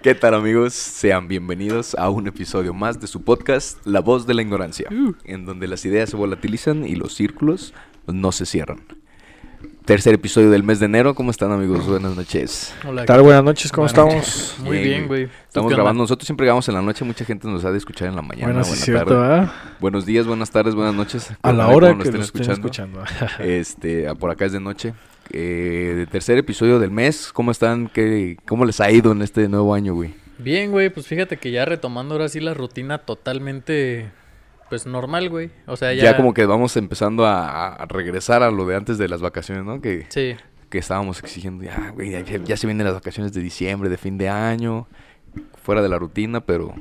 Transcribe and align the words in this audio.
¿Qué 0.00 0.14
tal 0.14 0.34
amigos? 0.34 0.72
Sean 0.72 1.28
bienvenidos 1.28 1.94
a 1.96 2.08
un 2.08 2.26
episodio 2.26 2.72
más 2.74 3.00
de 3.00 3.06
su 3.06 3.22
podcast 3.22 3.78
La 3.86 4.00
Voz 4.00 4.26
de 4.26 4.34
la 4.34 4.42
Ignorancia, 4.42 4.88
Uh. 4.90 5.12
en 5.24 5.44
donde 5.44 5.68
las 5.68 5.84
ideas 5.84 6.10
se 6.10 6.16
volatilizan 6.16 6.84
y 6.86 6.96
los 6.96 7.14
círculos 7.14 7.72
no 8.06 8.32
se 8.32 8.46
cierran. 8.46 8.80
Tercer 9.84 10.14
episodio 10.14 10.50
del 10.50 10.62
mes 10.62 10.78
de 10.80 10.86
enero, 10.86 11.14
¿cómo 11.14 11.30
están 11.30 11.52
amigos? 11.52 11.86
Buenas 11.86 12.16
noches. 12.16 12.72
Hola. 12.86 13.02
¿Qué 13.02 13.06
tal? 13.06 13.22
Buenas 13.22 13.44
noches, 13.44 13.70
¿cómo 13.70 13.86
Buenas 13.88 14.14
estamos? 14.14 14.56
Muy 14.60 14.78
Bien, 14.78 14.84
bien, 14.88 15.08
güey. 15.08 15.26
¿Tú 15.26 15.32
Estamos 15.48 15.68
qué 15.68 15.74
onda? 15.74 15.76
grabando, 15.76 16.02
nosotros 16.04 16.26
siempre 16.26 16.46
grabamos 16.46 16.68
en 16.68 16.74
la 16.74 16.82
noche, 16.82 17.04
mucha 17.04 17.24
gente 17.24 17.46
nos 17.48 17.64
ha 17.64 17.70
de 17.70 17.78
escuchar 17.78 18.08
en 18.08 18.16
la 18.16 18.22
mañana, 18.22 18.46
Bueno, 18.46 18.64
sí 18.64 18.70
buena 18.70 18.84
cierto, 18.84 19.04
tarde. 19.14 19.20
¿verdad? 19.28 19.52
Buenos 19.80 20.06
días, 20.06 20.26
buenas 20.26 20.50
tardes, 20.50 20.74
buenas 20.74 20.94
noches. 20.94 21.32
A 21.42 21.52
la 21.52 21.68
hora 21.68 21.92
nos 21.94 22.02
que 22.04 22.08
estén 22.08 22.20
lo 22.20 22.24
estén 22.24 22.50
escuchando. 22.50 23.02
Este, 23.40 24.08
ah, 24.08 24.14
por 24.14 24.30
acá 24.30 24.46
es 24.46 24.52
de 24.52 24.60
noche. 24.60 24.94
Eh, 25.30 26.06
tercer 26.10 26.38
episodio 26.38 26.78
del 26.78 26.90
mes, 26.90 27.30
¿cómo 27.32 27.50
están? 27.50 27.88
¿Qué, 27.88 28.36
¿Cómo 28.46 28.64
les 28.64 28.80
ha 28.80 28.90
ido 28.90 29.12
en 29.12 29.22
este 29.22 29.48
nuevo 29.48 29.74
año, 29.74 29.94
güey? 29.94 30.14
Bien, 30.38 30.70
güey, 30.70 30.90
pues 30.90 31.06
fíjate 31.06 31.36
que 31.36 31.50
ya 31.50 31.64
retomando 31.64 32.14
ahora 32.14 32.28
sí 32.28 32.40
la 32.40 32.54
rutina 32.54 32.98
totalmente, 32.98 34.10
pues 34.68 34.86
normal, 34.86 35.28
güey. 35.28 35.50
O 35.66 35.76
sea, 35.76 35.92
Ya, 35.94 36.04
ya... 36.04 36.16
como 36.16 36.34
que 36.34 36.44
vamos 36.46 36.76
empezando 36.76 37.24
a, 37.26 37.68
a 37.74 37.86
regresar 37.86 38.42
a 38.42 38.50
lo 38.50 38.66
de 38.66 38.76
antes 38.76 38.98
de 38.98 39.08
las 39.08 39.20
vacaciones, 39.20 39.64
¿no? 39.64 39.80
Que, 39.80 40.06
Sí, 40.08 40.34
que 40.68 40.78
estábamos 40.78 41.18
exigiendo, 41.20 41.64
ya, 41.64 41.90
güey, 41.94 42.10
ya, 42.10 42.20
ya 42.22 42.56
se 42.56 42.66
vienen 42.66 42.84
las 42.86 42.94
vacaciones 42.94 43.32
de 43.32 43.40
diciembre, 43.42 43.88
de 43.90 43.98
fin 43.98 44.18
de 44.18 44.28
año, 44.30 44.88
fuera 45.62 45.82
de 45.82 45.88
la 45.88 45.98
rutina, 45.98 46.40
pero 46.40 46.74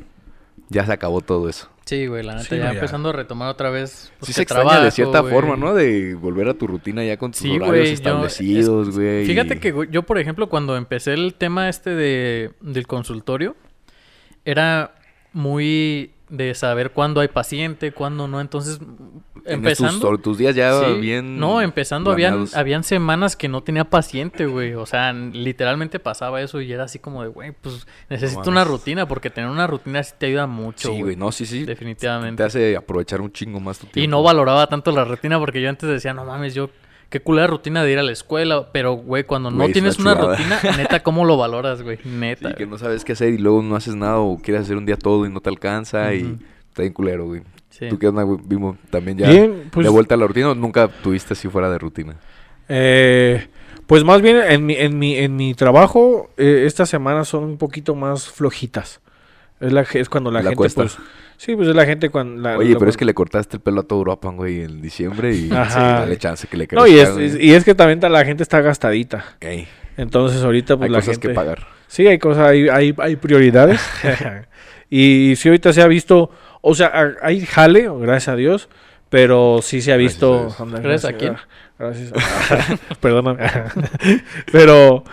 ya 0.72 0.86
se 0.86 0.94
acabó 0.94 1.22
todo 1.22 1.48
eso. 1.50 1.68
sí, 1.86 2.08
güey, 2.08 2.24
la 2.24 2.36
neta, 2.36 2.48
Sí, 2.48 2.58
ya, 2.58 2.72
empezando 2.72 3.10
a 3.10 3.14
retomar 3.14 3.50
otra 3.50 3.70
vez. 3.70 4.12
pues, 4.20 4.28
sí 4.28 4.34
se 4.34 4.42
extraña 4.44 4.64
de 4.64 4.70
trabajo, 4.76 4.92
cierta 4.96 5.20
güey. 5.20 5.34
forma, 5.34 5.58
¿no? 5.58 5.74
De 5.74 6.16
volver 6.16 6.48
a 6.48 6.54
tu 6.54 6.66
rutina 6.68 7.04
ya 7.04 7.18
con 7.18 7.32
tus 7.32 7.42
Sí, 7.42 7.50
horarios 7.50 7.70
güey, 7.72 7.86
yo- 7.88 7.94
establecidos, 7.94 8.88
es- 8.90 8.96
güey. 8.96 9.26
Fíjate 9.26 9.60
que 9.60 9.72
güey, 9.72 9.90
yo, 9.92 10.04
por 10.04 10.18
ejemplo, 10.18 10.48
cuando 10.50 10.78
empecé 10.78 11.14
el 11.14 11.34
tema 11.34 11.68
este 11.70 11.90
de, 11.90 12.52
del 12.62 12.88
consultorio, 12.88 13.56
era 14.46 14.96
muy 15.34 16.12
de 16.32 16.56
saber 16.56 16.92
cuándo 16.92 17.22
hay 17.22 17.28
paciente, 17.28 17.92
cuándo 17.92 18.28
no. 18.28 18.40
Entonces, 18.42 18.80
empezando... 19.46 20.10
Tus, 20.10 20.22
tus 20.22 20.38
días 20.38 20.56
ya 20.56 20.80
Sí, 20.80 21.00
bien. 21.00 21.38
No, 21.38 21.62
empezando 21.62 22.12
habían, 22.12 22.46
habían 22.56 22.84
semanas 22.84 23.36
que 23.36 23.50
no 23.50 23.62
tenía 23.62 23.84
paciente, 23.84 24.46
güey. 24.46 24.74
O 24.74 24.86
sea, 24.86 25.12
literalmente 25.14 26.00
pasaba 26.00 26.42
eso 26.42 26.62
y 26.62 26.72
era 26.72 26.86
así 26.86 27.00
como 27.00 27.22
de, 27.22 27.28
güey, 27.30 27.52
pues 27.52 27.86
necesito 28.10 28.50
una 28.50 28.64
rutina 28.64 29.08
porque 29.08 29.30
tener 29.30 29.50
una 29.50 29.68
rutina 29.68 30.02
sí 30.02 30.14
te 30.18 30.28
ayuda 30.28 30.48
mucho, 30.48 30.90
Sí, 30.90 31.02
güey, 31.02 31.16
no, 31.16 31.32
sí, 31.32 31.46
sí. 31.46 31.66
Definitivamente. 31.66 32.42
Te 32.42 32.48
hace 32.48 32.78
aprovechar 32.78 33.20
un 33.20 33.32
chingo 33.32 33.60
más 33.60 33.78
tu 33.78 33.88
tiempo. 33.88 34.00
Y 34.00 34.08
no 34.08 34.24
valoraba 34.24 34.68
tanto 34.68 34.92
la 34.92 35.04
rutina 35.04 35.38
porque 35.38 35.62
yo 35.62 35.70
antes 35.70 35.90
decía, 35.90 36.14
no 36.14 36.24
mames, 36.24 36.54
yo 36.54 36.70
qué 37.12 37.20
culera 37.20 37.46
rutina 37.46 37.84
de 37.84 37.92
ir 37.92 38.00
a 38.00 38.04
la 38.04 38.12
escuela. 38.12 38.70
Pero, 38.72 38.94
güey, 38.94 39.26
cuando 39.26 39.52
no 39.52 39.58
Güey, 39.58 39.74
tienes 39.74 40.00
una 40.00 40.16
rutina, 40.16 40.60
neta, 40.78 41.04
¿cómo 41.04 41.26
lo 41.26 41.38
valoras, 41.38 41.84
güey? 41.84 42.00
Neta. 42.04 42.50
Sí, 42.50 42.56
que 42.56 42.66
no 42.66 42.80
sabes 42.80 43.06
qué 43.06 43.12
hacer 43.12 43.34
y 43.34 43.38
luego 43.38 43.62
no 43.62 43.76
haces 43.76 43.94
nada 43.96 44.18
o 44.18 44.40
quieres 44.40 44.64
hacer 44.64 44.78
un 44.78 44.86
día 44.88 44.96
todo 44.98 45.28
y 45.28 45.30
no 45.30 45.42
te 45.42 45.50
alcanza 45.50 46.14
y 46.16 46.40
está 46.70 46.82
bien 46.82 46.94
culero, 46.94 47.28
güey. 47.28 47.42
Sí. 47.70 47.88
¿Tú 47.90 48.00
qué 48.00 48.08
onda, 48.08 48.24
güey? 48.24 48.40
Vimos 48.44 48.78
también 48.90 49.18
ya 49.18 49.30
Bien, 49.30 49.70
pues, 49.72 49.86
de 49.86 49.92
vuelta 49.92 50.16
a 50.16 50.18
la 50.18 50.26
rutina 50.26 50.50
o 50.52 50.56
nunca 50.56 50.88
tuviste 50.88 51.34
así 51.34 51.48
fuera 51.48 51.70
de 51.70 51.78
rutina? 51.78 52.16
eh, 52.70 53.48
pues 53.88 54.06
más 54.06 54.22
bien 54.22 54.38
en 54.38 54.66
mi, 54.66 54.76
en 54.76 54.98
mi, 54.98 55.16
en 55.18 55.36
mi 55.36 55.54
trabajo, 55.54 56.30
eh, 56.38 56.64
estas 56.66 56.88
semanas 56.90 57.28
son 57.28 57.44
un 57.44 57.58
poquito 57.58 57.94
más 57.94 58.30
flojitas. 58.30 59.01
Es, 59.62 59.72
la, 59.72 59.82
es 59.94 60.10
cuando 60.10 60.32
la, 60.32 60.40
La 60.40 60.44
gente, 60.50 60.56
cuesta. 60.58 60.82
pues... 60.82 60.98
Sí, 61.38 61.56
pues 61.56 61.68
es 61.70 61.76
la 61.76 61.86
gente 61.86 62.10
cuando... 62.10 62.42
la- 62.42 62.58
Oye, 62.58 62.74
la- 62.74 62.80
pero 62.80 62.90
es 62.92 62.98
que 62.98 63.06
le 63.06 63.14
cortaste 63.14 63.58
el 63.58 63.62
pelo 63.64 63.82
a 63.82 63.84
todo 63.84 64.00
Europa, 64.00 64.30
güey, 64.30 64.62
en 64.64 64.82
diciembre 64.82 65.34
y 65.34 65.52
Ajá. 65.52 65.70
sí, 65.70 65.80
dale 65.80 66.18
chance 66.18 66.48
que 66.48 66.58
le 66.58 66.68
No, 66.72 66.86
y 66.88 66.94
crezca, 66.94 67.22
es, 67.22 67.34
güey. 67.36 67.48
y 67.48 67.54
es 67.54 67.64
que 67.64 67.74
también 67.76 68.00
ta- 68.00 68.10
la 68.10 68.24
gente 68.26 68.44
está 68.44 68.62
gastadita. 68.62 69.24
Ey, 69.40 69.68
Entonces 69.98 70.44
ahorita 70.44 70.78
pues 70.78 70.88
hay 70.88 70.92
la 70.92 70.98
cosas 71.00 71.14
gente... 71.16 71.28
que 71.30 71.34
pagar. 71.34 71.68
Sí, 71.88 72.06
hay 72.08 72.20
cosas, 72.20 72.48
hay, 72.50 72.70
hay, 72.70 72.94
hay 72.98 73.16
prioridades. 73.16 73.82
y 74.90 75.34
sí, 75.36 75.50
ahorita 75.50 75.74
se 75.74 75.82
ha 75.82 75.88
visto, 75.88 76.32
o 76.62 76.76
sea, 76.76 76.88
ha- 76.94 77.16
hay 77.26 77.42
jale, 77.46 77.88
gracias 78.00 78.30
a 78.30 78.36
Dios, 78.36 78.70
pero 79.10 79.60
sí 79.62 79.82
se 79.82 79.92
ha 79.94 79.98
Gracias 79.98 80.14
visto. 80.14 80.56
a 80.58 80.80
¿Gracias 80.80 81.06
a 81.06 81.18
quién? 81.18 81.36
Gracias. 81.80 82.12
Perdóname. 83.02 83.40
pero, 84.52 85.04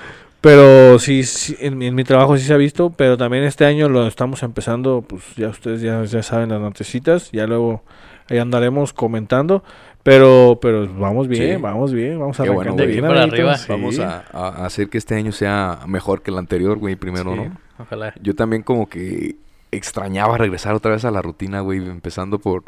pero 0.40 0.98
sí, 0.98 1.24
sí, 1.24 1.56
en, 1.60 1.76
mi- 1.78 1.86
en 1.86 1.94
mi 1.94 2.04
trabajo 2.04 2.36
sí 2.36 2.44
se 2.44 2.54
ha 2.54 2.56
visto, 2.56 2.90
pero 2.90 3.16
también 3.16 3.44
este 3.44 3.64
año 3.64 3.88
lo 3.88 4.06
estamos 4.06 4.42
empezando, 4.42 5.02
pues 5.06 5.22
ya 5.36 5.48
ustedes 5.48 5.80
ya, 5.80 6.04
ya 6.04 6.22
saben 6.22 6.50
las 6.50 6.60
notecitas, 6.60 7.30
ya 7.32 7.46
luego 7.46 7.82
ahí 8.28 8.38
andaremos 8.38 8.92
comentando. 8.92 9.62
Pero, 10.04 10.58
pero 10.62 10.88
vamos 10.94 11.28
bien, 11.28 11.56
Sí. 11.56 11.62
vamos 11.62 11.92
bien, 11.92 12.18
vamos 12.18 12.36
Qué 12.38 12.48
bueno, 12.48 12.74
bien. 12.74 12.88
De 12.88 12.92
aquí 12.94 13.02
para 13.02 13.24
arriba. 13.24 13.58
sí. 13.58 13.66
Vamos 13.68 13.98
a, 13.98 14.24
a 14.32 14.64
hacer 14.64 14.88
que 14.88 14.96
este 14.96 15.16
año 15.16 15.32
sea 15.32 15.80
mejor 15.86 16.22
que 16.22 16.30
el 16.30 16.38
anterior, 16.38 16.78
güey, 16.78 16.94
primero, 16.96 17.32
Sí, 17.34 17.40
¿no? 17.40 17.56
Ojalá. 17.78 18.14
Yo 18.22 18.34
también 18.34 18.62
como 18.62 18.88
que 18.88 19.36
extrañaba 19.70 20.38
regresar 20.38 20.74
otra 20.74 20.92
vez 20.92 21.04
a 21.04 21.10
la 21.10 21.20
rutina, 21.20 21.60
güey, 21.60 21.78
empezando 21.78 22.38
por, 22.38 22.62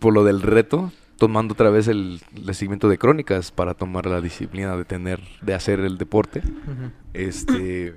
por 0.00 0.12
lo 0.12 0.24
del 0.24 0.42
reto, 0.42 0.90
tomando 1.18 1.52
otra 1.54 1.70
vez 1.70 1.88
el, 1.88 2.20
el 2.34 2.54
seguimiento 2.54 2.88
de 2.88 2.98
crónicas 2.98 3.50
para 3.50 3.74
tomar 3.74 4.06
la 4.06 4.20
disciplina 4.20 4.76
de 4.76 4.84
tener, 4.84 5.20
de 5.42 5.54
hacer 5.54 5.80
el 5.80 5.96
deporte. 5.98 6.42
Este, 7.12 7.94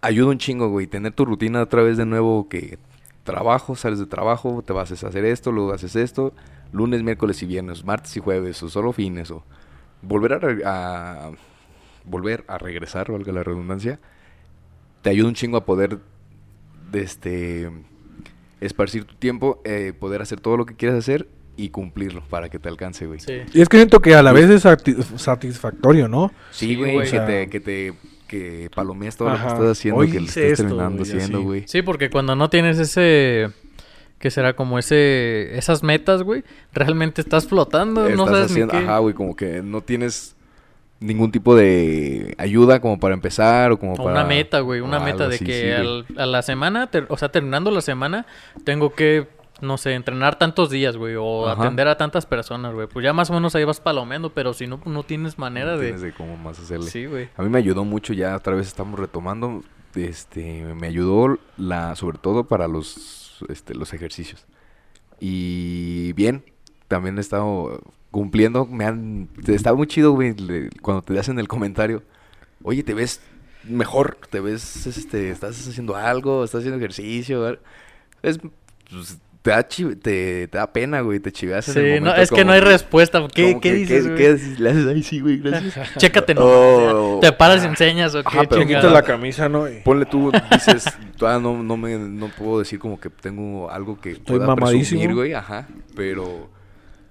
ayuda 0.00 0.30
un 0.30 0.38
chingo, 0.38 0.68
güey, 0.68 0.86
tener 0.86 1.12
tu 1.12 1.24
rutina 1.24 1.62
otra 1.62 1.82
vez 1.82 1.96
de 1.96 2.06
nuevo 2.06 2.48
que 2.48 2.78
trabajo, 3.24 3.74
sales 3.76 3.98
de 3.98 4.06
trabajo, 4.06 4.62
te 4.62 4.72
vas 4.72 4.90
a 4.90 5.08
hacer 5.08 5.24
esto, 5.24 5.52
luego 5.52 5.72
haces 5.72 5.96
esto, 5.96 6.32
lunes, 6.72 7.02
miércoles 7.02 7.42
y 7.42 7.46
viernes, 7.46 7.84
martes 7.84 8.16
y 8.16 8.20
jueves, 8.20 8.62
o 8.62 8.68
solo 8.68 8.92
fines, 8.92 9.30
o 9.30 9.42
volver 10.02 10.32
a, 10.64 11.26
a- 11.26 11.30
volver 12.04 12.44
a 12.48 12.56
regresar, 12.58 13.12
valga 13.12 13.32
la 13.32 13.42
redundancia, 13.42 14.00
te 15.02 15.10
ayuda 15.10 15.28
un 15.28 15.34
chingo 15.34 15.56
a 15.58 15.64
poder 15.64 15.98
de 16.90 17.02
este 17.02 17.70
esparcir 18.60 19.04
tu 19.04 19.14
tiempo, 19.16 19.60
eh, 19.64 19.92
poder 19.98 20.22
hacer 20.22 20.40
todo 20.40 20.56
lo 20.56 20.66
que 20.66 20.74
quieras 20.76 20.98
hacer 20.98 21.28
y 21.56 21.68
cumplirlo 21.70 22.22
para 22.28 22.48
que 22.48 22.58
te 22.58 22.68
alcance, 22.68 23.06
güey. 23.06 23.20
Sí. 23.20 23.40
Y 23.52 23.60
es 23.60 23.68
que 23.68 23.76
siento 23.76 24.00
que 24.00 24.14
a 24.14 24.22
la 24.22 24.32
vez 24.32 24.48
es 24.50 24.64
sati- 24.64 24.96
satisfactorio, 25.18 26.08
¿no? 26.08 26.32
Sí, 26.50 26.68
Sí, 26.68 26.76
güey, 26.76 26.92
güey. 26.94 27.10
que 27.10 27.16
O 27.16 27.20
sea- 27.20 27.26
te, 27.26 27.48
que 27.50 27.60
te, 27.60 27.94
que 28.26 28.70
palomees 28.74 29.16
todo 29.16 29.28
lo 29.28 29.34
Ajá. 29.34 29.46
que 29.48 29.52
estás 29.54 29.70
haciendo, 29.78 30.00
Hoy 30.00 30.10
que 30.10 30.20
lo 30.20 30.26
estés 30.26 30.52
esto, 30.52 30.62
terminando 30.64 30.98
y 31.02 31.02
haciendo, 31.02 31.42
güey. 31.42 31.64
Sí, 31.66 31.82
porque 31.82 32.10
cuando 32.10 32.34
no 32.36 32.48
tienes 32.48 32.78
ese... 32.78 33.48
que 34.18 34.30
será? 34.30 34.54
Como 34.54 34.78
ese... 34.78 35.56
Esas 35.58 35.82
metas, 35.82 36.22
güey. 36.22 36.44
Realmente 36.72 37.20
estás 37.20 37.46
flotando. 37.46 38.08
no 38.08 38.26
sabes 38.26 38.50
haciendo, 38.50 38.74
ni 38.74 38.80
qué. 38.80 38.86
ajá, 38.86 38.98
güey, 38.98 39.14
como 39.14 39.34
que 39.36 39.62
no 39.62 39.80
tienes 39.80 40.36
ningún 41.00 41.32
tipo 41.32 41.56
de 41.56 42.34
ayuda 42.38 42.80
como 42.80 43.00
para 43.00 43.14
empezar 43.14 43.72
o 43.72 43.78
como 43.78 43.94
O 43.94 43.96
para... 43.96 44.10
una 44.12 44.24
meta, 44.24 44.60
güey, 44.60 44.80
una 44.82 45.00
meta 45.00 45.26
de 45.28 45.36
así, 45.36 45.44
que 45.46 45.52
sí, 45.54 45.66
güey. 45.66 45.72
al- 45.74 46.06
a 46.18 46.26
la 46.26 46.42
semana, 46.42 46.88
ter- 46.90 47.06
o 47.08 47.16
sea, 47.16 47.30
terminando 47.30 47.70
la 47.70 47.80
semana, 47.80 48.26
tengo 48.64 48.92
que, 48.94 49.26
no 49.60 49.76
sé, 49.78 49.94
entrenar 49.94 50.38
tantos 50.38 50.70
días, 50.70 50.96
güey, 50.96 51.16
o 51.16 51.48
Ajá. 51.48 51.62
atender 51.62 51.88
a 51.88 51.96
tantas 51.96 52.26
personas, 52.26 52.74
güey. 52.74 52.86
Pues 52.86 53.04
ya 53.04 53.12
más 53.12 53.30
o 53.30 53.34
menos 53.34 53.54
ahí 53.54 53.64
vas 53.64 53.80
palomeando, 53.80 54.30
pero 54.32 54.52
si 54.52 54.66
no, 54.66 54.80
no 54.84 55.02
tienes 55.02 55.38
manera 55.38 55.72
No 55.72 55.78
de... 55.78 55.84
tienes 55.86 56.02
de 56.02 56.12
cómo 56.12 56.36
más 56.36 56.58
hacerle. 56.58 56.90
Sí, 56.90 57.06
güey. 57.06 57.28
A 57.36 57.42
mí 57.42 57.48
me 57.48 57.58
ayudó 57.58 57.84
mucho, 57.84 58.12
ya 58.12 58.36
otra 58.36 58.54
vez 58.54 58.66
estamos 58.66 58.98
retomando, 58.98 59.62
este, 59.94 60.64
me 60.74 60.86
ayudó 60.86 61.38
la, 61.56 61.94
sobre 61.96 62.18
todo 62.18 62.44
para 62.44 62.68
los, 62.68 63.44
este, 63.48 63.74
los 63.74 63.92
ejercicios. 63.92 64.46
Y 65.18 66.12
bien, 66.14 66.44
también 66.88 67.18
he 67.18 67.20
estado 67.20 67.80
cumpliendo, 68.10 68.66
me 68.66 68.84
han, 68.84 69.28
está 69.46 69.74
muy 69.74 69.86
chido, 69.86 70.12
güey, 70.12 70.34
cuando 70.82 71.02
te 71.02 71.18
hacen 71.18 71.38
el 71.38 71.48
comentario, 71.48 72.02
oye, 72.62 72.82
te 72.82 72.94
ves 72.94 73.20
mejor, 73.64 74.18
te 74.30 74.40
ves, 74.40 74.86
este, 74.86 75.30
estás 75.30 75.68
haciendo 75.68 75.94
algo, 75.94 76.44
estás 76.44 76.60
haciendo 76.60 76.78
ejercicio, 76.78 77.58
es, 78.22 78.38
pues, 78.90 79.18
te 79.42 79.50
da, 79.50 79.66
chi- 79.66 79.96
te, 79.96 80.48
te 80.48 80.58
da 80.58 80.70
pena, 80.72 81.00
güey, 81.00 81.18
te 81.18 81.32
chiveas 81.32 81.66
en 81.68 81.78
el 81.78 81.82
Sí, 81.94 82.00
no, 82.00 82.06
momento 82.10 82.22
es 82.22 82.30
que 82.30 82.44
no 82.44 82.52
hay 82.52 82.60
respuesta. 82.60 83.26
¿Qué, 83.34 83.54
qué 83.54 83.60
que, 83.60 83.74
dices, 83.74 84.02
¿qué- 84.04 84.08
güey? 84.10 84.18
qué 84.22 84.28
haces? 84.28 84.60
Le 84.60 84.70
haces 84.70 84.86
ahí, 84.86 85.02
sí, 85.02 85.20
güey, 85.20 85.38
gracias. 85.38 85.94
Chécate, 85.96 86.34
no. 86.34 86.42
Oh. 86.44 87.18
Te 87.22 87.32
paras 87.32 87.64
y 87.64 87.66
enseñas 87.66 88.14
o 88.14 88.22
qué 88.22 88.28
Ajá, 88.28 88.42
pero 88.48 88.90
la 88.90 89.02
camisa, 89.02 89.48
¿no? 89.48 89.66
Y- 89.68 89.80
Ponle 89.80 90.04
tú, 90.06 90.30
dices, 90.52 90.84
todavía 91.16 91.40
no, 91.40 91.62
no 91.62 91.76
me 91.78 91.96
no 91.98 92.28
puedo 92.28 92.58
decir 92.58 92.78
como 92.78 93.00
que 93.00 93.08
tengo 93.08 93.70
algo 93.70 93.98
que 93.98 94.16
pueda 94.16 94.46
mamadísimo. 94.46 95.00
presumir, 95.00 95.14
güey, 95.14 95.32
ajá, 95.32 95.66
pero 95.96 96.50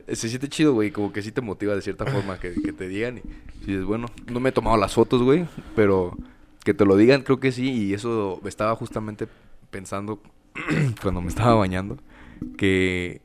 se 0.07 0.27
siente 0.29 0.47
chido, 0.49 0.73
güey, 0.73 0.91
como 0.91 1.11
que 1.11 1.21
sí 1.21 1.31
te 1.31 1.41
motiva 1.41 1.75
de 1.75 1.81
cierta 1.81 2.05
forma 2.05 2.39
que, 2.39 2.53
que 2.53 2.73
te 2.73 2.87
digan 2.87 3.19
y 3.19 3.65
dices, 3.65 3.85
bueno, 3.85 4.07
no 4.27 4.39
me 4.39 4.49
he 4.49 4.51
tomado 4.51 4.77
las 4.77 4.93
fotos, 4.93 5.21
güey, 5.23 5.45
pero 5.75 6.15
que 6.63 6.73
te 6.73 6.85
lo 6.85 6.95
digan 6.95 7.21
creo 7.21 7.39
que 7.39 7.51
sí 7.51 7.71
y 7.71 7.93
eso 7.93 8.39
estaba 8.45 8.75
justamente 8.75 9.27
pensando 9.71 10.19
cuando 11.01 11.21
me 11.21 11.27
estaba 11.29 11.55
bañando 11.55 11.97
que 12.57 13.21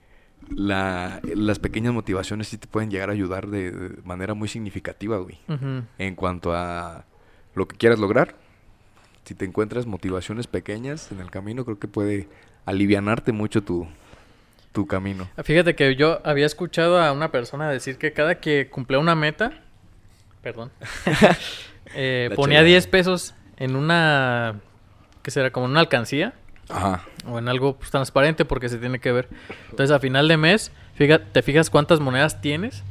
la, 0.48 1.20
las 1.34 1.58
pequeñas 1.58 1.92
motivaciones 1.92 2.48
sí 2.48 2.58
te 2.58 2.66
pueden 2.66 2.90
llegar 2.90 3.10
a 3.10 3.12
ayudar 3.12 3.48
de, 3.48 3.70
de 3.70 4.02
manera 4.02 4.34
muy 4.34 4.48
significativa, 4.48 5.18
güey 5.18 5.38
en 5.98 6.14
cuanto 6.14 6.54
a 6.54 7.04
lo 7.54 7.68
que 7.68 7.76
quieras 7.76 7.98
lograr. 7.98 8.34
Si 9.24 9.34
te 9.34 9.44
encuentras 9.46 9.86
motivaciones 9.86 10.46
pequeñas 10.46 11.10
en 11.10 11.20
el 11.20 11.30
camino, 11.30 11.64
creo 11.64 11.78
que 11.78 11.88
puede 11.88 12.28
alivianarte 12.66 13.32
mucho 13.32 13.62
tu, 13.62 13.88
tu 14.72 14.86
camino. 14.86 15.28
Fíjate 15.42 15.74
que 15.74 15.96
yo 15.96 16.20
había 16.24 16.44
escuchado 16.44 17.00
a 17.00 17.12
una 17.12 17.30
persona 17.30 17.70
decir 17.70 17.96
que 17.96 18.12
cada 18.12 18.34
que 18.36 18.68
cumplía 18.68 18.98
una 18.98 19.14
meta, 19.14 19.62
perdón, 20.42 20.70
eh, 21.94 22.30
ponía 22.36 22.58
chela. 22.58 22.68
10 22.68 22.86
pesos 22.88 23.34
en 23.56 23.76
una 23.76 24.60
¿qué 25.22 25.30
será? 25.30 25.50
Como 25.50 25.66
en 25.66 25.72
una 25.72 25.80
alcancía 25.80 26.34
Ajá. 26.68 27.04
o 27.28 27.38
en 27.38 27.48
algo 27.48 27.76
pues, 27.76 27.90
transparente 27.90 28.44
porque 28.44 28.68
se 28.68 28.78
tiene 28.78 28.98
que 28.98 29.12
ver. 29.12 29.28
Entonces 29.70 29.90
a 29.94 30.00
final 30.00 30.28
de 30.28 30.36
mes, 30.36 30.72
fíjate, 30.94 31.24
te 31.32 31.42
fijas 31.42 31.70
cuántas 31.70 32.00
monedas 32.00 32.40
tienes 32.40 32.82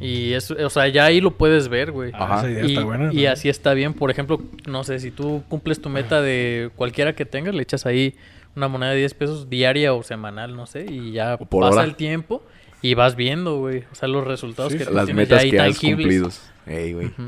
y 0.00 0.32
eso, 0.32 0.54
o 0.64 0.70
sea, 0.70 0.88
ya 0.88 1.04
ahí 1.04 1.20
lo 1.20 1.32
puedes 1.32 1.68
ver, 1.68 1.92
güey. 1.92 2.10
Ajá. 2.14 2.38
esa 2.38 2.50
idea 2.50 2.64
Y, 2.64 2.68
está 2.72 2.84
buena, 2.84 3.12
y 3.12 3.24
¿no? 3.24 3.30
así 3.30 3.48
está 3.50 3.74
bien. 3.74 3.92
Por 3.94 4.10
ejemplo, 4.10 4.40
no 4.66 4.82
sé, 4.84 4.98
si 4.98 5.10
tú 5.10 5.42
cumples 5.48 5.80
tu 5.82 5.90
meta 5.90 6.22
de 6.22 6.70
cualquiera 6.76 7.14
que 7.14 7.26
tengas, 7.26 7.54
le 7.54 7.62
echas 7.62 7.84
ahí 7.86 8.14
una 8.56 8.66
moneda 8.68 8.90
de 8.92 8.96
10 8.98 9.14
pesos 9.14 9.50
diaria 9.50 9.92
o 9.92 10.02
semanal, 10.02 10.56
no 10.56 10.66
sé, 10.66 10.86
y 10.90 11.12
ya 11.12 11.36
por 11.36 11.60
pasa 11.60 11.74
hora. 11.80 11.84
el 11.84 11.94
tiempo 11.96 12.42
y 12.82 12.94
vas 12.94 13.14
viendo, 13.14 13.58
güey. 13.58 13.84
O 13.92 13.94
sea, 13.94 14.08
los 14.08 14.26
resultados 14.26 14.72
Sí, 14.72 14.78
que 14.78 14.84
Las 14.86 15.04
tienes 15.04 15.14
metas 15.28 15.38
ya 15.38 15.44
ahí 15.44 15.50
que 15.50 15.60
has 15.60 15.66
tangibles. 15.66 15.96
cumplido. 15.98 16.30
Ey, 16.66 16.92
güey. 16.94 17.06
Ujú. 17.08 17.22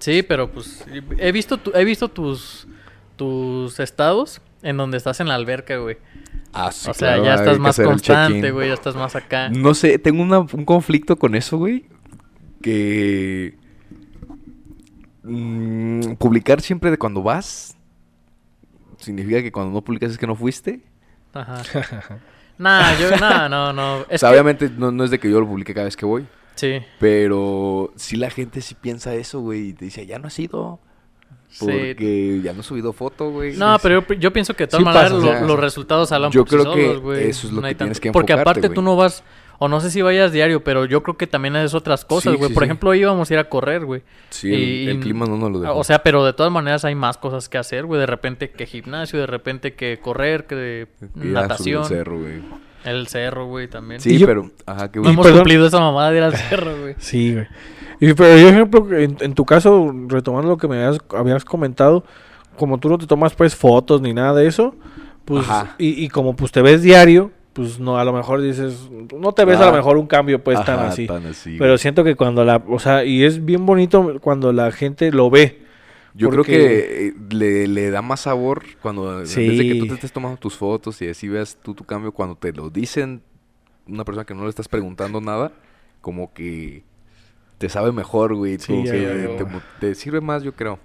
Sí, 0.00 0.22
pero 0.24 0.50
pues 0.50 0.84
he 1.18 1.30
visto 1.30 1.56
tu- 1.58 1.70
he 1.72 1.84
visto 1.84 2.08
tus 2.08 2.66
tus 3.16 3.78
estados 3.80 4.40
en 4.68 4.76
donde 4.76 4.96
estás 4.98 5.20
en 5.20 5.28
la 5.28 5.34
alberca, 5.34 5.76
güey. 5.78 5.96
Ah, 6.52 6.72
sí, 6.72 6.90
o 6.90 6.94
sea, 6.94 7.14
claro, 7.14 7.24
ya 7.24 7.34
estás 7.34 7.58
más 7.58 7.76
constante, 7.78 8.50
güey, 8.50 8.68
ya 8.68 8.74
estás 8.74 8.96
más 8.96 9.14
acá. 9.16 9.48
No 9.50 9.74
sé, 9.74 9.98
tengo 9.98 10.22
una- 10.22 10.40
un 10.40 10.64
conflicto 10.64 11.16
con 11.16 11.34
eso, 11.34 11.58
güey. 11.58 11.86
Que. 12.62 13.54
mm, 15.22 16.14
publicar 16.18 16.60
siempre 16.60 16.90
de 16.90 16.98
cuando 16.98 17.22
vas. 17.22 17.76
Significa 18.98 19.42
que 19.42 19.52
cuando 19.52 19.72
no 19.72 19.82
publicas 19.82 20.10
es 20.12 20.18
que 20.18 20.26
no 20.26 20.34
fuiste. 20.34 20.80
Ajá. 21.32 21.62
Nah, 22.58 22.98
yo 22.98 23.14
nah, 23.18 23.50
no, 23.50 23.70
no, 23.74 23.96
o 24.00 24.06
es 24.08 24.18
sea, 24.22 24.30
que- 24.30 24.32
obviamente 24.32 24.70
no, 24.70 24.90
no 24.90 25.04
es 25.04 25.10
de 25.10 25.18
que 25.20 25.30
yo 25.30 25.38
lo 25.40 25.46
publique 25.46 25.74
cada 25.74 25.84
vez 25.84 25.94
que 25.94 26.06
voy. 26.06 26.26
Sí. 26.54 26.78
Pero 26.98 27.92
sí 27.96 28.16
la 28.16 28.30
gente 28.30 28.62
sí 28.62 28.74
piensa 28.74 29.14
eso, 29.14 29.40
güey. 29.40 29.68
Y 29.68 29.72
te 29.74 29.84
dice, 29.84 30.06
ya 30.06 30.18
no 30.18 30.28
has 30.28 30.38
ido. 30.38 30.80
Sí. 31.58 31.66
Porque 31.66 32.40
ya 32.44 32.52
no 32.52 32.60
he 32.60 32.62
subido 32.62 32.92
foto, 32.92 33.30
güey. 33.30 33.56
No, 33.56 33.78
pero 33.82 34.02
yo, 34.06 34.14
yo 34.14 34.32
pienso 34.32 34.54
que 34.54 34.64
de 34.64 34.68
todas 34.68 34.80
Sí 34.80 34.84
maneras 34.84 35.12
pasa, 35.12 35.24
lo- 35.24 35.30
o 35.30 35.34
sea, 35.38 35.46
los 35.46 35.58
resultados 35.60 36.12
hablan 36.12 36.30
yo 36.30 36.44
por 36.44 36.48
sí 36.50 36.56
creo 36.64 36.74
que 36.74 36.86
solos, 36.86 37.02
güey. 37.02 37.28
eso 37.28 37.46
es 37.46 37.52
lo 37.52 37.60
No 37.62 37.68
que 37.68 37.74
tienes 37.74 37.96
tanto- 37.96 38.00
que 38.02 38.12
Porque 38.12 38.32
aparte 38.34 38.68
tú 38.68 38.82
no 38.82 38.94
vas, 38.96 39.24
o 39.58 39.68
no 39.68 39.80
sé 39.80 39.90
si 39.90 40.02
vayas 40.02 40.32
diario, 40.32 40.62
pero 40.62 40.84
yo 40.84 41.02
creo 41.02 41.16
que 41.16 41.26
también 41.26 41.56
haces 41.56 41.72
otras 41.72 42.04
cosas, 42.04 42.32
Sí, 42.34 42.36
güey. 42.38 42.48
sí, 42.50 42.54
Por 42.54 42.62
sí. 42.62 42.66
ejemplo, 42.66 42.94
íbamos 42.94 43.30
a 43.30 43.32
ir 43.34 43.38
a 43.40 43.48
correr, 43.48 43.86
güey. 43.86 44.02
Sí, 44.28 44.52
el, 44.52 44.60
Y- 44.62 44.88
el 44.88 45.00
clima 45.00 45.24
no 45.24 45.38
nos 45.38 45.50
lo 45.50 45.60
dejó. 45.60 45.76
O 45.78 45.82
sea, 45.84 46.02
pero 46.02 46.24
de 46.26 46.34
todas 46.34 46.52
maneras 46.52 46.84
hay 46.84 46.94
más 46.94 47.16
cosas 47.16 47.48
que 47.48 47.56
hacer, 47.56 47.86
güey. 47.86 47.98
De 48.00 48.06
repente 48.06 48.50
que 48.50 48.66
gimnasio, 48.66 49.18
de 49.18 49.26
repente 49.26 49.74
que 49.74 49.98
correr, 49.98 50.46
que 50.46 50.88
Que 51.00 51.24
natación. 51.28 51.82
el 51.84 51.88
cerro, 51.88 52.18
güey. 52.20 52.42
El 52.84 53.08
cerro, 53.08 53.46
güey, 53.46 53.66
también. 53.66 54.00
Sí, 54.00 54.14
Y 54.14 54.18
yo- 54.18 54.26
pero... 54.26 54.50
Ajá, 54.66 54.92
qué 54.92 55.00
No 55.00 55.08
hemos 55.08 55.24
perdón. 55.24 55.40
cumplido 55.40 55.66
esa 55.66 55.80
mamada 55.80 56.10
de 56.12 56.18
ir 56.18 56.22
al 56.22 56.36
cerro, 56.36 56.78
güey. 56.82 56.94
Sí, 56.98 57.32
güey. 57.32 57.46
Y, 58.00 58.12
pero 58.14 58.36
yo, 58.38 58.48
ejemplo, 58.48 58.96
en, 58.96 59.16
en 59.20 59.34
tu 59.34 59.44
caso, 59.44 59.92
retomando 60.08 60.48
lo 60.50 60.56
que 60.58 60.68
me 60.68 60.76
habías, 60.84 61.00
habías 61.16 61.44
comentado, 61.44 62.04
como 62.58 62.78
tú 62.78 62.88
no 62.88 62.98
te 62.98 63.06
tomas 63.06 63.34
pues 63.34 63.54
fotos 63.54 64.00
ni 64.00 64.12
nada 64.12 64.34
de 64.34 64.46
eso, 64.46 64.74
pues, 65.24 65.46
y, 65.78 66.04
y 66.04 66.08
como 66.08 66.36
pues 66.36 66.52
te 66.52 66.62
ves 66.62 66.82
diario, 66.82 67.30
pues 67.52 67.80
no, 67.80 67.98
a 67.98 68.04
lo 68.04 68.12
mejor 68.12 68.42
dices, 68.42 68.88
no 69.18 69.32
te 69.32 69.44
ves 69.44 69.58
a 69.58 69.66
lo 69.66 69.72
mejor 69.72 69.96
un 69.96 70.06
cambio 70.06 70.42
pues 70.44 70.62
tan 70.64 70.80
así. 70.80 71.06
tan 71.06 71.24
así, 71.26 71.56
Pero 71.58 71.78
siento 71.78 72.04
que 72.04 72.14
cuando 72.14 72.44
la, 72.44 72.62
o 72.68 72.78
sea, 72.78 73.04
y 73.04 73.24
es 73.24 73.44
bien 73.44 73.64
bonito 73.66 74.18
cuando 74.20 74.52
la 74.52 74.70
gente 74.72 75.10
lo 75.10 75.30
ve. 75.30 75.62
Yo 76.14 76.30
creo 76.30 76.44
que 76.44 77.08
eh, 77.08 77.14
le, 77.30 77.66
le 77.66 77.90
da 77.90 78.00
más 78.00 78.20
sabor 78.20 78.62
cuando... 78.80 79.18
En 79.18 79.24
vez 79.24 79.34
de 79.34 79.68
que 79.68 79.74
tú 79.74 79.84
Sí. 79.84 79.88
te 79.88 79.94
estés 79.94 80.12
tomando 80.12 80.38
tus 80.38 80.56
fotos 80.56 81.02
y 81.02 81.08
así 81.08 81.28
veas 81.28 81.58
tú 81.62 81.74
tu 81.74 81.84
cambio, 81.84 82.12
cuando 82.12 82.36
te 82.36 82.52
lo 82.52 82.70
dicen 82.70 83.20
una 83.86 84.02
persona 84.04 84.24
que 84.24 84.34
no 84.34 84.44
le 84.44 84.48
estás 84.48 84.66
preguntando 84.68 85.20
nada, 85.20 85.52
como 86.00 86.32
que 86.32 86.84
te 87.58 87.68
sabe 87.68 87.92
mejor, 87.92 88.34
güey. 88.34 88.58
Sí, 88.58 88.84
ya, 88.84 88.92
que 88.92 89.46
te, 89.80 89.94
sirve 89.94 90.20
más, 90.20 90.42
yo 90.42 90.54
creo. 90.54 90.78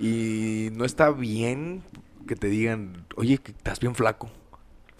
Y 0.00 0.70
no 0.72 0.84
está 0.84 1.10
bien 1.10 1.82
que 2.26 2.36
te 2.36 2.48
digan, 2.48 3.04
oye, 3.16 3.38
que 3.38 3.52
estás 3.52 3.80
bien 3.80 3.94
flaco. 3.94 4.30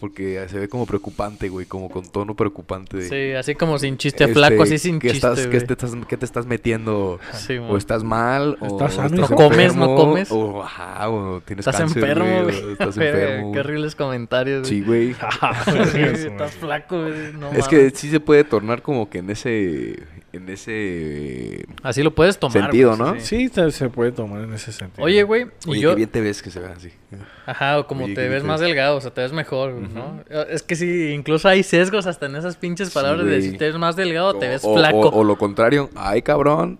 Porque 0.00 0.46
se 0.48 0.60
ve 0.60 0.68
como 0.68 0.86
preocupante, 0.86 1.48
güey, 1.48 1.66
como 1.66 1.90
con 1.90 2.04
tono 2.06 2.36
preocupante. 2.36 2.98
de, 2.98 3.08
Sí, 3.08 3.32
así 3.36 3.56
como 3.56 3.80
sin 3.80 3.96
chiste 3.96 4.22
este, 4.24 4.34
flaco, 4.34 4.62
así 4.62 4.78
sin 4.78 5.00
que 5.00 5.10
chiste, 5.10 5.26
estás, 5.26 5.46
que 5.48 5.56
güey. 5.56 5.66
te 5.66 5.72
estás, 5.72 5.96
que 6.06 6.16
te 6.16 6.24
estás 6.24 6.46
metiendo? 6.46 7.18
Sí, 7.32 7.58
O 7.58 7.76
estás 7.76 8.04
mal, 8.04 8.56
o 8.60 8.66
¿Estás 8.66 8.94
sano, 8.94 9.08
estás 9.08 9.30
hijo? 9.30 9.42
¿No 9.42 9.48
comes, 9.48 9.74
no 9.74 9.96
comes? 9.96 10.30
O, 10.30 10.62
ajá, 10.62 11.10
o 11.10 11.40
tienes 11.40 11.66
Estás 11.66 11.80
cáncer, 11.80 12.04
enfermo, 12.04 12.42
güey, 12.44 12.60
güey. 12.60 12.64
o 12.64 12.72
Estás 12.74 12.96
enfermo. 12.96 13.52
Qué 13.52 13.58
horribles 13.58 13.94
comentarios, 13.96 14.68
Sí, 14.68 14.82
güey. 14.82 15.16
güey. 15.66 15.86
Sí, 16.16 16.26
estás 16.28 16.52
flaco, 16.52 17.00
güey. 17.02 17.32
No 17.32 17.48
es 17.48 17.52
mames. 17.52 17.68
que 17.68 17.90
sí 17.90 18.08
se 18.08 18.20
puede 18.20 18.44
tornar 18.44 18.82
como 18.82 19.10
que 19.10 19.18
en 19.18 19.30
ese... 19.30 19.98
En 20.30 20.46
ese... 20.50 21.64
Así 21.82 22.02
lo 22.02 22.14
puedes 22.14 22.38
tomar. 22.38 22.60
Sentido, 22.64 22.96
¿no? 22.96 23.18
Sí, 23.18 23.48
se, 23.48 23.70
se 23.70 23.88
puede 23.88 24.12
tomar 24.12 24.42
en 24.42 24.52
ese 24.52 24.72
sentido. 24.72 25.02
Oye, 25.04 25.22
güey, 25.22 25.46
y 25.64 25.70
Oye, 25.70 25.80
yo... 25.80 25.90
qué 25.90 25.96
bien 25.96 26.08
te 26.10 26.20
ves 26.20 26.42
que 26.42 26.50
se 26.50 26.60
ve 26.60 26.66
así. 26.68 26.92
Ajá, 27.46 27.78
o 27.78 27.86
como 27.86 28.04
Oye, 28.04 28.14
te 28.14 28.28
ves 28.28 28.44
más 28.44 28.60
ves. 28.60 28.68
delgado, 28.68 28.96
o 28.96 29.00
sea, 29.00 29.10
te 29.10 29.22
ves 29.22 29.32
mejor, 29.32 29.72
¿no? 29.72 30.22
Es 30.50 30.62
que 30.62 30.76
sí, 30.76 31.12
incluso 31.14 31.48
hay 31.48 31.62
sesgos 31.62 32.06
hasta 32.06 32.26
en 32.26 32.36
esas 32.36 32.56
pinches 32.56 32.88
Sí, 32.88 32.94
palabras 32.94 33.26
de 33.26 33.40
si 33.40 33.52
te 33.56 33.66
ves 33.66 33.76
más 33.78 33.96
delgado, 33.96 34.34
te 34.34 34.48
ves 34.48 34.60
O- 34.64 34.74
flaco. 34.76 34.98
O, 35.08 35.20
o 35.20 35.24
lo 35.24 35.38
contrario. 35.38 35.88
Ay, 35.96 36.20
cabrón. 36.20 36.78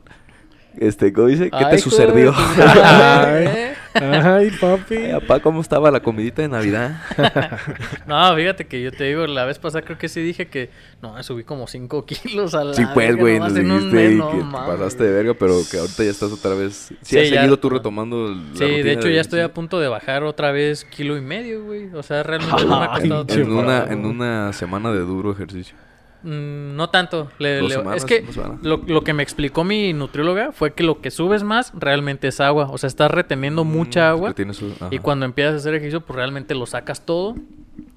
Este, 0.78 1.12
¿cómo 1.14 1.28
dice? 1.28 1.50
¿Qué 1.50 1.56
Ay, 1.64 1.70
te 1.76 1.78
sucedió? 1.78 2.34
Ay, 2.36 3.48
Ay. 3.94 4.50
Papi. 4.61 4.96
Ay, 4.96 5.12
papá, 5.20 5.40
¿cómo 5.40 5.61
estaba 5.61 5.90
la 5.90 6.00
comidita 6.00 6.43
de 6.43 6.49
Navidad? 6.49 6.96
No, 8.06 8.35
fíjate 8.37 8.67
que 8.67 8.82
yo 8.82 8.90
te 8.93 9.05
digo, 9.05 9.26
la 9.26 9.44
vez 9.44 9.58
pasada 9.58 9.82
creo 9.85 9.99
que 9.99 10.08
sí 10.08 10.20
dije 10.23 10.46
que 10.49 10.70
no, 11.02 11.20
subí 11.23 11.44
como 11.44 11.67
5 11.67 12.05
kilos 12.06 12.55
a 12.55 12.64
la 12.64 12.75
Sí, 12.75 12.85
pues, 12.94 13.17
güey, 13.17 13.38
nos 13.38 13.55
dijiste 13.55 14.11
no 14.11 14.31
que 14.31 14.38
pasaste 14.52 15.05
de 15.05 15.12
verga, 15.12 15.35
pero 15.35 15.55
que 15.70 15.79
ahorita 15.79 16.05
ya 16.05 16.11
estás 16.11 16.32
otra 16.32 16.55
vez. 16.55 16.75
Sí, 16.88 16.96
Sí, 17.02 17.19
has 17.19 17.31
ya- 17.31 17.37
seguido 17.40 17.58
tú 17.58 17.70
retomando 17.70 18.29
la 18.29 18.35
Sí, 18.55 18.64
rutina 18.64 18.82
de 18.85 18.93
hecho 18.93 19.08
ya 19.08 19.20
estoy 19.20 19.40
a 19.40 19.52
punto 19.52 19.79
de 19.81 19.88
bajar 19.88 20.23
otra 20.25 20.52
vez 20.52 20.84
kilo 20.84 21.17
y 21.17 21.20
medio, 21.20 21.64
güey. 21.64 21.93
O 21.94 22.02
sea, 22.02 22.23
realmente 22.23 22.64
no 22.64 22.79
me 22.81 22.84
ha 22.87 22.88
costado 22.91 23.26
En 23.29 23.52
una, 23.52 23.84
en 23.84 24.05
una 24.06 24.52
semana 24.52 24.93
de 24.93 25.00
duro 25.00 25.32
ejercicio. 25.32 25.76
Mm, 26.23 26.75
no 26.76 26.91
tanto. 26.91 27.31
Le- 27.38 27.59
Dos 27.61 27.69
le- 27.70 27.75
semanas, 27.76 27.97
es 27.99 28.05
que 28.05 28.25
lo, 28.62 28.79
lo 28.79 29.03
que 29.03 29.12
me 29.12 29.23
explicó 29.23 29.62
mi 29.65 29.93
nutrióloga 29.93 30.53
fue 30.53 30.75
que 30.75 30.82
lo 30.82 31.00
que 31.00 31.11
subes 31.11 31.43
más 31.44 31.73
realmente 31.79 32.29
es 32.29 32.41
agua. 32.41 32.69
O 32.70 32.79
sea, 32.79 32.88
estás 32.88 33.11
reteniendo 33.11 33.65
mucha 33.65 34.09
Mm, 34.09 34.12
agua. 34.17 34.35
tiene 34.35 34.55
su- 34.55 34.75
Y 34.91 34.99
cuando 34.99 35.25
empiezas 35.26 35.55
a 35.55 35.56
hacer 35.59 35.75
ejercicio, 35.75 36.00
pues 36.00 36.17
realmente 36.17 36.55
lo 36.55 36.67
sacas 36.67 37.05
todo. 37.06 37.35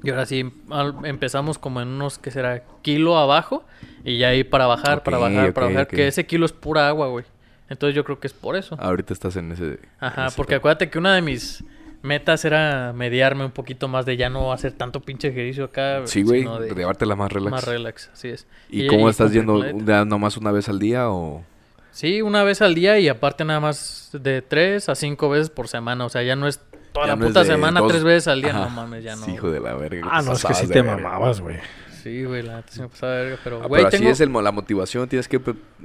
Y 0.03 0.09
ahora 0.11 0.25
sí, 0.25 0.51
al- 0.69 0.95
empezamos 1.03 1.57
como 1.57 1.81
en 1.81 1.87
unos, 1.87 2.17
¿qué 2.19 2.29
será? 2.31 2.63
Kilo 2.83 3.17
abajo. 3.17 3.63
Y 4.03 4.17
ya 4.19 4.29
ahí 4.29 4.43
para 4.43 4.65
bajar, 4.67 5.03
para 5.03 5.17
bajar, 5.17 5.53
para 5.53 5.67
bajar. 5.67 5.87
Que 5.87 6.07
ese 6.07 6.25
kilo 6.25 6.45
es 6.45 6.51
pura 6.51 6.87
agua, 6.87 7.07
güey. 7.07 7.25
Entonces 7.69 7.95
yo 7.95 8.03
creo 8.03 8.19
que 8.19 8.27
es 8.27 8.33
por 8.33 8.55
eso. 8.55 8.75
Ahorita 8.79 9.13
estás 9.13 9.35
en 9.37 9.51
ese. 9.51 9.79
Ajá, 9.99 10.21
en 10.23 10.27
ese 10.27 10.35
porque 10.37 10.55
acuérdate 10.55 10.89
que 10.89 10.97
una 10.99 11.15
de 11.15 11.21
mis 11.21 11.63
metas 12.01 12.45
era 12.45 12.93
mediarme 12.93 13.45
un 13.45 13.51
poquito 13.51 13.87
más 13.87 14.05
de 14.05 14.17
ya 14.17 14.29
no 14.29 14.51
hacer 14.53 14.73
tanto 14.73 15.01
pinche 15.01 15.29
ejercicio 15.29 15.65
acá. 15.65 16.01
Sí, 16.05 16.23
güey, 16.23 16.45
llevártela 16.75 17.15
más 17.15 17.31
relax. 17.31 17.51
Más 17.51 17.65
relax, 17.65 18.09
así 18.13 18.29
es. 18.29 18.47
¿Y, 18.69 18.87
cómo 18.87 19.09
estás 19.09 19.31
yendo? 19.31 19.53
con 19.53 19.61
la 19.61 19.73
dieta. 19.73 19.85
¿Ya 19.99 20.05
nomás 20.05 20.37
una 20.37 20.51
vez 20.51 20.69
al 20.69 20.79
día 20.79 21.09
o...? 21.09 21.43
Sí, 21.91 22.21
una 22.21 22.43
vez 22.43 22.61
al 22.61 22.73
día 22.73 22.99
y 22.99 23.09
aparte 23.09 23.43
nada 23.43 23.59
más 23.59 24.09
de 24.13 24.41
tres 24.41 24.87
a 24.87 24.95
cinco 24.95 25.29
veces 25.29 25.49
por 25.49 25.67
semana. 25.67 26.05
O 26.05 26.09
sea, 26.09 26.23
ya 26.23 26.35
no 26.37 26.47
es 26.47 26.61
toda 26.93 27.05
Ya 27.07 27.11
la 27.13 27.15
no 27.17 27.27
puta 27.27 27.43
semana 27.43 27.79
dos- 27.81 27.91
tres 27.91 28.03
veces 28.03 28.27
al 28.29 28.41
día. 28.41 28.51
Ajá. 28.51 28.59
No 28.65 28.69
mames, 28.69 29.03
ya 29.03 29.15
no. 29.17 29.25
Sí, 29.25 29.31
hijo 29.33 29.51
de 29.51 29.59
la 29.59 29.73
verga. 29.73 30.07
Ah, 30.09 30.21
no, 30.21 30.31
es 30.33 30.43
que 30.45 30.53
sí 30.53 30.67
te 30.67 30.81
verga. 30.81 30.95
mamabas, 30.97 31.41
güey. 31.41 31.57
Sí, 32.03 32.23
güey, 32.25 32.41
la 32.41 32.57
neta 32.57 32.71
sí 32.71 32.81
me 32.81 32.87
pasaba 32.89 33.13
verga. 33.13 33.37
Pero, 33.43 33.61
Ah, 33.63 33.67
güey, 33.67 33.83
pero 33.83 33.95
así 33.95 34.07
es 34.07 34.19
el 34.21 34.29
mo- 34.29 34.41
la 34.41 34.51
motivación. 34.51 35.07
Tienes 35.07 35.27
que... 35.27 35.39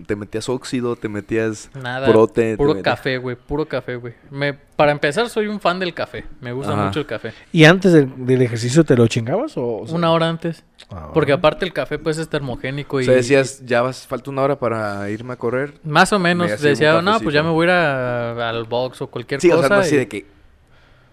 Te 0.07 0.17
metías 0.17 0.49
óxido, 0.49 0.97
te 0.97 1.09
metías... 1.09 1.71
nada. 1.75 2.07
prote, 2.11 2.57
puro 2.57 2.75
metías- 2.75 2.83
café, 2.97 3.19
güey. 3.19 3.37
Puro 3.37 3.67
café, 3.67 3.97
güey. 3.97 4.15
Me, 4.31 4.55
para 4.55 4.93
empezar, 4.93 5.29
soy 5.29 5.47
un 5.47 5.61
fan 5.61 5.79
del 5.79 5.95
café. 5.95 6.25
Me 6.41 6.53
gusta 6.53 6.73
Ajá. 6.73 6.85
mucho 6.87 7.01
el 7.01 7.07
café. 7.07 7.33
¿Y 7.53 7.65
antes 7.65 7.93
del, 7.93 8.27
del 8.27 8.43
ejercicio 8.43 8.85
te 8.85 8.97
lo 8.97 9.07
chingabas 9.09 9.57
o...? 9.57 9.79
o 9.83 9.87
sea- 9.87 9.97
Una 9.97 10.11
hora 10.13 10.29
antes. 10.29 10.65
Ah, 10.91 11.11
Porque 11.13 11.33
aparte 11.33 11.65
el 11.65 11.73
café, 11.73 11.99
pues, 11.99 12.19
es 12.19 12.29
termogénico 12.29 12.99
O 12.99 13.01
y... 13.01 13.05
sea, 13.05 13.15
decías, 13.15 13.63
ya 13.67 13.83
vas, 13.83 14.07
falta 14.07 14.31
una 14.31 14.43
hora 14.43 14.59
para 14.59 15.09
irme 15.11 15.33
a 15.33 15.37
correr. 15.37 15.75
Más 15.85 16.13
o 16.13 16.19
menos. 16.19 16.49
Me 16.51 16.57
Decía, 16.57 16.93
no, 16.95 16.99
cafecito". 16.99 17.25
pues 17.25 17.35
ya 17.35 17.43
me 17.43 17.51
voy 17.51 17.65
a 17.65 17.69
ir 17.69 17.71
a- 17.73 18.49
al 18.51 18.65
box 18.65 19.03
o 19.03 19.07
cualquier 19.09 19.41
Sí, 19.41 19.51
o 19.51 19.57
cosa. 19.57 19.69
sea, 19.69 19.77
no 19.77 19.83
así 19.83 19.97
de 19.97 20.09
que... 20.09 20.36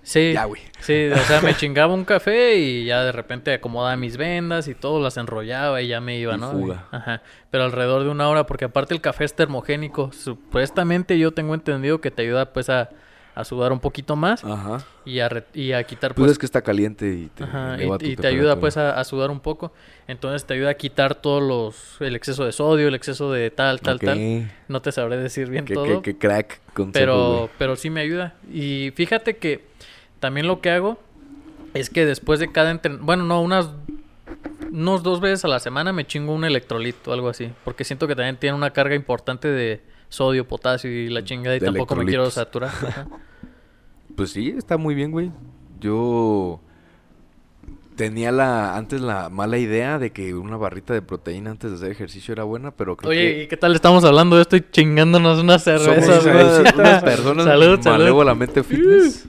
Sí, 0.03 0.33
Ya, 0.33 0.43
güey. 0.45 0.61
sí, 0.81 1.07
o 1.11 1.17
sea, 1.19 1.39
me 1.41 1.55
chingaba 1.55 1.93
un 1.93 2.03
café 2.03 2.55
y 2.57 2.85
ya 2.85 3.03
de 3.03 3.11
repente 3.13 3.53
acomodaba 3.53 3.95
mis 3.95 4.17
vendas 4.17 4.67
y 4.67 4.75
todo, 4.75 5.01
las 5.01 5.15
enrollaba 5.17 5.81
y 5.81 5.87
ya 5.87 6.01
me 6.01 6.17
iba, 6.19 6.35
Y 6.35 6.39
¿no? 6.39 6.51
fuga. 6.51 6.85
Ajá. 6.91 7.21
Pero 7.49 7.63
alrededor 7.63 8.03
de 8.03 8.09
una 8.09 8.27
hora, 8.27 8.45
porque 8.45 8.65
aparte 8.65 8.93
el 8.93 8.99
café 9.01 9.23
es 9.23 9.33
termogénico. 9.33 10.11
Supuestamente 10.11 11.17
yo 11.17 11.31
tengo 11.31 11.53
entendido 11.53 12.01
que 12.01 12.11
te 12.11 12.23
ayuda 12.23 12.51
pues 12.51 12.69
a, 12.69 12.89
a 13.33 13.43
sudar 13.45 13.71
un 13.71 13.79
poquito 13.79 14.15
más 14.17 14.43
Ajá. 14.43 14.79
y 15.05 15.19
a, 15.19 15.29
re- 15.29 15.45
y 15.53 15.71
a 15.71 15.83
quitar 15.85 16.13
Pues 16.13 16.23
pues... 16.25 16.31
es 16.33 16.37
que 16.37 16.45
está 16.45 16.61
caliente 16.61 17.07
y 17.07 17.27
te 17.33 17.45
Ajá, 17.45 17.77
y, 17.81 18.11
y 18.11 18.15
te 18.15 18.27
ayuda 18.27 18.59
pues 18.59 18.75
a, 18.77 18.99
a 18.99 19.03
sudar 19.05 19.31
un 19.31 19.39
poco. 19.39 19.71
Entonces 20.07 20.45
te 20.45 20.53
ayuda 20.53 20.71
a 20.71 20.73
quitar 20.73 21.15
todos 21.15 21.41
los... 21.41 22.01
El 22.01 22.15
exceso 22.15 22.43
de 22.45 22.51
sodio, 22.51 22.89
el 22.89 22.95
exceso 22.95 23.31
de 23.31 23.49
tal, 23.51 23.79
tal, 23.79 23.99
tal. 23.99 24.51
No 24.67 24.81
te 24.81 24.91
sabré 24.91 25.15
decir 25.17 25.49
bien 25.49 25.63
todo. 25.65 26.01
qué 26.01 26.17
crack 26.17 26.59
consejo, 26.73 26.91
Pero, 26.93 27.37
güey. 27.37 27.49
pero 27.57 27.75
sí 27.77 27.89
me 27.89 28.01
ayuda. 28.01 28.35
Y 28.51 28.91
fíjate 28.95 29.37
que 29.37 29.71
también 30.23 30.47
lo 30.47 30.61
que 30.61 30.69
hago 30.69 30.97
es 31.73 31.89
que 31.89 32.05
después 32.05 32.39
de 32.39 32.49
cada 32.49 32.71
entrenamiento, 32.71 33.05
bueno, 33.05 33.25
no, 33.25 33.41
unas 33.41 33.71
unos 34.71 35.03
dos 35.03 35.19
veces 35.19 35.43
a 35.43 35.49
la 35.49 35.59
semana 35.59 35.91
me 35.91 36.07
chingo 36.07 36.33
un 36.33 36.45
electrolito 36.45 37.11
o 37.11 37.13
algo 37.13 37.27
así. 37.27 37.51
Porque 37.65 37.83
siento 37.83 38.07
que 38.07 38.15
también 38.15 38.37
tiene 38.37 38.55
una 38.55 38.71
carga 38.71 38.95
importante 38.95 39.49
de 39.49 39.81
sodio, 40.07 40.47
potasio 40.47 40.89
y 40.89 41.09
la 41.09 41.25
chingada 41.25 41.57
y 41.57 41.59
De 41.59 41.65
tampoco 41.65 41.97
me 41.97 42.05
quiero 42.05 42.31
saturar. 42.31 42.71
Pues 44.15 44.29
sí, 44.29 44.53
está 44.55 44.77
muy 44.77 44.93
bien, 44.93 45.11
güey. 45.11 45.31
Yo 45.81 46.61
tenía 47.97 48.31
la 48.31 48.77
antes 48.77 49.01
la 49.01 49.29
mala 49.29 49.57
idea 49.57 49.97
de 49.99 50.11
que 50.11 50.35
una 50.35 50.55
barrita 50.55 50.93
de 50.93 51.01
proteína 51.01 51.49
antes 51.51 51.71
de 51.71 51.77
hacer 51.77 51.91
ejercicio 51.91 52.31
era 52.31 52.43
buena, 52.43 52.71
pero 52.71 52.95
creo 52.95 53.09
Oye, 53.09 53.19
que 53.35 53.43
¿y 53.43 53.47
qué 53.47 53.57
tal 53.57 53.73
estamos 53.75 54.03
hablando 54.03 54.35
de 54.35 54.43
esto 54.43 54.55
y 54.55 54.61
chingándonos 54.71 55.39
una 55.39 55.57
cerveza? 55.59 56.21
somos 56.21 56.25
unas, 56.25 56.73
unas 56.75 57.03
personas 57.11 57.45
Salud, 57.45 57.81
salud. 57.81 57.97
malévolamente 57.99 58.63
fitness. 58.63 59.27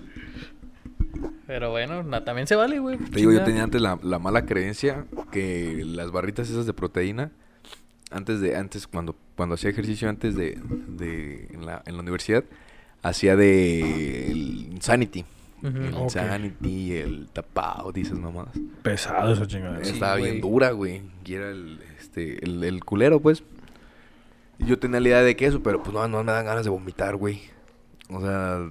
Pero 1.46 1.70
bueno, 1.70 2.02
na- 2.02 2.24
también 2.24 2.46
se 2.46 2.54
vale, 2.56 2.78
güey. 2.78 2.96
Te 2.98 3.16
digo, 3.20 3.32
yo 3.32 3.44
tenía 3.44 3.62
antes 3.64 3.80
la, 3.80 3.98
la 4.02 4.18
mala 4.18 4.46
creencia 4.46 5.04
que 5.30 5.82
las 5.84 6.10
barritas 6.10 6.48
esas 6.50 6.66
de 6.66 6.72
proteína, 6.72 7.32
antes 8.10 8.40
de, 8.40 8.56
antes, 8.56 8.86
cuando, 8.86 9.14
cuando 9.36 9.56
hacía 9.56 9.70
ejercicio 9.70 10.08
antes 10.08 10.34
de, 10.36 10.58
de 10.88 11.48
en, 11.52 11.66
la, 11.66 11.82
en 11.86 11.94
la 11.96 12.00
universidad, 12.02 12.44
hacía 13.02 13.36
de 13.36 14.30
el 14.30 14.68
Insanity. 14.72 15.24
El 15.62 15.94
Ok. 15.94 16.02
Insanity, 16.02 16.92
el 16.96 17.28
tapao, 17.32 17.90
dices 17.90 18.18
nomás. 18.18 18.48
Pesado 18.82 19.32
esa 19.32 19.46
chingada. 19.46 19.82
Sí, 19.82 19.92
Estaba 19.92 20.16
bien 20.16 20.40
dura, 20.42 20.70
güey. 20.72 21.00
Y 21.24 21.34
era 21.34 21.50
el, 21.50 21.80
este, 21.98 22.44
el, 22.44 22.62
el 22.64 22.84
culero, 22.84 23.20
pues. 23.20 23.42
Y 24.58 24.66
yo 24.66 24.78
tenía 24.78 25.00
la 25.00 25.08
idea 25.08 25.22
de 25.22 25.36
que 25.36 25.46
eso, 25.46 25.62
pero 25.62 25.82
pues 25.82 25.92
no, 25.94 26.06
no 26.06 26.22
me 26.22 26.32
dan 26.32 26.44
ganas 26.44 26.64
de 26.64 26.70
vomitar, 26.70 27.16
güey. 27.16 27.40
O 28.10 28.20
sea... 28.20 28.70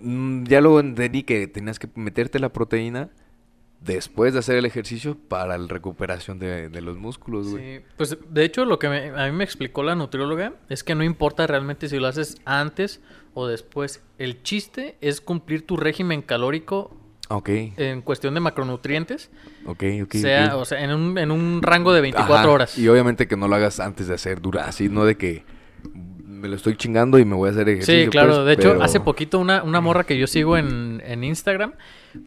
mm, 0.00 0.44
Ya 0.44 0.60
luego 0.60 0.80
entendí 0.80 1.22
que 1.22 1.46
tenías 1.48 1.78
que 1.78 1.88
meterte 1.94 2.38
la 2.38 2.48
proteína 2.50 3.08
después 3.80 4.32
de 4.32 4.38
hacer 4.40 4.56
el 4.56 4.64
ejercicio 4.64 5.16
para 5.28 5.58
la 5.58 5.66
recuperación 5.68 6.38
de, 6.38 6.68
de 6.70 6.80
los 6.80 6.96
músculos, 6.96 7.48
güey. 7.48 7.78
Sí, 7.78 7.84
pues 7.96 8.16
de 8.30 8.44
hecho 8.44 8.64
lo 8.64 8.78
que 8.78 8.88
me- 8.88 9.10
a 9.10 9.26
mí 9.30 9.32
me 9.36 9.44
explicó 9.44 9.82
la 9.82 9.94
nutrióloga 9.94 10.54
es 10.68 10.82
que 10.82 10.94
no 10.94 11.04
importa 11.04 11.46
realmente 11.46 11.88
si 11.88 11.98
lo 11.98 12.06
haces 12.08 12.38
antes 12.46 13.00
o 13.34 13.46
después. 13.46 14.02
El 14.18 14.42
chiste 14.42 14.96
es 15.00 15.20
cumplir 15.20 15.66
tu 15.66 15.76
régimen 15.76 16.22
calórico 16.22 16.96
en 17.76 18.02
cuestión 18.02 18.34
de 18.34 18.40
macronutrientes, 18.40 19.30
ok, 19.66 19.82
ok. 20.04 20.14
sea, 20.14 20.56
o 20.56 20.64
sea, 20.64 20.82
en 20.82 20.92
un, 20.92 21.18
en 21.18 21.30
un 21.32 21.60
rango 21.60 21.92
de 21.92 22.00
24 22.00 22.34
Ajá, 22.38 22.48
horas. 22.48 22.78
Y 22.78 22.86
obviamente 22.88 23.26
que 23.28 23.36
no 23.36 23.46
lo 23.48 23.56
hagas 23.56 23.78
antes 23.80 24.06
de 24.08 24.14
hacer 24.14 24.40
dura, 24.40 24.64
así, 24.66 24.88
no 24.88 25.04
de 25.04 25.16
que 25.16 25.44
me 26.36 26.48
lo 26.48 26.56
estoy 26.56 26.76
chingando 26.76 27.18
y 27.18 27.24
me 27.24 27.34
voy 27.34 27.48
a 27.48 27.52
hacer 27.52 27.68
ejercicio. 27.68 28.04
Sí, 28.04 28.10
claro. 28.10 28.34
pues, 28.34 28.46
de 28.46 28.52
hecho, 28.52 28.72
pero- 28.72 28.82
hace 28.84 29.00
poquito 29.00 29.38
una, 29.38 29.62
una 29.62 29.80
morra 29.80 30.04
que 30.04 30.16
yo 30.18 30.26
sigo 30.26 30.56
en, 30.56 31.02
en 31.04 31.24
Instagram 31.24 31.72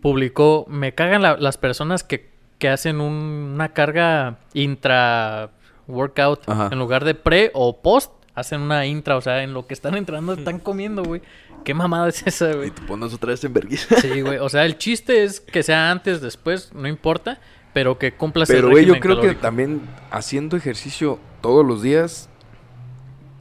publicó, 0.02 0.66
me 0.70 0.94
cagan 0.94 1.22
la- 1.22 1.38
las 1.38 1.58
personas 1.58 2.04
que, 2.04 2.30
que 2.58 2.70
hacen 2.70 3.02
un- 3.02 3.52
una 3.54 3.70
carga 3.74 4.40
intra 4.54 5.52
workout 5.88 6.48
Ajá. 6.48 6.70
en 6.72 6.80
lugar 6.80 7.04
de 7.06 7.16
pre 7.16 7.52
o 7.54 7.82
post, 7.82 8.12
hacen 8.36 8.62
una 8.62 8.86
intra, 8.86 9.18
o 9.18 9.22
sea, 9.22 9.44
en 9.44 9.54
lo 9.54 9.66
que 9.68 9.74
están 9.74 9.96
entrando 9.96 10.34
están 10.34 10.60
comiendo, 10.60 11.04
güey. 11.04 11.22
¿Qué 11.66 11.74
mamada 11.74 12.08
es 12.10 12.26
esa, 12.26 12.52
Y 12.52 12.56
güey? 12.56 12.72
te 12.72 12.82
pones 12.84 13.14
otra 13.14 13.32
vez 13.32 13.44
en 13.44 13.54
vergüenza. 13.54 14.00
Sí, 14.00 14.22
güey. 14.22 14.38
O 14.38 14.48
sea, 14.48 14.66
el 14.66 14.78
chiste 14.78 15.24
es 15.24 15.42
que 15.42 15.62
sea 15.64 15.92
antes, 15.92 16.22
después, 16.22 16.72
no 16.74 16.88
importa, 16.88 17.40
pero 17.74 17.98
que 18.00 18.14
cumplas 18.14 18.48
Pero, 18.48 18.68
el 18.68 18.74
güey, 18.74 18.86
yo 18.86 19.00
creo 19.00 19.20
que 19.20 19.36
también 19.36 19.82
haciendo 20.10 20.56
ejercicio 20.56 21.20
todos 21.42 21.66
los 21.66 21.82
días, 21.82 22.30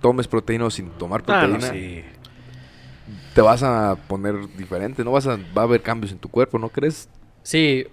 tomes 0.01 0.29
proteína 0.29 0.67
o 0.67 0.71
sin 0.71 0.91
tomar 0.91 1.23
Ah, 1.23 1.25
proteína, 1.25 1.59
no, 1.59 1.75
sí. 1.75 2.05
te 3.35 3.41
vas 3.41 3.63
a 3.63 3.97
poner 4.09 4.35
diferente, 4.57 5.05
no 5.05 5.13
vas 5.13 5.27
a, 5.27 5.37
va 5.57 5.63
a 5.63 5.65
haber 5.65 5.83
cambios 5.83 6.13
en 6.13 6.19
tu 6.19 6.29
cuerpo, 6.29 6.59
¿no 6.59 6.69
crees? 6.69 7.09
Sí, 7.43 7.87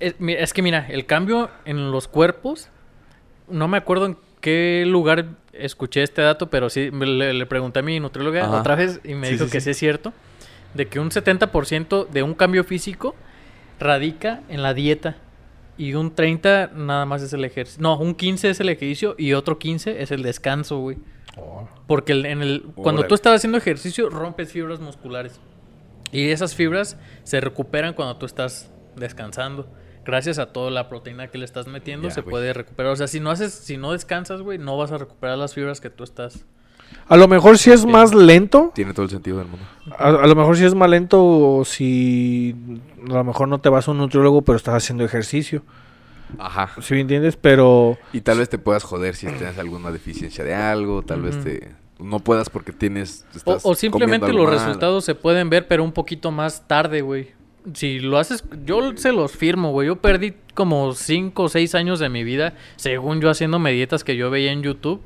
es, 0.00 0.52
que 0.52 0.62
mira, 0.62 0.86
el 0.88 1.06
cambio 1.06 1.50
en 1.64 1.90
los 1.90 2.08
cuerpos, 2.08 2.68
no 3.48 3.68
me 3.68 3.76
acuerdo 3.76 4.06
en 4.06 4.16
qué 4.40 4.84
lugar 4.86 5.26
escuché 5.52 6.02
este 6.02 6.22
dato, 6.22 6.50
pero 6.50 6.70
sí 6.70 6.90
me- 6.90 7.06
le, 7.06 7.32
le 7.34 7.46
pregunté 7.46 7.80
a 7.80 7.82
mi 7.82 8.00
nutrióloga 8.00 8.44
Ajá. 8.44 8.60
otra 8.60 8.74
vez 8.74 9.00
y 9.04 9.14
me 9.14 9.28
Sí, 9.28 9.34
dijo 9.34 9.44
sí, 9.46 9.50
que 9.52 9.60
sí. 9.60 9.64
sí 9.64 9.70
es 9.70 9.78
cierto, 9.78 10.12
de 10.74 10.86
que 10.86 10.98
un 11.00 11.10
70% 11.10 12.04
de 12.04 12.22
un 12.22 12.34
cambio 12.34 12.64
físico 12.64 13.14
radica 13.78 14.40
en 14.48 14.62
la 14.62 14.74
dieta 14.74 15.16
y 15.78 15.94
un 15.94 16.14
30 16.14 16.70
nada 16.74 17.04
más 17.06 17.22
es 17.22 17.32
el 17.32 17.44
ejercicio. 17.44 17.82
No, 17.82 17.98
un 17.98 18.14
15 18.14 18.50
es 18.50 18.60
el 18.60 18.68
ejercicio 18.68 19.14
y 19.18 19.32
otro 19.32 19.58
15 19.58 20.02
es 20.02 20.10
el 20.10 20.22
descanso, 20.22 20.78
güey. 20.78 20.98
Oh. 21.36 21.68
Porque 21.86 22.12
el- 22.12 22.26
en 22.26 22.42
el, 22.42 22.62
cuando 22.74 23.00
Órale. 23.00 23.08
tú 23.08 23.14
estás 23.14 23.34
haciendo 23.36 23.58
ejercicio, 23.58 24.08
rompes 24.10 24.52
fibras 24.52 24.80
musculares. 24.80 25.40
Y 26.12 26.28
esas 26.28 26.54
fibras 26.54 26.96
se 27.24 27.40
recuperan 27.40 27.94
cuando 27.94 28.16
tú 28.16 28.26
estás 28.26 28.70
descansando. 28.94 29.66
Gracias 30.04 30.38
a 30.38 30.52
toda 30.52 30.70
la 30.70 30.88
proteína 30.88 31.28
que 31.28 31.38
le 31.38 31.44
estás 31.44 31.66
metiendo, 31.66 32.10
se 32.10 32.22
puede 32.22 32.52
recuperar. 32.52 32.92
O 32.92 32.96
sea, 32.96 33.06
si 33.08 33.20
no 33.20 33.30
haces, 33.30 33.52
si 33.54 33.76
no 33.78 33.92
descansas, 33.92 34.42
güey, 34.42 34.58
no 34.58 34.76
vas 34.76 34.92
a 34.92 34.98
recuperar 34.98 35.38
las 35.38 35.54
fibras 35.54 35.80
que 35.80 35.90
tú 35.90 36.04
estás. 36.04 36.44
A 37.06 37.16
lo 37.16 37.28
mejor 37.28 37.58
si 37.58 37.70
es 37.70 37.84
más 37.84 38.14
lento. 38.14 38.72
Tiene 38.74 38.92
todo 38.94 39.04
el 39.04 39.10
sentido 39.10 39.38
del 39.38 39.48
mundo. 39.48 39.64
A, 39.98 40.08
a 40.08 40.26
lo 40.26 40.34
mejor 40.34 40.56
si 40.56 40.64
es 40.64 40.74
más 40.74 40.88
lento 40.88 41.22
o 41.24 41.64
si 41.64 42.54
a 43.08 43.12
lo 43.14 43.24
mejor 43.24 43.48
no 43.48 43.58
te 43.60 43.68
vas 43.68 43.86
a 43.88 43.90
un 43.90 43.98
nutriólogo 43.98 44.42
pero 44.42 44.56
estás 44.56 44.74
haciendo 44.74 45.04
ejercicio. 45.04 45.62
Ajá. 46.38 46.70
¿Sí 46.80 46.94
me 46.94 47.00
entiendes? 47.00 47.36
Pero 47.36 47.98
Y 48.12 48.22
tal 48.22 48.38
vez 48.38 48.48
te 48.48 48.58
puedas 48.58 48.82
joder 48.82 49.14
si 49.14 49.26
tienes 49.26 49.58
alguna 49.58 49.90
deficiencia 49.90 50.44
de 50.44 50.54
algo, 50.54 51.02
tal 51.02 51.22
vez 51.22 51.42
te 51.42 51.72
no 51.98 52.18
puedas 52.18 52.50
porque 52.50 52.72
tienes 52.72 53.24
O, 53.32 53.36
estás 53.36 53.60
o 53.64 53.74
simplemente 53.74 54.32
los 54.32 54.46
mal. 54.46 54.54
resultados 54.54 55.04
se 55.04 55.14
pueden 55.14 55.48
ver, 55.48 55.68
pero 55.68 55.84
un 55.84 55.92
poquito 55.92 56.30
más 56.30 56.66
tarde, 56.66 57.02
güey. 57.02 57.28
Si 57.72 58.00
lo 58.00 58.18
haces, 58.18 58.44
yo 58.66 58.94
se 58.96 59.12
los 59.12 59.32
firmo, 59.32 59.70
güey. 59.70 59.86
Yo 59.88 59.96
perdí 59.96 60.34
como 60.54 60.92
5 60.92 61.42
o 61.42 61.48
6 61.48 61.74
años 61.74 61.98
de 61.98 62.08
mi 62.08 62.24
vida, 62.24 62.54
según 62.76 63.20
yo 63.20 63.30
haciéndome 63.30 63.72
dietas 63.72 64.04
que 64.04 64.16
yo 64.16 64.28
veía 64.30 64.52
en 64.52 64.62
YouTube, 64.62 65.02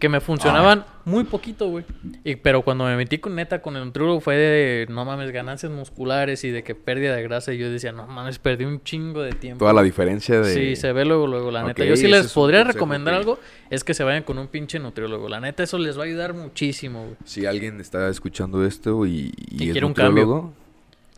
que 0.00 0.08
me 0.08 0.20
funcionaban 0.20 0.84
muy 1.04 1.24
poquito, 1.24 1.68
güey. 1.68 1.84
Y, 2.24 2.36
pero 2.36 2.62
cuando 2.62 2.84
me 2.84 2.96
metí 2.96 3.18
con 3.18 3.34
neta 3.34 3.62
con 3.62 3.76
el 3.76 3.84
nutriólogo 3.84 4.20
fue 4.20 4.36
de, 4.36 4.86
no 4.88 5.04
mames, 5.04 5.30
ganancias 5.30 5.70
musculares 5.70 6.42
y 6.44 6.50
de 6.50 6.64
que 6.64 6.74
pérdida 6.74 7.14
de 7.14 7.22
grasa. 7.22 7.52
Y 7.52 7.58
yo 7.58 7.70
decía, 7.70 7.92
no 7.92 8.06
mames, 8.06 8.38
perdí 8.38 8.64
un 8.64 8.82
chingo 8.82 9.22
de 9.22 9.32
tiempo. 9.32 9.60
Toda 9.60 9.72
la 9.72 9.82
diferencia 9.82 10.40
de 10.40 10.54
Sí, 10.54 10.76
se 10.76 10.92
ve 10.92 11.04
luego, 11.04 11.26
luego, 11.26 11.50
la 11.50 11.62
neta. 11.62 11.84
Yo 11.84 11.96
sí 11.96 12.08
les 12.08 12.32
podría 12.32 12.64
recomendar 12.64 13.14
algo, 13.14 13.38
es 13.68 13.84
que 13.84 13.94
se 13.94 14.02
vayan 14.02 14.22
con 14.22 14.38
un 14.38 14.48
pinche 14.48 14.78
nutriólogo. 14.78 15.28
La 15.28 15.40
neta, 15.40 15.62
eso 15.62 15.78
les 15.78 15.96
va 15.96 16.02
a 16.02 16.06
ayudar 16.06 16.34
muchísimo, 16.34 17.04
güey. 17.04 17.16
Si 17.24 17.46
alguien 17.46 17.80
está 17.80 18.08
escuchando 18.08 18.64
esto 18.64 19.06
y, 19.06 19.32
y 19.50 19.64
Y 19.64 19.66
es 19.68 19.72
quiere 19.72 19.86
un 19.86 19.94
cambio. 19.94 20.54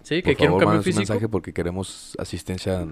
Sí, 0.03 0.17
por 0.17 0.25
que 0.25 0.37
quiere 0.37 0.53
un 0.53 0.59
favor, 0.59 0.61
cambio 0.65 0.79
un 0.81 0.85
físico. 0.85 1.01
mensaje 1.01 1.29
porque 1.29 1.53
queremos 1.53 2.17
asistencia 2.19 2.87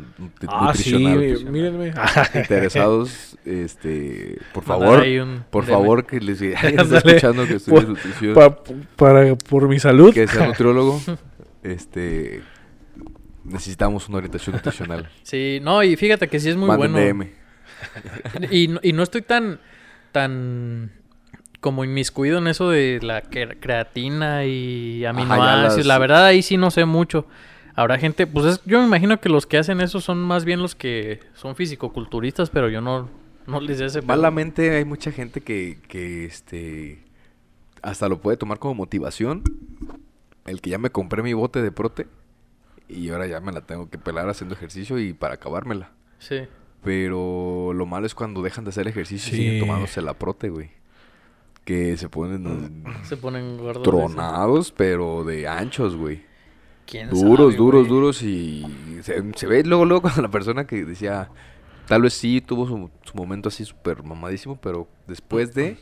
ah 0.48 0.72
sí, 0.74 0.92
nutricional. 0.92 1.44
mírenme. 1.52 1.92
Interesados, 2.34 3.36
este, 3.44 4.38
por 4.54 4.62
favor, 4.64 5.00
un 5.00 5.44
por 5.50 5.64
favor 5.64 6.06
que 6.06 6.20
les 6.20 6.40
Ándale. 6.78 6.98
escuchando 6.98 7.46
que 7.46 7.54
estudie 7.54 7.80
Por- 7.80 7.88
nutrición, 7.88 8.34
Pa- 8.34 8.56
para 8.96 9.34
por 9.36 9.68
mi 9.68 9.78
salud. 9.80 10.14
que 10.14 10.26
sea 10.28 10.46
nutriólogo, 10.46 11.00
este, 11.64 12.42
necesitamos 13.44 14.08
una 14.08 14.18
orientación 14.18 14.54
nutricional. 14.56 15.08
Sí, 15.22 15.58
no, 15.62 15.82
y 15.82 15.96
fíjate 15.96 16.28
que 16.28 16.38
sí 16.38 16.48
es 16.50 16.56
muy 16.56 16.68
Manden 16.68 16.92
bueno. 16.92 17.24
DM. 17.24 17.30
Y, 18.50 18.68
no- 18.68 18.80
y 18.82 18.92
no 18.92 19.02
estoy 19.02 19.22
tan, 19.22 19.58
tan 20.12 20.92
como 21.60 21.84
inmiscuido 21.84 22.38
en 22.38 22.46
eso 22.46 22.70
de 22.70 23.00
la 23.02 23.22
cre- 23.24 23.56
creatina 23.60 24.44
y 24.46 25.04
aminoácidos. 25.04 25.76
las- 25.78 25.86
La 25.86 25.98
verdad, 25.98 26.24
ahí 26.26 26.42
sí 26.42 26.56
no 26.56 26.70
sé 26.70 26.84
mucho. 26.86 27.26
Habrá 27.74 27.98
gente, 27.98 28.26
pues 28.26 28.46
es- 28.46 28.60
yo 28.64 28.80
me 28.80 28.86
imagino 28.86 29.20
que 29.20 29.28
los 29.28 29.46
que 29.46 29.58
hacen 29.58 29.80
eso 29.80 30.00
son 30.00 30.18
más 30.18 30.44
bien 30.44 30.60
los 30.60 30.74
que 30.74 31.20
son 31.34 31.54
fisicoculturistas, 31.56 32.50
pero 32.50 32.68
yo 32.68 32.80
no, 32.80 33.08
no 33.46 33.60
les 33.60 33.78
pedo. 33.80 34.02
Malamente 34.06 34.70
hay 34.76 34.84
mucha 34.84 35.12
gente 35.12 35.40
que, 35.42 35.78
que 35.88 36.24
este 36.24 37.04
hasta 37.82 38.08
lo 38.08 38.20
puede 38.20 38.36
tomar 38.36 38.58
como 38.58 38.74
motivación. 38.74 39.42
El 40.46 40.60
que 40.60 40.70
ya 40.70 40.78
me 40.78 40.90
compré 40.90 41.22
mi 41.22 41.32
bote 41.34 41.62
de 41.62 41.70
prote 41.72 42.06
y 42.88 43.08
ahora 43.10 43.26
ya 43.26 43.40
me 43.40 43.52
la 43.52 43.60
tengo 43.60 43.88
que 43.88 43.98
pelar 43.98 44.28
haciendo 44.28 44.54
ejercicio 44.54 44.98
y 44.98 45.12
para 45.12 45.34
acabármela. 45.34 45.90
Sí. 46.18 46.40
Pero 46.82 47.72
lo 47.74 47.86
malo 47.86 48.06
es 48.06 48.14
cuando 48.14 48.42
dejan 48.42 48.64
de 48.64 48.70
hacer 48.70 48.88
ejercicio 48.88 49.32
y 49.34 49.36
siguen 49.36 49.60
tomándose 49.60 50.00
la 50.02 50.14
prote, 50.14 50.48
güey. 50.48 50.70
Que 51.64 51.96
se 51.96 52.08
ponen 52.08 52.84
Se 53.02 53.16
ponen 53.16 53.58
gordos. 53.58 53.82
tronados, 53.82 54.72
pero 54.72 55.24
de 55.24 55.46
anchos, 55.46 55.96
güey. 55.96 56.22
¿Quién 56.86 57.10
Duros, 57.10 57.54
sabe, 57.54 57.56
duros, 57.56 57.80
güey? 57.86 57.88
duros 57.88 58.22
y 58.22 58.98
se, 59.02 59.22
se 59.36 59.46
ve 59.46 59.62
luego, 59.64 59.84
luego 59.84 60.02
cuando 60.02 60.22
la 60.22 60.30
persona 60.30 60.66
que 60.66 60.84
decía, 60.84 61.30
tal 61.86 62.02
vez 62.02 62.14
sí 62.14 62.40
tuvo 62.40 62.66
su, 62.66 62.90
su 63.04 63.16
momento 63.16 63.48
así 63.48 63.64
súper 63.64 64.02
mamadísimo, 64.02 64.56
pero 64.60 64.88
después 65.06 65.54
de, 65.54 65.78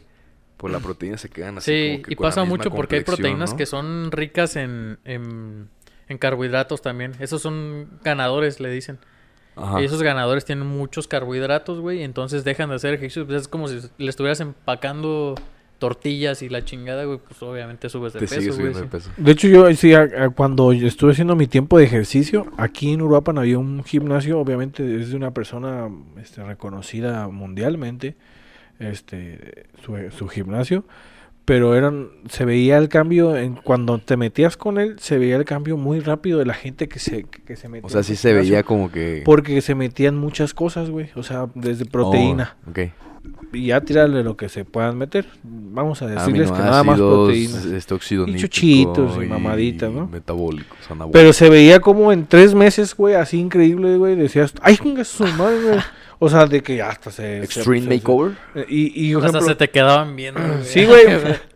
pues 0.58 0.70
la 0.72 0.80
proteína 0.80 1.16
se 1.16 1.30
quedan 1.30 1.58
así 1.58 1.70
Sí, 1.72 1.90
como 1.92 2.02
que 2.02 2.12
y 2.12 2.16
con 2.16 2.24
la 2.24 2.28
pasa 2.30 2.40
misma 2.42 2.56
mucho 2.56 2.70
porque 2.70 2.96
hay 2.96 3.04
proteínas 3.04 3.52
¿no? 3.52 3.56
que 3.56 3.64
son 3.64 4.12
ricas 4.12 4.56
en, 4.56 4.98
en, 5.04 5.68
en 6.08 6.18
carbohidratos 6.18 6.82
también. 6.82 7.12
Esos 7.20 7.40
son 7.40 7.88
ganadores, 8.04 8.60
le 8.60 8.70
dicen. 8.70 8.98
Ajá. 9.56 9.80
Y 9.80 9.84
esos 9.86 10.02
ganadores 10.02 10.44
tienen 10.44 10.66
muchos 10.66 11.08
carbohidratos, 11.08 11.80
güey, 11.80 12.02
entonces 12.02 12.44
dejan 12.44 12.68
de 12.68 12.74
hacer 12.76 12.92
ejercicio. 12.94 13.26
Pues 13.26 13.42
es 13.42 13.48
como 13.48 13.66
si 13.68 13.80
le 13.96 14.10
estuvieras 14.10 14.40
empacando 14.40 15.34
tortillas 15.78 16.42
y 16.42 16.48
la 16.48 16.64
chingada, 16.64 17.04
güey, 17.04 17.18
pues 17.18 17.42
obviamente 17.42 17.88
subes 17.88 18.12
de 18.12 18.20
Te 18.20 18.26
peso, 18.28 18.54
güey. 18.60 18.74
sí. 18.74 18.80
de 18.80 18.86
peso. 18.86 19.10
De 19.16 19.30
hecho, 19.32 19.48
yo 19.48 19.72
sí, 19.74 19.94
a- 19.94 20.02
a- 20.24 20.30
cuando 20.30 20.72
yo 20.72 20.86
estuve 20.88 21.12
haciendo 21.12 21.36
mi 21.36 21.46
tiempo 21.46 21.78
de 21.78 21.84
ejercicio, 21.84 22.46
aquí 22.56 22.92
en 22.92 23.02
Uruapan 23.02 23.38
había 23.38 23.58
un 23.58 23.82
gimnasio, 23.84 24.38
obviamente 24.40 25.00
es 25.00 25.10
de 25.10 25.16
una 25.16 25.32
persona 25.32 25.88
este, 26.20 26.42
reconocida 26.42 27.28
mundialmente, 27.28 28.16
este, 28.78 29.66
su, 29.84 29.96
su 30.16 30.28
gimnasio, 30.28 30.84
pero 31.44 31.74
eran 31.74 32.08
se 32.28 32.44
veía 32.44 32.76
el 32.78 32.88
cambio 32.88 33.36
en 33.36 33.54
cuando 33.54 33.98
te 33.98 34.16
metías 34.16 34.56
con 34.58 34.78
él 34.78 34.98
se 34.98 35.16
veía 35.18 35.36
el 35.36 35.44
cambio 35.46 35.76
muy 35.78 36.00
rápido 36.00 36.38
de 36.38 36.44
la 36.44 36.52
gente 36.54 36.88
que 36.88 36.98
se 36.98 37.24
que 37.24 37.56
se 37.56 37.68
metía 37.70 37.86
O 37.86 37.88
sea, 37.90 38.02
sí 38.02 38.16
se 38.16 38.34
veía 38.34 38.62
como 38.64 38.92
que... 38.92 39.22
porque 39.24 39.62
se 39.62 39.74
metían 39.74 40.16
muchas 40.18 40.52
cosas 40.52 40.90
güey 40.90 41.08
o 41.14 41.22
sea 41.22 41.48
desde 41.54 41.86
proteína 41.86 42.56
Oh, 42.66 42.70
ok. 42.70 42.78
Y 43.52 43.66
ya 43.66 43.80
tirarle 43.80 44.22
lo 44.22 44.36
que 44.36 44.48
se 44.48 44.64
puedan 44.64 44.98
meter 44.98 45.26
vamos 45.42 46.02
a 46.02 46.06
decirles 46.06 46.50
que 46.50 46.58
nada 46.58 46.84
más 46.84 46.98
Aminoácidos, 47.00 47.52
proteína 47.58 47.76
Este 47.76 47.94
óxido 47.94 48.28
Y 48.28 48.36
chuchitos 48.36 49.22
y 49.22 49.26
mamaditas, 49.26 49.90
¿no? 49.90 50.06
Metabólicos, 50.06 50.78
anabólicos. 50.90 51.12
pero 51.12 51.32
se 51.32 51.48
veía 51.48 51.80
como 51.80 52.12
en 52.12 52.26
tres 52.26 52.54
meses 52.54 52.94
güey 52.94 53.14
así 53.14 53.38
increíble 53.38 53.96
güey 53.96 54.16
decías 54.16 54.54
ay 54.62 54.78
su 55.04 55.26
madre 55.26 55.62
güey 55.62 55.78
o 56.18 56.28
sea 56.28 56.46
de 56.46 56.62
que 56.62 56.82
hasta 56.82 57.10
se 57.10 57.38
Extreme 57.44 57.80
se- 57.80 57.84
se- 57.88 57.94
Makeover. 57.96 58.32
y 58.68 59.10
y 59.10 59.14
por 59.14 59.24
Hasta 59.24 59.38
ejemplo, 59.38 59.52
se 59.52 59.56
te 59.56 59.70
quedaban 59.70 60.16
viendo. 60.16 60.40
Sí, 60.62 60.84
güey. 60.84 61.04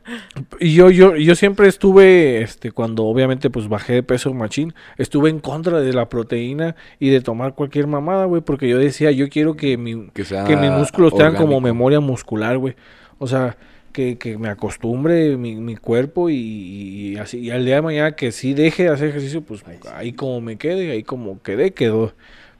Y 0.59 0.75
yo, 0.75 0.90
yo, 0.90 1.14
yo 1.16 1.37
siempre 1.37 1.69
estuve, 1.69 2.42
este, 2.42 2.73
cuando 2.73 3.04
obviamente 3.04 3.50
pues 3.50 3.69
bajé 3.69 3.92
de 3.95 4.02
peso 4.02 4.35
machín, 4.35 4.75
estuve 4.99 5.31
en 5.31 5.38
contra 5.38 5.81
de 5.81 5.92
la 5.92 6.09
proteína 6.09 6.75
y 6.99 7.11
de 7.11 7.21
tomar 7.21 7.54
cualquier 7.54 7.87
mamada, 7.87 8.25
güey, 8.25 8.42
porque 8.42 8.69
yo 8.69 8.78
decía, 8.78 9.12
yo 9.12 9.28
quiero 9.28 9.54
que 9.54 9.76
mi, 9.78 10.09
Que 10.12 10.25
sea 10.25 10.42
que 10.42 10.57
mis 10.57 10.71
músculos 10.73 11.14
tengan 11.14 11.37
como 11.37 11.61
memoria 11.61 12.00
muscular, 12.00 12.59
güey. 12.59 12.75
O 13.19 13.28
sea, 13.28 13.57
que, 13.92 14.19
que 14.19 14.38
me 14.38 14.49
acostumbre 14.49 15.37
mi, 15.37 15.54
mi 15.54 15.76
cuerpo 15.76 16.28
y, 16.28 16.35
y 16.37 17.16
así. 17.19 17.38
Y 17.38 17.50
al 17.52 17.64
día 17.64 17.76
de 17.76 17.83
mañana 17.83 18.12
que 18.16 18.33
sí 18.33 18.54
deje 18.54 18.85
de 18.85 18.88
hacer 18.88 19.09
ejercicio, 19.11 19.42
pues 19.42 19.62
ahí 19.95 20.12
como 20.12 20.40
me 20.40 20.57
quede, 20.57 20.90
ahí 20.90 21.04
como 21.04 21.40
quedé, 21.42 21.73
quedó. 21.73 22.12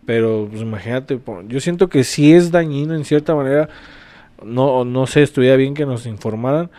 Pero 0.05 0.49
pues 0.51 0.63
imagínate, 0.63 1.21
yo 1.47 1.61
siento 1.61 1.89
que 1.89 2.05
sí 2.05 2.35
es 2.35 2.51
dañino 2.51 2.95
en 2.95 3.05
cierta 3.05 3.35
manera. 3.35 3.69
No, 4.45 4.85
no 4.85 5.07
sé, 5.07 5.23
estuviera 5.23 5.57
bien 5.57 5.75
que 5.75 5.87
nos 5.87 6.07
informaran. 6.07 6.71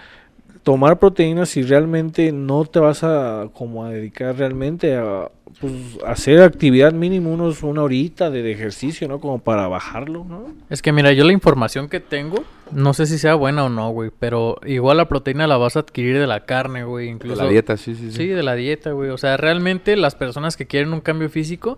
Tomar 0.64 0.98
proteínas 0.98 1.50
si 1.50 1.62
realmente 1.62 2.32
no 2.32 2.66
te 2.66 2.80
vas 2.80 3.04
a 3.04 3.50
como 3.54 3.84
a 3.84 3.90
dedicar 3.90 4.38
realmente 4.38 4.96
a 4.96 5.30
pues, 5.60 5.74
hacer 6.06 6.42
actividad 6.42 6.94
mínimo 6.94 7.32
unos 7.32 7.64
una 7.64 7.84
horita 7.84 8.30
de, 8.30 8.42
de 8.44 8.52
ejercicio, 8.52 9.08
¿no? 9.08 9.20
Como 9.20 9.40
para 9.40 9.68
bajarlo, 9.68 10.24
¿no? 10.24 10.48
Es 10.70 10.82
que 10.82 10.92
mira, 10.92 11.12
yo 11.14 11.26
la 11.26 11.34
información 11.34 11.90
que 11.90 12.00
tengo, 12.00 12.44
no 12.72 12.94
sé 12.94 13.06
si 13.06 13.18
sea 13.18 13.36
buena 13.36 13.66
o 13.66 13.70
no, 13.70 13.90
güey, 13.92 14.12
pero 14.18 14.60
igual 14.66 14.98
la 14.98 15.08
proteína 15.08 15.48
la 15.48 15.58
vas 15.58 15.76
a 15.76 15.80
adquirir 15.80 16.18
de 16.18 16.28
la 16.28 16.46
carne, 16.46 16.84
güey, 16.84 17.06
De 17.06 17.12
incluso... 17.12 17.44
la 17.44 17.50
dieta, 17.50 17.78
sí, 17.78 17.96
sí, 17.96 18.12
sí. 18.12 18.18
Sí, 18.18 18.28
de 18.28 18.44
la 18.44 18.56
dieta, 18.56 18.92
güey. 18.92 19.10
O 19.10 19.18
sea, 19.18 19.38
realmente 19.38 19.96
las 19.96 20.16
personas 20.16 20.58
que 20.58 20.66
quieren 20.66 20.94
un 20.94 21.02
cambio 21.02 21.30
físico 21.30 21.78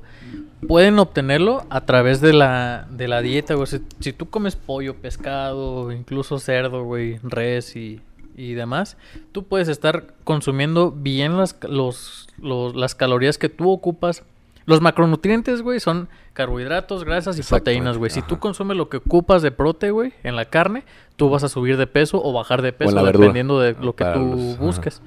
pueden 0.68 1.00
obtenerlo 1.00 1.66
a 1.70 1.82
través 1.82 2.22
de 2.22 2.34
la, 2.34 2.88
de 2.92 3.08
la 3.08 3.22
dieta, 3.22 3.56
güey. 3.56 3.68
Si, 3.68 3.82
si 4.00 4.14
tú 4.14 4.30
comes 4.30 4.56
pollo, 4.56 4.96
pescado, 4.96 5.92
incluso 5.92 6.40
cerdo, 6.40 6.84
güey, 6.84 7.20
res 7.24 7.76
y, 7.76 8.00
y 8.36 8.54
demás, 8.54 8.98
tú 9.32 9.44
puedes 9.44 9.68
estar 9.68 10.08
consumiendo 10.24 10.92
bien 10.92 11.38
las, 11.38 11.58
los, 11.68 12.28
los- 12.42 12.76
las 12.76 12.96
calorías 12.96 13.38
que 13.38 13.50
tú 13.50 13.70
ocupas. 13.72 14.24
Los 14.68 14.82
macronutrientes, 14.82 15.62
güey, 15.62 15.80
son 15.80 16.10
carbohidratos, 16.34 17.04
grasas 17.04 17.38
y 17.38 17.44
proteínas, 17.44 17.98
güey. 18.00 18.10
Si 18.10 18.22
tú 18.24 18.40
consumes 18.40 18.76
lo 18.76 18.90
que 18.90 18.98
ocupas 18.98 19.42
de 19.44 19.52
prote, 19.52 19.92
güey, 19.92 20.14
en 20.24 20.36
la 20.36 20.46
carne, 20.46 20.84
tú 21.18 21.30
vas 21.30 21.44
a 21.44 21.50
subir 21.50 21.78
de 21.78 21.86
peso 21.86 22.20
o 22.24 22.34
bajar 22.34 22.64
de 22.64 22.74
peso, 22.74 23.04
dependiendo 23.06 23.60
de 23.60 23.74
lo 23.80 23.96
que 23.96 24.06
tú 24.06 24.20
los- 24.20 24.58
busques. 24.58 25.02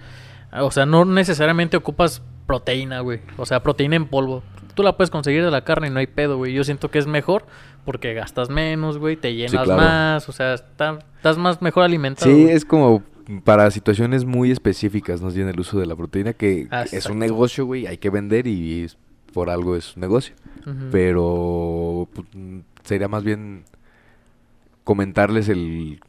Ah, 0.52 0.62
O 0.64 0.70
sea, 0.70 0.87
no 0.87 1.04
necesariamente 1.04 1.76
ocupas 1.76 2.23
proteína, 2.47 3.00
güey. 3.00 3.20
O 3.37 3.44
sea, 3.47 3.62
proteína 3.62 3.97
en 3.97 4.06
polvo. 4.06 4.42
Tú 4.75 4.82
la 4.85 4.97
puedes 4.97 5.11
conseguir 5.11 5.44
de 5.44 5.50
la 5.50 5.62
carne 5.64 5.88
y 5.88 5.90
no 5.90 5.99
hay 5.99 6.06
pedo, 6.06 6.37
güey. 6.37 6.52
Yo 6.54 6.62
siento 6.62 6.90
que 6.90 6.99
es 7.00 7.06
mejor 7.08 7.44
porque 7.85 8.14
gastas 8.14 8.49
menos, 8.49 8.97
güey. 8.97 9.16
Te 9.16 9.35
llenas 9.35 9.64
claro. 9.64 9.76
más. 9.76 10.28
O 10.28 10.32
sea, 10.32 10.54
está- 10.54 11.00
estás 11.16 11.37
más 11.37 11.61
mejor 11.61 11.82
alimentado. 11.82 12.30
Sí, 12.30 12.42
güey. 12.44 12.54
es 12.54 12.64
como 12.64 13.02
para 13.44 13.70
situaciones 13.70 14.25
muy 14.25 14.50
específicas 14.50 15.20
nos 15.20 15.35
viene 15.35 15.50
el 15.50 15.61
uso 15.61 15.78
de 15.78 15.87
la 15.87 15.94
proteína, 15.97 16.32
que 16.32 16.66
es 16.92 17.06
un 17.06 17.18
negocio, 17.18 17.66
güey, 17.66 17.86
hay 17.86 17.99
que 17.99 18.10
vender 18.10 18.47
y 18.47 18.84
es- 18.84 18.97
por 19.32 19.50
algo 19.50 19.76
es 19.76 19.95
un 19.97 20.00
negocio. 20.00 20.34
Pero 20.91 22.08
pues, 22.12 22.26
sería 22.84 23.08
más 23.08 23.23
bien 23.25 23.64
comentarles 24.84 25.49
el 25.49 26.00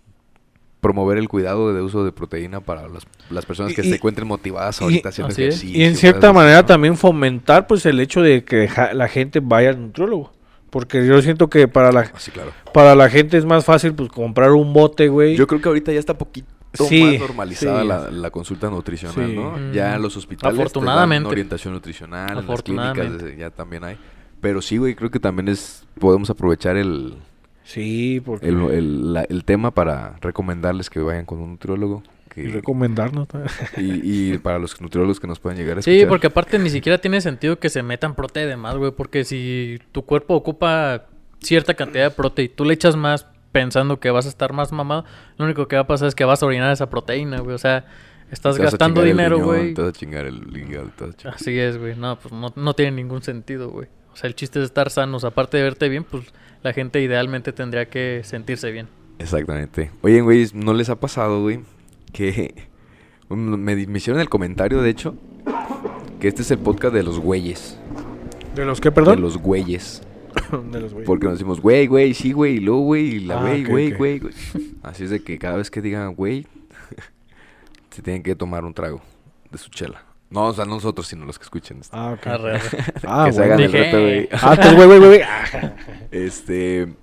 promover 0.81 1.17
el 1.17 1.27
cuidado 1.27 1.73
de 1.73 1.81
uso 1.81 2.05
de 2.05 2.13
proteína 2.13 2.61
para 2.61 2.87
las, 2.87 3.05
las 3.29 3.45
personas 3.45 3.73
que 3.73 3.81
Y- 3.81 3.89
se 3.89 3.95
encuentren 3.95 4.27
motivadas 4.27 4.79
y- 4.79 4.83
ahorita 4.85 5.09
haciendo 5.09 5.33
Así 5.33 5.43
es. 5.43 5.55
ejercicio. 5.55 5.77
Y 5.77 5.83
en 5.83 5.95
cierta 5.97 6.31
manera 6.31 6.61
¿no? 6.61 6.65
también 6.65 6.95
fomentar 6.95 7.67
pues 7.67 7.85
el 7.85 7.99
hecho 7.99 8.21
de 8.21 8.45
que 8.45 8.69
la 8.93 9.07
gente 9.09 9.41
vaya 9.41 9.69
al 9.71 9.81
nutriólogo. 9.81 10.31
Porque 10.69 11.05
yo 11.05 11.21
siento 11.21 11.49
que 11.49 11.67
para 11.67 11.91
la, 11.91 12.01
Ah, 12.01 12.11
sí, 12.17 12.31
claro. 12.31 12.51
para 12.73 12.95
la 12.95 13.09
gente 13.09 13.37
es 13.37 13.43
más 13.43 13.65
fácil 13.65 13.93
pues 13.93 14.09
comprar 14.09 14.51
un 14.51 14.71
bote, 14.71 15.09
güey. 15.09 15.35
Yo 15.35 15.47
creo 15.47 15.59
que 15.61 15.67
ahorita 15.67 15.91
ya 15.91 15.99
está 15.99 16.17
poquito 16.17 16.47
Sí, 16.73 17.03
más 17.03 17.19
normalizada 17.19 17.81
sí. 17.81 17.87
la, 17.87 18.11
la 18.11 18.29
consulta 18.29 18.69
nutricional, 18.69 19.29
Sí. 19.29 19.35
¿no? 19.35 19.51
Mm. 19.57 19.71
Ya 19.71 19.95
en 19.95 20.01
los 20.01 20.15
hospitales 20.17 20.53
te 20.53 20.57
dan 20.57 20.67
Afortunadamente. 20.67 21.29
orientación 21.29 21.73
nutricional, 21.73 22.29
en 22.29 22.35
las 22.35 22.43
Afortunadamente. 22.43 23.17
clínicas 23.17 23.37
ya 23.39 23.49
también 23.49 23.83
hay. 23.83 23.97
Pero 24.41 24.61
sí, 24.61 24.77
güey, 24.77 24.95
creo 24.95 25.09
que 25.11 25.19
también 25.19 25.47
es 25.49 25.85
podemos 25.99 26.29
aprovechar 26.29 26.77
el, 26.77 27.15
Sí, 27.63 28.21
porque... 28.25 28.47
el, 28.47 28.59
el- 28.71 29.13
la- 29.13 29.23
el 29.23 29.43
tema 29.45 29.71
para 29.71 30.15
recomendarles 30.21 30.89
que 30.89 30.99
vayan 30.99 31.25
con 31.25 31.39
un 31.39 31.51
nutriólogo. 31.51 32.03
Que, 32.29 32.43
y 32.43 32.47
recomendarnos. 32.47 33.27
también. 33.27 33.51
y, 33.77 34.33
y 34.33 34.37
para 34.37 34.59
los 34.59 34.79
nutriólogos 34.79 35.19
que 35.19 35.27
nos 35.27 35.39
puedan 35.39 35.57
llegar 35.57 35.79
a 35.79 35.81
Sí, 35.81 35.91
escuchar. 35.91 36.09
porque 36.09 36.27
aparte 36.27 36.59
ni 36.59 36.69
siquiera 36.69 36.99
tiene 36.99 37.19
sentido 37.21 37.57
que 37.59 37.69
se 37.69 37.81
metan 37.83 38.13
prote 38.15 38.45
de 38.45 38.55
más, 38.55 38.75
güey. 38.77 38.91
Porque 38.91 39.23
si 39.23 39.79
tu 39.91 40.03
cuerpo 40.05 40.35
ocupa 40.35 41.05
cierta 41.41 41.73
cantidad 41.73 42.03
de 42.05 42.11
prote 42.11 42.43
y 42.43 42.49
tú 42.49 42.65
le 42.65 42.73
echas 42.75 42.95
más 42.95 43.25
pensando 43.51 43.99
que 43.99 44.11
vas 44.11 44.25
a 44.25 44.29
estar 44.29 44.53
más 44.53 44.71
mamado, 44.71 45.05
lo 45.37 45.45
único 45.45 45.67
que 45.67 45.75
va 45.75 45.83
a 45.83 45.87
pasar 45.87 46.07
es 46.07 46.15
que 46.15 46.25
vas 46.25 46.41
a 46.43 46.45
orinar 46.45 46.71
esa 46.71 46.89
proteína, 46.89 47.39
güey. 47.39 47.55
O 47.55 47.57
sea, 47.59 47.85
estás 48.31 48.57
Te 48.57 48.63
gastando 48.63 49.01
dinero, 49.01 49.39
güey. 49.39 49.73
Te 49.73 49.81
vas 49.81 49.89
a 49.89 49.93
chingar 49.93 50.25
el 50.25 50.55
hígado, 50.55 50.89
te 50.95 51.05
vas 51.05 51.13
a 51.15 51.17
chingar- 51.17 51.35
Así 51.35 51.57
es, 51.59 51.77
güey. 51.77 51.95
No, 51.95 52.17
pues 52.19 52.33
no, 52.33 52.53
no 52.55 52.73
tiene 52.73 52.91
ningún 52.91 53.21
sentido, 53.23 53.69
güey. 53.69 53.87
O 54.13 54.15
sea, 54.15 54.27
el 54.27 54.35
chiste 54.35 54.59
es 54.59 54.65
estar 54.65 54.89
sanos. 54.89 55.23
Aparte 55.23 55.57
de 55.57 55.63
verte 55.63 55.87
bien, 55.89 56.03
pues 56.03 56.25
la 56.61 56.73
gente 56.73 57.01
idealmente 57.01 57.53
tendría 57.53 57.85
que 57.89 58.21
sentirse 58.23 58.71
bien. 58.71 58.87
Exactamente. 59.19 59.91
Oye, 60.01 60.21
güey, 60.21 60.47
¿no 60.53 60.73
les 60.73 60.89
ha 60.89 60.99
pasado, 60.99 61.41
güey? 61.41 61.61
Que 62.13 62.67
me, 63.29 63.75
me 63.87 63.97
hicieron 63.97 64.21
el 64.21 64.29
comentario, 64.29 64.81
de 64.81 64.89
hecho, 64.89 65.15
que 66.19 66.27
este 66.27 66.41
es 66.41 66.51
el 66.51 66.57
podcast 66.59 66.93
de 66.93 67.03
los 67.03 67.19
güeyes. 67.19 67.77
¿De 68.55 68.65
los 68.65 68.81
qué, 68.81 68.89
De 68.89 68.93
perdón? 68.95 69.21
los 69.21 69.37
güeyes. 69.37 70.01
De 70.71 70.79
los 70.81 70.93
güeyes. 70.93 71.05
Porque 71.07 71.25
nos 71.25 71.33
decimos, 71.35 71.59
güey, 71.61 71.87
güey, 71.87 72.13
sí, 72.13 72.31
güey, 72.31 72.55
y 72.55 72.59
luego, 72.59 72.81
güey, 72.81 73.05
y 73.15 73.19
la 73.21 73.39
Ah, 73.39 73.41
güey, 73.41 73.63
güey, 73.65 73.91
güey, 73.91 74.19
güey. 74.19 74.33
Así 74.83 75.03
es 75.03 75.09
de 75.09 75.21
que 75.23 75.37
cada 75.37 75.57
vez 75.57 75.69
que 75.71 75.81
digan, 75.81 76.15
güey, 76.15 76.45
se 77.91 78.01
tienen 78.01 78.23
que 78.23 78.35
tomar 78.35 78.65
un 78.65 78.73
trago 78.73 79.01
de 79.51 79.57
su 79.57 79.69
chela. 79.69 80.03
No, 80.29 80.45
o 80.45 80.53
sea, 80.53 80.65
no 80.65 80.75
nosotros, 80.75 81.07
sino 81.07 81.25
los 81.25 81.39
que 81.39 81.43
escuchen. 81.43 81.79
esto. 81.79 81.95
Ah, 81.97 82.11
ok. 82.17 82.27
Arre. 82.27 82.59
Ah, 83.03 83.25
que 83.27 83.33
se 83.33 83.43
hagan 83.43 83.59
el 83.61 83.71
reto, 83.71 83.99
güey. 83.99 84.29
Ah, 84.31 84.51
entonces, 84.53 84.75
güey, 84.75 84.87
güey, 84.87 84.99
güey. 84.99 85.21
Ah. 85.23 85.75
Este. 86.11 86.93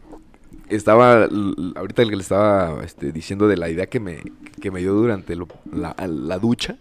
Estaba. 0.69 1.29
Ahorita 1.77 2.03
el 2.03 2.11
que 2.11 2.17
le 2.17 2.23
estaba 2.23 2.83
este, 2.85 3.13
diciendo 3.13 3.49
de 3.49 3.57
la 3.57 3.69
idea 3.69 3.87
que 3.87 4.01
me, 4.01 4.23
que 4.61 4.71
me 4.71 4.81
dio 4.81 4.93
durante 4.95 5.35
lo- 5.37 5.49
la, 5.73 5.95
la 6.09 6.39
ducha. 6.39 6.77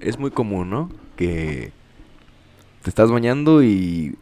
Es 0.00 0.18
muy 0.18 0.30
común, 0.30 0.70
¿no? 0.70 0.90
Que 1.16 1.72
te 2.82 2.90
estás 2.90 3.10
bañando 3.10 3.62
y 3.64 4.16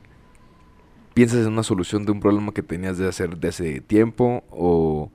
piensas 1.17 1.47
en 1.47 1.53
una 1.55 1.63
solución 1.63 2.05
de 2.05 2.13
un 2.13 2.21
problema 2.21 2.53
que 2.53 2.63
tenías 2.63 2.99
de 2.99 3.09
hacer 3.09 3.39
de 3.39 3.49
hace 3.49 3.81
tiempo 3.81 4.45
o 4.51 5.11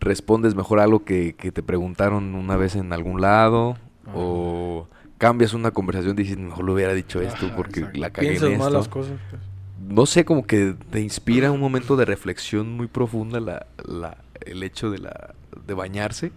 respondes 0.00 0.54
mejor 0.54 0.80
a 0.80 0.84
algo 0.84 1.04
que, 1.04 1.34
que 1.34 1.52
te 1.52 1.62
preguntaron 1.62 2.34
una 2.34 2.56
vez 2.56 2.74
en 2.74 2.90
algún 2.94 3.20
lado 3.20 3.76
o 4.14 4.88
cambias 5.18 5.52
una 5.52 5.72
conversación 5.72 6.14
y 6.18 6.22
dices 6.22 6.38
mejor 6.38 6.64
lo 6.64 6.72
hubiera 6.72 6.94
dicho 6.94 7.20
esto 7.20 7.46
Ajá, 7.46 7.56
porque 7.56 7.80
exacto. 7.80 8.00
la 8.00 8.10
cagué 8.10 8.28
Piensas 8.28 8.48
en 8.50 8.72
las 8.72 8.88
cosas. 8.88 9.18
pues. 9.28 9.42
no 9.94 10.06
sé, 10.06 10.24
como 10.24 10.46
que 10.46 10.74
te 10.90 11.02
inspira 11.02 11.52
un 11.52 11.60
momento 11.60 11.96
de 11.96 12.06
reflexión 12.06 12.72
muy 12.74 12.86
profunda 12.86 13.38
la, 13.38 13.66
la- 13.86 14.16
el 14.46 14.62
hecho 14.62 14.90
de, 14.90 14.98
la, 15.00 15.34
de 15.66 15.74
bañarse. 15.74 16.32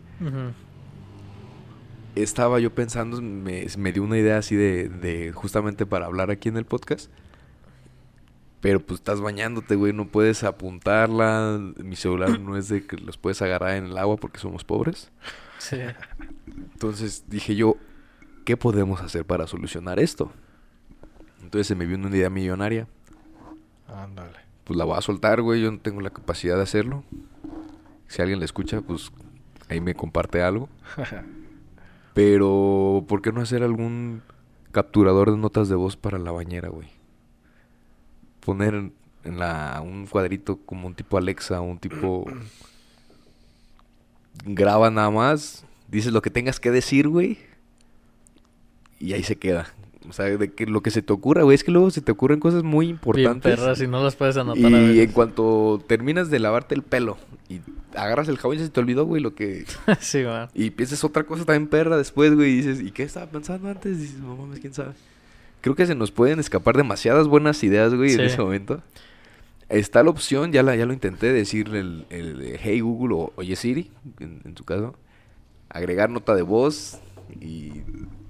Estaba 2.16 2.60
yo 2.60 2.74
pensando, 2.74 3.22
me, 3.22 3.66
me 3.78 3.92
dio 3.94 4.04
una 4.04 4.18
idea 4.18 4.38
así 4.40 4.56
de, 4.56 4.90
de 4.90 5.32
justamente 5.32 5.86
para 5.86 6.06
hablar 6.08 6.32
aquí 6.32 6.50
en 6.50 6.58
el 6.58 6.66
podcast. 6.66 7.10
Pero 8.62 8.82
pues 8.82 9.00
estás 9.00 9.22
bañándote, 9.22 9.76
güey, 9.76 9.94
no 9.94 10.08
puedes 10.08 10.44
apuntarla. 10.44 11.60
Mi 11.78 11.96
celular 11.96 12.40
no 12.40 12.58
es 12.58 12.68
de 12.68 12.86
que 12.86 12.98
los 12.98 13.18
puedes 13.18 13.42
agarrar 13.42 13.76
en 13.78 13.86
el 13.86 13.98
agua 13.98 14.18
porque 14.18 14.40
somos 14.40 14.64
pobres. 14.64 15.12
Sí. 15.60 15.78
Entonces 16.48 17.26
dije 17.28 17.56
yo, 17.56 17.78
¿qué 18.46 18.58
podemos 18.58 19.02
hacer 19.02 19.26
para 19.26 19.48
solucionar 19.48 20.00
esto? 20.00 20.32
Entonces 21.42 21.68
se 21.68 21.76
me 21.76 21.86
vino 21.86 22.08
una 22.08 22.18
idea 22.18 22.30
millonaria. 22.30 22.88
Ándale. 23.88 24.38
pues 24.66 24.78
la 24.78 24.86
voy 24.86 24.98
a 24.98 25.02
soltar, 25.02 25.42
güey. 25.42 25.62
Yo 25.62 25.72
no 25.72 25.80
tengo 25.80 26.02
la 26.02 26.10
capacidad 26.10 26.58
de 26.58 26.64
hacerlo. 26.64 27.04
Si 28.08 28.22
alguien 28.22 28.40
la 28.40 28.46
escucha, 28.46 28.82
pues 28.82 29.12
ahí 29.70 29.80
me 29.80 29.96
comparte 29.96 30.42
algo. 30.42 30.70
Pero, 32.14 33.06
¿por 33.08 33.22
qué 33.22 33.32
no 33.32 33.42
hacer 33.42 33.64
algún 33.64 34.22
capturador 34.72 35.32
de 35.32 35.38
notas 35.38 35.70
de 35.70 35.76
voz 35.76 35.96
para 35.96 36.20
la 36.20 36.32
bañera, 36.32 36.70
güey? 36.70 36.99
Poner 38.40 38.74
en 38.74 38.94
en 39.24 39.38
la 39.38 39.82
un 39.84 40.08
cuadrito 40.08 40.58
como 40.66 40.88
un 40.88 40.96
tipo 40.96 41.18
Alexa, 41.18 41.60
un 41.62 41.78
tipo 41.78 42.26
graba 44.46 44.90
nada 44.90 45.10
más 45.12 45.66
dices 45.90 46.14
lo 46.14 46.22
que 46.22 46.30
tengas 46.30 46.60
que 46.60 46.72
decir, 46.72 47.08
güey. 47.08 47.38
Y 49.00 49.14
ahí 49.14 49.24
se 49.24 49.38
queda. 49.38 49.74
O 50.08 50.14
sea, 50.14 50.26
de 50.26 50.52
que 50.54 50.66
lo 50.66 50.82
que 50.82 50.92
se 50.92 51.02
te 51.02 51.14
ocurra, 51.14 51.44
güey, 51.44 51.56
es 51.56 51.64
que 51.64 51.72
luego 51.72 51.92
se 51.92 52.02
te 52.02 52.12
ocurren 52.12 52.40
cosas 52.40 52.64
muy 52.64 52.88
Bien 52.88 52.96
importantes. 52.96 53.56
perras 53.60 53.82
y 53.82 53.88
no 53.88 54.04
las 54.04 54.16
puedes 54.16 54.38
anotar 54.38 54.66
a 54.66 54.70
y 54.70 54.88
veces. 54.88 55.08
en 55.08 55.12
cuanto 55.12 55.84
terminas 55.88 56.30
de 56.30 56.40
lavarte 56.40 56.74
el 56.74 56.82
pelo 56.84 57.18
y 57.50 57.60
agarras 57.96 58.28
el 58.30 58.38
jabón 58.38 58.58
y 58.58 58.60
se 58.62 58.70
te 58.70 58.80
olvidó, 58.80 59.06
güey, 59.06 59.22
lo 59.22 59.36
que... 59.36 59.66
sí, 60.00 60.24
man. 60.24 60.50
Y 60.54 60.72
piensas 60.72 61.04
otra 61.04 61.24
cosa 61.24 61.46
también 61.46 61.68
perra 61.68 61.98
después, 61.98 62.34
güey, 62.34 62.52
y 62.54 62.56
dices, 62.58 62.82
¿y 62.82 62.92
qué 62.92 63.04
estaba 63.04 63.28
pensando 63.28 63.68
antes? 63.70 63.98
Y 63.98 64.02
dices, 64.02 64.20
no 64.20 64.36
mames, 64.36 64.60
quién 64.60 64.74
sabe. 64.74 64.94
Creo 65.62 65.76
que 65.76 65.86
se 65.86 65.96
nos 65.96 66.12
pueden 66.12 66.40
escapar 66.40 66.78
demasiadas 66.78 67.28
buenas 67.28 67.64
ideas, 67.64 67.94
güey, 67.94 68.14
en 68.14 68.22
ese 68.22 68.38
momento. 68.38 68.82
Está 69.68 70.04
la 70.04 70.10
opción, 70.10 70.52
ya, 70.52 70.64
la, 70.64 70.76
ya 70.76 70.86
lo 70.86 70.94
intenté, 70.94 71.32
decirle 71.32 71.80
el, 71.80 72.06
el 72.10 72.58
Hey 72.60 72.80
Google 72.80 73.16
o 73.16 73.34
Oye 73.36 73.56
Siri, 73.56 73.92
en, 74.20 74.42
en 74.46 74.54
tu 74.56 74.64
caso. 74.64 74.96
Agregar 75.70 76.10
nota 76.10 76.34
de 76.34 76.42
voz 76.42 77.00
y 77.40 77.84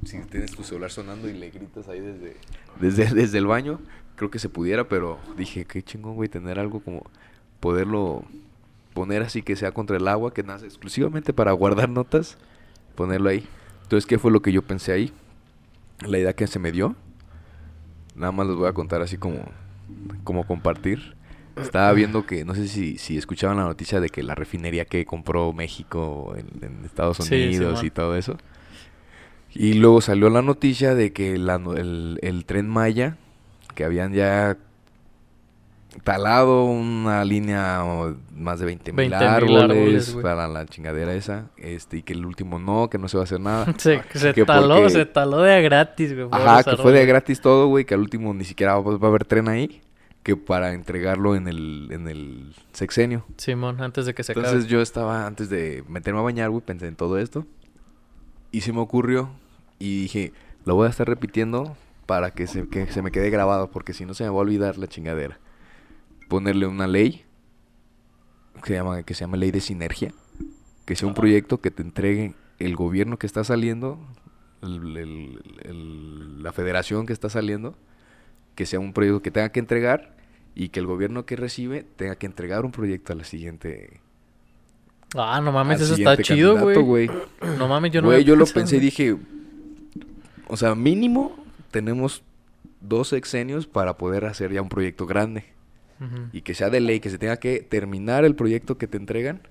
si 0.06 0.18
tienes 0.30 0.52
tu 0.52 0.63
celular 0.63 0.92
sonando 0.92 1.30
y 1.30 1.34
le 1.34 1.50
gritas 1.50 1.88
ahí 1.88 2.00
desde, 2.00 2.36
desde, 2.80 3.06
desde 3.15 3.38
el 3.38 3.46
baño, 3.46 3.80
creo 4.15 4.30
que 4.30 4.39
se 4.39 4.50
pudiera, 4.50 4.88
pero 4.88 5.20
dije, 5.38 5.65
qué 5.65 5.82
chingón, 5.82 6.15
güey, 6.15 6.30
tener 6.30 6.60
algo 6.60 6.82
como 6.82 7.10
poderlo 7.60 8.24
poner 8.94 9.22
así 9.22 9.42
que 9.42 9.56
sea 9.56 9.72
contra 9.72 9.98
el 9.98 10.08
agua, 10.08 10.34
que 10.34 10.44
nace 10.44 10.65
exclusivamente 10.65 11.32
para 11.32 11.52
guardar 11.54 11.89
notas, 11.89 12.38
ponerlo 12.96 13.30
ahí. 13.30 13.48
Entonces, 13.84 14.06
¿qué 14.06 14.20
fue 14.20 14.32
lo 14.32 14.42
que 14.42 14.52
yo 14.52 14.62
pensé 14.62 14.92
ahí? 14.92 15.13
La 16.06 16.20
idea 16.20 16.34
que 16.34 16.48
se 16.48 16.60
me 16.60 16.72
dio. 16.72 16.96
Nada 18.19 18.34
más 18.34 18.47
les 18.47 18.58
voy 18.58 18.67
a 18.67 18.73
contar 18.73 19.01
así 19.01 19.17
como, 19.17 19.39
como 20.25 20.45
compartir. 20.45 21.15
Estaba 21.55 21.91
viendo 21.93 22.25
que, 22.25 22.45
no 22.45 22.53
sé 22.53 22.67
si, 22.67 22.97
si 22.97 23.17
escuchaban 23.17 23.58
la 23.58 23.63
noticia 23.63 23.99
de 23.99 24.10
que 24.10 24.23
la 24.23 24.36
refinería 24.36 24.86
que 24.86 25.05
compró 25.05 25.51
México 25.53 26.36
en, 26.38 26.63
en 26.63 26.86
Estados 26.86 27.17
Sí, 27.17 27.47
Unidos 27.47 27.84
y 27.84 27.89
todo 27.89 28.15
eso. 28.15 28.38
Y 29.53 29.73
luego 29.73 30.01
salió 30.01 30.29
la 30.29 30.41
noticia 30.41 30.95
de 30.95 31.12
que 31.12 31.38
la 31.38 31.55
el, 31.55 32.19
el 32.21 32.45
tren 32.45 32.67
Maya, 32.67 33.17
que 33.73 33.84
habían 33.84 34.13
ya 34.13 34.58
talado 36.04 36.65
una 36.65 37.25
línea 37.25 37.84
o 37.84 38.15
más 38.36 38.60
de 38.60 38.65
20 38.67 38.91
mil 38.93 39.10
20,000 39.10 39.28
árboles, 39.30 40.17
para 40.21 40.47
la 40.47 40.65
chingadera 40.65 41.13
esa, 41.13 41.47
este, 41.58 41.97
y 41.97 42.04
que 42.04 42.13
el 42.13 42.25
último 42.25 42.60
no, 42.60 42.89
que 42.89 42.97
no 42.97 43.08
se 43.08 43.17
va 43.17 43.23
a 43.23 43.25
hacer 43.25 43.39
nada. 43.39 43.65
Se, 43.78 44.02
se 44.13 44.34
que 44.34 44.45
taló, 44.45 44.75
porque- 44.75 44.89
se 44.91 45.06
taló 45.06 45.41
de 45.41 45.62
gratis, 45.62 46.13
güey. 46.15 46.28
Ajá, 46.32 46.63
que 46.63 46.78
fue 46.78 46.91
de 46.91 47.06
gratis 47.06 47.41
todo, 47.41 47.67
güey, 47.67 47.86
que 47.86 47.93
al 47.95 48.02
último 48.02 48.34
ni 48.34 48.43
siquiera 48.45 48.75
va, 48.80 48.97
va 48.97 49.08
a 49.08 49.10
haber 49.10 49.25
tren 49.25 49.47
ahí, 49.49 49.82
que 50.23 50.36
para 50.38 50.73
entregarlo 50.73 51.36
en 51.36 51.47
el, 51.47 51.88
en 51.91 52.08
el 52.08 52.54
sexenio. 52.71 53.25
Simón, 53.38 53.82
antes 53.82 54.06
de 54.06 54.13
que 54.13 54.23
se 54.23 54.34
Entonces 54.34 54.54
acabe. 54.54 54.67
yo 54.69 54.82
estaba, 54.82 55.25
antes 55.25 55.49
de 55.49 55.84
meterme 55.88 56.19
a 56.19 56.23
bañar, 56.23 56.49
güey, 56.52 56.62
pensé 56.63 56.88
en 56.88 56.95
todo 56.95 57.17
esto. 57.17 57.45
Y 58.52 58.62
se 58.62 58.73
me 58.73 58.80
ocurrió 58.80 59.30
y 59.80 60.02
dije, 60.04 60.34
lo 60.65 60.75
voy 60.75 60.88
a 60.88 60.89
estar 60.89 61.08
repitiendo 61.08 61.75
para 62.06 62.32
que 62.32 62.47
se, 62.47 62.67
que 62.67 62.88
se 62.88 63.02
me 63.02 63.12
quede 63.12 63.30
grabado, 63.30 63.69
porque 63.71 63.93
si 63.93 64.06
no 64.06 64.13
se 64.13 64.23
me 64.23 64.30
va 64.30 64.36
a 64.38 64.39
olvidar 64.39 64.78
la 64.78 64.88
chingadera. 64.88 65.39
Ponerle 66.30 66.65
una 66.68 66.88
ley 66.88 67.26
que 68.63 68.68
se 68.70 68.74
llama, 68.76 69.04
que 69.04 69.13
se 69.13 69.22
llama 69.22 69.36
ley 69.38 69.52
de 69.52 69.60
sinergia, 69.62 70.13
que 70.86 70.96
sea 70.96 71.08
un 71.08 71.13
proyecto 71.13 71.60
que 71.60 71.72
te 71.72 71.82
entregue 71.82 72.34
el 72.60 72.76
gobierno 72.76 73.18
que 73.18 73.28
está 73.28 73.44
saliendo, 73.44 74.00
el- 74.62 74.96
el- 74.98 75.42
el- 75.63 76.44
la 76.44 76.52
federación 76.54 77.06
que 77.06 77.13
está 77.13 77.30
saliendo, 77.30 77.76
que 78.56 78.65
sea 78.65 78.80
un 78.80 78.94
proyecto 78.94 79.22
que 79.22 79.32
tenga 79.32 79.50
que 79.50 79.60
entregar 79.60 80.15
y 80.56 80.70
que 80.70 80.80
el 80.80 80.86
gobierno 80.86 81.26
que 81.26 81.36
recibe 81.36 81.86
tenga 81.96 82.15
que 82.15 82.26
entregar 82.26 82.65
un 82.65 82.72
proyecto 82.72 83.13
a 83.13 83.15
la 83.15 83.24
siguiente. 83.24 84.02
Ah, 85.15 85.42
no 85.44 85.52
mames, 85.52 85.80
eso 85.82 85.94
está 86.02 86.15
chido, 86.36 86.54
güey. 86.60 86.76
No 87.58 87.68
mames, 87.68 87.92
yo 87.92 88.02
no 88.02 88.08
Güey, 88.10 88.24
yo 88.24 88.36
lo 88.36 88.46
pensé 88.46 88.78
y 88.78 88.80
dije, 88.82 89.18
o 90.48 90.58
sea, 90.58 90.76
mínimo 90.76 91.36
tenemos 91.72 92.22
dos 92.82 93.08
sexenios 93.10 93.65
para 93.68 93.98
poder 93.98 94.26
hacer 94.26 94.52
ya 94.52 94.62
un 94.62 94.70
proyecto 94.70 95.06
grande 95.08 95.46
Y 96.32 96.42
que 96.42 96.54
sea 96.54 96.70
de 96.70 96.80
ley, 96.80 97.00
que 97.00 97.10
se 97.10 97.18
tenga 97.18 97.38
que 97.38 97.62
terminar 97.62 98.26
el 98.26 98.36
proyecto 98.36 98.78
que 98.78 98.88
te 98.88 98.98
entregan 98.98 99.42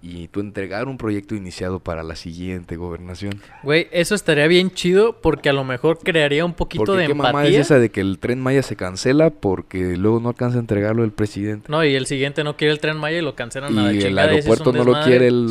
y 0.00 0.28
tú 0.28 0.40
entregar 0.40 0.86
un 0.88 0.96
proyecto 0.96 1.34
iniciado 1.34 1.80
para 1.80 2.02
la 2.02 2.14
siguiente 2.16 2.76
gobernación. 2.76 3.40
Güey, 3.62 3.88
eso 3.90 4.14
estaría 4.14 4.46
bien 4.46 4.70
chido 4.70 5.20
porque 5.20 5.48
a 5.48 5.52
lo 5.52 5.64
mejor 5.64 5.98
crearía 5.98 6.44
un 6.44 6.54
poquito 6.54 6.84
Porque 6.84 7.02
de 7.02 7.06
qué 7.08 7.14
mamá 7.14 7.30
es 7.42 7.48
empatía. 7.48 7.60
esa 7.60 7.78
de 7.78 7.90
que 7.90 8.00
el 8.00 8.18
tren 8.18 8.40
Maya 8.40 8.62
se 8.62 8.76
cancela 8.76 9.30
porque 9.30 9.96
luego 9.96 10.20
no 10.20 10.28
alcanza 10.28 10.58
a 10.58 10.60
entregarlo 10.60 11.02
el 11.04 11.10
presidente. 11.10 11.66
No, 11.68 11.84
y 11.84 11.94
el 11.94 12.06
siguiente 12.06 12.44
no 12.44 12.56
quiere 12.56 12.72
el 12.72 12.80
tren 12.80 12.96
Maya 12.96 13.18
y 13.18 13.22
lo 13.22 13.34
cancelan 13.34 13.76
a 13.76 13.82
la 13.82 13.92
y 13.92 14.00
el 14.02 14.14
y 14.14 14.18
aeropuerto 14.18 14.72
no 14.72 14.84
lo 14.84 15.00
quiere 15.02 15.26
el 15.28 15.48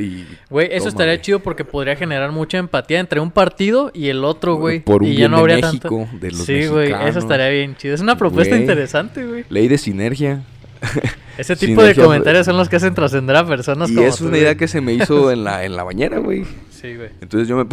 y 0.00 0.26
Güey, 0.48 0.68
eso 0.70 0.88
estaría 0.88 1.20
chido 1.20 1.40
porque 1.40 1.64
podría 1.64 1.96
generar 1.96 2.30
mucha 2.32 2.58
empatía 2.58 3.00
entre 3.00 3.20
un 3.20 3.30
partido 3.30 3.90
y 3.92 4.08
el 4.08 4.24
otro, 4.24 4.54
güey. 4.56 4.80
Por 4.80 5.02
un 5.02 5.08
y 5.08 5.16
ya 5.16 5.28
no 5.28 5.36
de 5.36 5.40
habría 5.40 5.56
México, 5.56 6.06
tanto... 6.10 6.18
de 6.26 6.30
los 6.32 6.44
sí, 6.44 6.66
güey, 6.66 6.92
eso 7.06 7.18
estaría 7.18 7.48
bien 7.48 7.76
chido. 7.76 7.94
Es 7.94 8.00
una 8.00 8.16
propuesta 8.16 8.54
Güey. 8.54 8.60
interesante, 8.62 9.24
güey. 9.26 9.44
Ley 9.48 9.68
de 9.68 9.78
sinergia. 9.78 10.42
Ese 11.38 11.56
tipo 11.56 11.82
de 11.82 11.94
comentarios 11.94 12.46
son 12.46 12.56
los 12.56 12.68
que 12.68 12.76
hacen 12.76 12.94
trascender 12.94 13.36
a 13.36 13.46
personas 13.46 13.90
Y 13.90 13.94
como 13.94 14.06
es 14.06 14.16
tú, 14.16 14.24
una 14.24 14.30
güey. 14.30 14.42
idea 14.42 14.56
que 14.56 14.68
se 14.68 14.80
me 14.80 14.92
hizo 14.92 15.30
en 15.32 15.44
la, 15.44 15.64
en 15.64 15.76
la 15.76 15.84
bañera, 15.84 16.18
güey. 16.18 16.44
Sí, 16.70 16.96
güey. 16.96 17.10
Entonces 17.20 17.48
yo 17.48 17.56
me... 17.56 17.66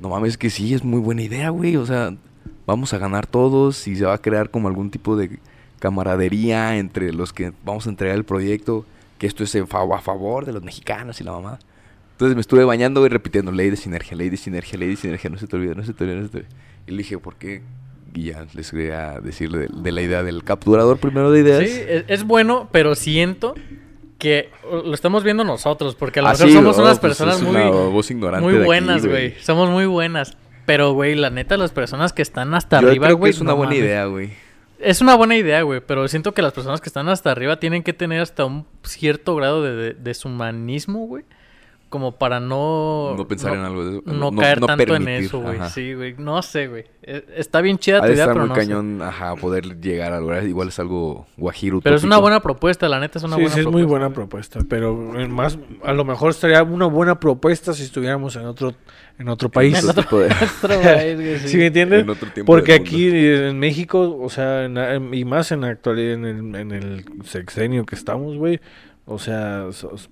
No 0.00 0.08
mames, 0.08 0.30
es 0.30 0.38
que 0.38 0.50
sí, 0.50 0.74
es 0.74 0.84
muy 0.84 1.00
buena 1.00 1.22
idea, 1.22 1.50
güey. 1.50 1.76
O 1.76 1.86
sea, 1.86 2.14
vamos 2.66 2.92
a 2.92 2.98
ganar 2.98 3.26
todos 3.26 3.86
y 3.88 3.96
se 3.96 4.04
va 4.04 4.14
a 4.14 4.18
crear 4.18 4.50
como 4.50 4.68
algún 4.68 4.90
tipo 4.90 5.16
de 5.16 5.38
camaradería 5.78 6.76
entre 6.76 7.12
los 7.12 7.32
que 7.32 7.52
vamos 7.64 7.86
a 7.86 7.90
entregar 7.90 8.16
el 8.16 8.24
proyecto. 8.24 8.84
Que 9.18 9.26
esto 9.26 9.44
es 9.44 9.54
a 9.56 9.66
favor 9.66 10.44
de 10.44 10.52
los 10.52 10.62
mexicanos 10.62 11.20
y 11.20 11.24
la 11.24 11.32
mamá. 11.32 11.58
Entonces 12.12 12.34
me 12.36 12.40
estuve 12.40 12.64
bañando 12.64 13.04
y 13.06 13.08
repitiendo 13.08 13.50
ley 13.50 13.70
de 13.70 13.76
sinergia, 13.76 14.16
ley 14.16 14.30
de 14.30 14.36
sinergia, 14.36 14.78
ley 14.78 14.90
de 14.90 14.96
sinergia. 14.96 15.30
No 15.30 15.38
se 15.38 15.46
te 15.46 15.56
olvide, 15.56 15.74
no 15.74 15.84
se 15.84 15.92
te 15.92 16.04
olvide, 16.04 16.16
no 16.16 16.22
se 16.24 16.28
te 16.28 16.38
olvide. 16.38 16.50
Y 16.86 16.90
le 16.92 16.98
dije, 16.98 17.18
¿por 17.18 17.36
qué? 17.36 17.62
Y 18.14 18.26
ya 18.26 18.46
les 18.54 18.70
quería 18.70 19.20
decirle 19.20 19.58
de, 19.58 19.68
de 19.72 19.92
la 19.92 20.00
idea 20.00 20.22
del 20.22 20.44
capturador 20.44 20.98
primero 20.98 21.30
de 21.32 21.40
ideas. 21.40 21.68
Sí, 21.68 21.80
es, 21.88 22.04
es 22.08 22.24
bueno, 22.24 22.68
pero 22.72 22.94
siento 22.94 23.54
que 24.18 24.50
uh, 24.70 24.76
lo 24.88 24.94
estamos 24.94 25.24
viendo 25.24 25.44
nosotros, 25.44 25.96
porque 25.96 26.20
a 26.20 26.22
lo 26.22 26.28
Ah, 26.28 26.32
mejor 26.32 26.46
sí, 26.48 26.54
somos 26.54 26.78
oh, 26.78 26.82
unas 26.82 26.98
pues 27.00 27.10
personas 27.10 27.42
muy, 27.42 27.56
una 27.56 28.40
buenas, 28.64 29.04
güey. 29.04 29.34
Somos 29.40 29.68
muy 29.70 29.86
buenas. 29.86 30.36
Pero, 30.66 30.92
güey, 30.92 31.14
la 31.14 31.28
neta, 31.28 31.56
las 31.58 31.72
personas 31.72 32.12
que 32.12 32.22
están 32.22 32.54
hasta 32.54 32.80
Yo 32.80 32.88
arriba, 32.88 33.10
güey. 33.12 33.30
es 33.30 33.40
una 33.40 33.50
no 33.50 33.56
buena 33.58 33.72
mames. 33.72 33.84
idea, 33.84 34.06
güey. 34.06 34.30
Es 34.78 35.00
una 35.00 35.14
buena 35.14 35.36
idea, 35.36 35.62
güey, 35.62 35.80
pero 35.86 36.06
siento 36.08 36.32
que 36.32 36.42
las 36.42 36.52
personas 36.52 36.80
que 36.80 36.88
están 36.88 37.08
hasta 37.08 37.30
arriba 37.30 37.58
tienen 37.58 37.82
que 37.82 37.92
tener 37.92 38.20
hasta 38.20 38.44
un 38.44 38.66
cierto 38.82 39.34
grado 39.36 39.62
de, 39.62 39.74
de, 39.74 39.94
deshumanismo, 39.94 41.06
güey. 41.06 41.24
Como 41.94 42.10
para 42.10 42.40
no... 42.40 43.14
No 43.16 43.28
pensar 43.28 43.54
en 43.54 43.60
algo 43.60 43.84
de 43.84 43.92
eso. 43.98 44.02
No, 44.04 44.32
No- 44.32 44.40
caer 44.40 44.60
no 44.60 44.66
tanto 44.66 44.96
en 44.96 45.06
eso, 45.06 45.38
güey. 45.40 45.58
ajá. 45.60 45.70
Sí, 45.70 45.94
güey. 45.94 46.16
No 46.18 46.42
sé, 46.42 46.66
güey. 46.66 46.86
Eh, 47.04 47.24
Está 47.36 47.60
bien 47.60 47.78
chida 47.78 48.00
tu 48.00 48.08
de 48.08 48.14
idea, 48.14 48.24
estar 48.24 48.34
pero 48.34 48.46
muy 48.46 48.48
no 48.48 48.54
sé. 48.56 48.60
cañón, 48.62 49.00
ajá, 49.00 49.36
poder 49.36 49.80
llegar 49.80 50.12
a 50.12 50.18
lograr. 50.18 50.42
Igual 50.44 50.68
es 50.68 50.78
algo 50.80 51.28
guajiro. 51.36 51.80
Pero 51.82 51.94
es 51.94 52.02
una 52.02 52.18
buena 52.18 52.40
propuesta, 52.40 52.88
la 52.88 52.98
neta 52.98 53.18
es 53.20 53.24
una 53.24 53.36
sí, 53.36 53.42
buena 53.42 53.54
sí, 53.54 53.60
es 53.60 53.64
propuesta. 53.66 53.70
muy 53.78 53.88
buena 53.88 54.10
propuesta, 54.12 54.58
pero 54.68 54.96
más 55.28 55.56
a 55.84 55.92
lo 55.92 56.04
mejor 56.04 56.30
estaría 56.30 56.64
una 56.64 56.86
buena 56.86 57.20
propuesta 57.20 57.72
si 57.74 57.84
estuviéramos 57.84 58.34
en 58.34 58.46
otro 58.46 58.74
en 59.20 59.28
otro 59.28 59.48
país. 59.48 59.78
En 59.80 59.90
otro 59.90 60.18
de- 60.18 60.28
país, 60.62 61.14
güey, 61.16 61.38
sí. 61.38 61.48
¿Sí 61.50 61.56
me 61.58 61.66
entiendes? 61.66 62.02
en 62.02 62.10
otro 62.10 62.28
tiempo 62.30 62.52
Porque 62.52 62.72
aquí 62.74 63.06
en 63.08 63.56
México, 63.60 64.18
o 64.20 64.28
sea, 64.30 64.64
en 64.64 65.14
y 65.14 65.24
más 65.24 65.52
en 65.52 65.60
la 65.60 65.68
actualidad, 65.68 66.14
en 66.14 66.24
el, 66.24 66.54
en 66.56 66.70
el 66.72 67.04
sexenio 67.24 67.86
que 67.86 67.94
estamos, 67.94 68.36
güey, 68.36 68.58
o 69.06 69.18
sea, 69.18 69.66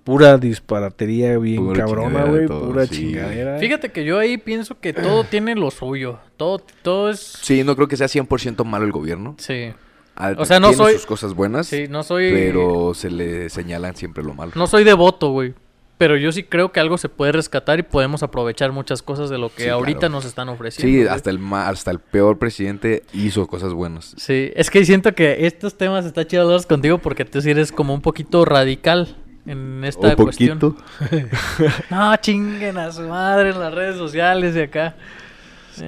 pura 0.05 0.37
disparatería 0.39 1.39
bien 1.39 1.65
Pura 1.65 1.85
cabrona, 1.85 2.25
güey, 2.25 2.47
pura 2.47 2.87
sí, 2.87 2.97
chingadera. 2.97 3.59
Fíjate 3.59 3.91
que 3.91 4.05
yo 4.05 4.19
ahí 4.19 4.37
pienso 4.39 4.79
que 4.81 4.93
todo 4.93 5.25
tiene 5.31 5.55
lo 5.55 5.71
suyo. 5.71 6.19
Todo, 6.37 6.59
todo 6.83 7.11
es... 7.11 7.19
Sí, 7.21 7.65
no 7.65 7.75
creo 7.75 7.89
que 7.89 7.97
sea 7.97 8.07
100% 8.07 8.65
malo 8.65 8.85
el 8.85 8.93
gobierno. 8.93 9.35
Sí. 9.39 9.73
Ah, 10.15 10.35
O 10.37 10.45
sea, 10.45 10.61
no 10.61 10.69
tiene 10.69 10.85
soy- 10.85 10.93
sus 10.95 11.07
cosas 11.07 11.33
buenas, 11.35 11.69
Sí, 11.69 11.87
no 11.89 12.03
soy... 12.03 12.31
pero 12.33 12.93
se 12.95 13.11
le 13.11 13.49
señalan 13.49 13.97
siempre 13.97 14.23
lo 14.23 14.35
malo. 14.35 14.53
No 14.57 14.67
soy 14.67 14.85
devoto, 14.85 15.31
güey. 15.31 15.55
Pero 16.03 16.17
yo 16.17 16.33
sí 16.33 16.43
creo 16.43 16.73
que 16.73 16.81
algo 16.81 16.99
se 16.99 17.09
puede 17.09 17.31
rescatar 17.31 17.79
y 17.79 17.85
podemos 17.85 18.25
aprovechar 18.25 18.73
muchas 18.73 19.03
cosas 19.03 19.31
de 19.31 19.39
lo 19.39 19.51
que 19.55 19.63
Sí, 19.63 19.69
ahorita 19.69 20.01
claro. 20.01 20.15
nos 20.15 20.25
están 20.25 20.49
ofreciendo. 20.49 20.91
Sí, 20.91 21.05
güey. 21.05 21.15
hasta 21.15 21.31
el, 21.31 21.39
ma- 21.39 21.69
hasta 21.69 21.93
el 21.93 22.01
peor 22.01 22.41
presidente 22.41 23.05
hizo 23.13 23.47
cosas 23.47 23.73
buenas. 23.73 24.13
Sí, 24.19 24.51
es 24.57 24.69
que 24.69 24.85
siento 24.85 25.15
que 25.15 25.47
estos 25.47 25.79
temas 25.79 26.05
está 26.05 26.27
chido 26.27 26.43
hablarlos 26.43 26.67
contigo 26.67 26.99
porque 26.99 27.25
tú 27.25 27.41
sí 27.41 27.51
eres 27.51 27.71
como 27.71 27.95
un 27.95 28.01
poquito 28.01 28.45
radical 28.45 29.17
en 29.47 29.85
esta 29.85 30.09
O 30.15 30.17
cuestión. 30.17 30.59
poquito. 30.59 30.85
No, 31.91 32.17
chinguen 32.17 32.79
a 32.79 32.91
su 32.91 33.03
madre 33.03 33.51
en 33.51 33.61
las 33.61 33.73
redes 33.73 33.97
sociales 33.97 34.55
de 34.55 34.65
acá. 34.65 34.97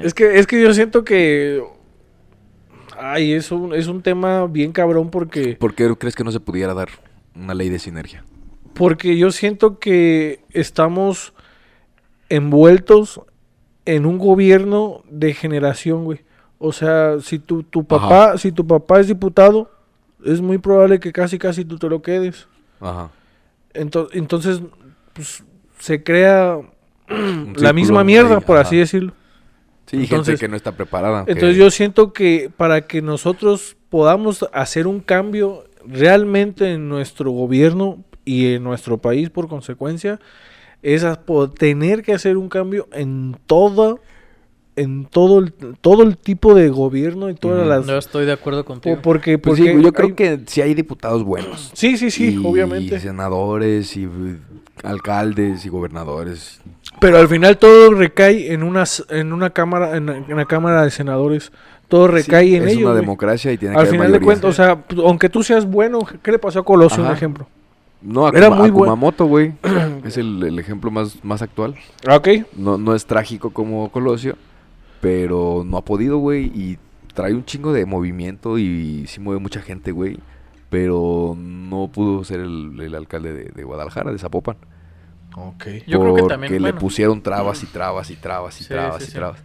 Es 0.00 0.14
que, 0.14 0.38
es 0.38 0.46
que 0.46 0.62
yo 0.62 0.72
siento 0.74 1.02
que. 1.04 1.60
Ay, 2.96 3.32
es 3.32 3.50
un, 3.50 3.74
es 3.74 3.88
un 3.88 4.00
tema 4.00 4.46
bien 4.46 4.70
cabrón 4.70 5.10
porque. 5.10 5.56
¿Por 5.56 5.74
qué 5.74 5.92
crees 5.98 6.14
que 6.14 6.22
no 6.22 6.30
se 6.30 6.38
pudiera 6.38 6.72
dar 6.72 6.88
una 7.34 7.52
ley 7.54 7.68
de 7.68 7.80
sinergia? 7.80 8.24
Porque 8.74 9.16
yo 9.16 9.30
siento 9.30 9.78
que 9.78 10.40
estamos 10.50 11.32
envueltos 12.28 13.20
en 13.84 14.06
un 14.06 14.18
gobierno 14.18 15.02
de 15.10 15.34
generación, 15.34 16.04
güey. 16.04 16.20
O 16.58 16.72
sea, 16.72 17.20
si 17.20 17.38
tu, 17.38 17.62
tu 17.62 17.84
papá, 17.84 18.38
si 18.38 18.50
tu 18.52 18.66
papá 18.66 19.00
es 19.00 19.08
diputado, 19.08 19.70
es 20.24 20.40
muy 20.40 20.58
probable 20.58 20.98
que 21.00 21.12
casi 21.12 21.38
casi 21.38 21.64
tú 21.64 21.78
te 21.78 21.88
lo 21.88 22.00
quedes. 22.00 22.48
Ajá. 22.80 23.10
Ento- 23.74 24.08
entonces, 24.12 24.62
pues, 25.12 25.44
se 25.78 26.02
crea 26.02 26.58
la 27.56 27.72
misma 27.72 28.02
mierda, 28.04 28.36
ahí, 28.36 28.40
por 28.44 28.56
ajá. 28.56 28.66
así 28.68 28.76
decirlo. 28.78 29.12
Sí, 29.86 29.98
Entonces- 29.98 30.26
gente 30.34 30.40
que 30.46 30.48
no 30.48 30.56
está 30.56 30.72
preparada. 30.72 31.26
que- 31.26 31.32
Entonces 31.32 31.58
yo 31.58 31.70
siento 31.70 32.14
que 32.14 32.50
para 32.56 32.86
que 32.86 33.02
nosotros 33.02 33.76
podamos 33.90 34.48
hacer 34.52 34.86
un 34.86 35.00
cambio 35.00 35.64
realmente 35.86 36.72
en 36.72 36.88
nuestro 36.88 37.30
gobierno 37.32 38.02
y 38.24 38.54
en 38.54 38.64
nuestro 38.64 38.98
país 38.98 39.30
por 39.30 39.48
consecuencia, 39.48 40.18
es 40.82 41.06
tener 41.58 42.02
que 42.02 42.12
hacer 42.12 42.36
un 42.36 42.48
cambio 42.48 42.88
en 42.92 43.36
todo, 43.46 44.00
en 44.76 45.06
todo 45.06 45.38
el, 45.38 45.52
todo 45.80 46.02
el 46.02 46.16
tipo 46.18 46.54
de 46.54 46.68
gobierno 46.68 47.30
y 47.30 47.34
todas 47.34 47.66
las... 47.66 47.86
Yo 47.86 47.96
estoy 47.96 48.26
de 48.26 48.32
acuerdo 48.32 48.64
contigo. 48.64 48.96
po- 48.96 49.02
porque, 49.02 49.38
Pues 49.38 49.58
porque 49.60 49.74
sí, 49.76 49.82
yo 49.82 49.92
creo 49.92 50.08
hay- 50.08 50.14
que 50.14 50.40
sí 50.46 50.60
hay 50.60 50.74
diputados 50.74 51.22
buenos. 51.24 51.70
Sí, 51.74 51.96
sí, 51.96 52.10
sí, 52.10 52.34
Y 52.34 52.44
obviamente. 52.46 52.98
senadores 53.00 53.96
y 53.96 54.08
alcaldes 54.82 55.64
y 55.64 55.68
gobernadores. 55.68 56.60
Pero 57.00 57.18
al 57.18 57.28
final 57.28 57.58
todo 57.58 57.92
recae 57.94 58.52
en 58.52 58.62
unas, 58.62 59.04
en 59.10 59.32
una 59.32 59.50
cámara, 59.50 59.96
en, 59.96 60.08
en 60.08 60.36
la 60.36 60.44
cámara 60.44 60.82
de 60.84 60.90
senadores. 60.90 61.52
Todo 61.88 62.08
recae 62.08 62.46
Sí, 62.48 62.56
en 62.56 62.62
es 62.64 62.68
ellos. 62.72 62.82
una 62.82 62.90
güey. 62.92 63.00
democracia 63.02 63.52
y 63.52 63.58
tiene 63.58 63.74
Al 63.74 63.82
que 63.84 63.88
haber 63.88 63.92
final 63.92 64.06
de 64.12 64.18
mayoría. 64.20 64.26
cuentas, 64.26 64.50
o 64.50 64.52
sea, 64.52 64.84
aunque 65.04 65.28
tú 65.28 65.42
seas 65.42 65.64
bueno, 65.66 66.00
¿qué 66.22 66.32
le 66.32 66.38
pasó 66.38 66.60
a 66.60 66.64
Colosio? 66.64 67.00
Un 67.02 67.06
Ajá. 67.06 67.16
ejemplo. 67.16 67.46
No, 68.04 68.28
era 68.28 68.48
Akuma- 68.48 68.56
muy 68.58 68.70
buen- 68.70 68.90
Akumamoto, 68.90 69.24
güey. 69.26 69.54
es 70.04 70.16
el, 70.18 70.42
el 70.42 70.58
ejemplo 70.58 70.90
más, 70.90 71.24
más 71.24 71.40
actual. 71.42 71.74
Ah, 72.06 72.16
Ok. 72.16 72.28
No, 72.56 72.76
no 72.78 72.94
es 72.94 73.06
trágico 73.06 73.50
como 73.50 73.90
Colosio, 73.90 74.36
pero 75.00 75.62
no 75.66 75.76
ha 75.78 75.84
podido, 75.84 76.18
güey. 76.18 76.46
Y 76.54 76.78
trae 77.14 77.32
un 77.34 77.44
chingo 77.44 77.72
de 77.72 77.86
movimiento 77.86 78.58
y 78.58 79.06
sí 79.06 79.20
mueve 79.20 79.40
mucha 79.40 79.60
gente, 79.62 79.90
güey. 79.92 80.18
Pero 80.70 81.36
no 81.38 81.88
pudo 81.92 82.24
ser 82.24 82.40
el, 82.40 82.78
el 82.80 82.94
alcalde 82.94 83.32
de, 83.32 83.44
de 83.54 83.64
Guadalajara, 83.64 84.10
de 84.12 84.18
Zapopan. 84.18 84.56
Ok. 85.36 85.64
Yo 85.86 86.00
creo 86.00 86.14
que 86.14 86.20
porque 86.22 86.34
también, 86.34 86.52
le 86.54 86.58
bueno. 86.60 86.78
pusieron 86.78 87.22
trabas 87.22 87.62
y 87.62 87.66
trabas 87.66 88.10
y 88.10 88.16
trabas 88.16 88.60
y 88.60 88.64
Sí, 88.64 88.68
trabas 88.68 88.96
sí, 88.98 89.04
y 89.04 89.06
sí. 89.06 89.14
trabas. 89.14 89.42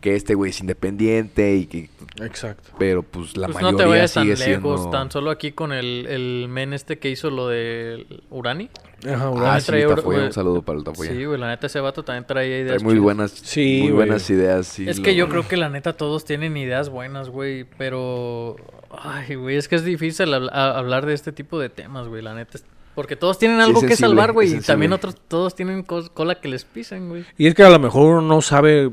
Que 0.00 0.14
este 0.14 0.34
güey 0.34 0.50
es 0.50 0.60
independiente 0.60 1.56
y 1.56 1.66
que... 1.66 1.90
Exacto. 2.20 2.70
Pero 2.78 3.02
pues 3.02 3.36
la 3.36 3.46
pues 3.48 3.56
mayoría 3.56 3.72
no 3.72 3.78
te 3.78 3.84
vayas 3.84 4.12
tan 4.12 4.22
sigue 4.24 4.36
lejos, 4.36 4.80
siendo... 4.80 4.90
tan 4.90 5.10
solo 5.10 5.30
aquí 5.30 5.52
con 5.52 5.72
el, 5.72 6.06
el 6.08 6.46
men 6.48 6.72
este 6.72 6.98
que 6.98 7.10
hizo 7.10 7.30
lo 7.30 7.48
de 7.48 8.06
Urani. 8.30 8.70
Ajá, 9.04 9.24
Ah, 9.26 9.30
Urani. 9.30 9.60
sí, 9.60 9.66
trae 9.66 9.86
Tafoya, 9.86 10.24
un 10.26 10.32
saludo 10.32 10.62
para 10.62 10.78
el 10.78 10.84
Tafoya. 10.84 11.10
Sí, 11.12 11.24
güey, 11.24 11.38
la 11.40 11.48
neta 11.48 11.66
ese 11.66 11.80
vato 11.80 12.04
también 12.04 12.24
traía 12.26 12.48
Trae 12.48 12.60
ideas 12.62 12.82
muy 12.82 12.92
chidas. 12.94 13.02
buenas, 13.04 13.30
Sí, 13.32 13.78
muy 13.82 13.90
güey. 13.90 14.06
buenas 14.06 14.30
ideas. 14.30 14.66
sí, 14.68 14.88
Es 14.88 14.98
lo- 14.98 15.04
que 15.04 15.14
yo 15.16 15.28
creo 15.30 15.46
que 15.48 15.56
la 15.56 15.68
neta 15.68 15.92
todos 15.94 16.24
tienen 16.24 16.56
ideas 16.56 16.88
buenas, 16.90 17.28
güey, 17.28 17.64
pero... 17.76 18.56
Ay, 18.90 19.34
güey, 19.34 19.56
es 19.56 19.68
que 19.68 19.74
es 19.76 19.84
difícil 19.84 20.32
hablar 20.32 21.06
de 21.06 21.14
este 21.14 21.30
tipo 21.32 21.58
de 21.58 21.68
temas, 21.70 22.06
güey, 22.08 22.22
la 22.22 22.34
neta. 22.34 22.58
es- 22.58 22.64
Porque 22.94 23.14
todos 23.16 23.38
tienen 23.38 23.58
Sí, 23.58 23.64
algo 23.64 23.80
que 23.80 23.88
sensible, 23.88 24.08
salvar, 24.08 24.32
güey, 24.32 24.54
y 24.56 24.60
también 24.60 24.92
otros, 24.92 25.14
todos 25.28 25.54
tienen 25.54 25.82
cola 25.84 26.40
que 26.40 26.48
les 26.48 26.64
pisen, 26.64 27.08
güey. 27.08 27.24
Y 27.36 27.46
es 27.46 27.54
que 27.54 27.62
a 27.62 27.70
lo 27.70 27.78
mejor 27.78 28.06
uno 28.16 28.22
no 28.22 28.40
sabe. 28.42 28.90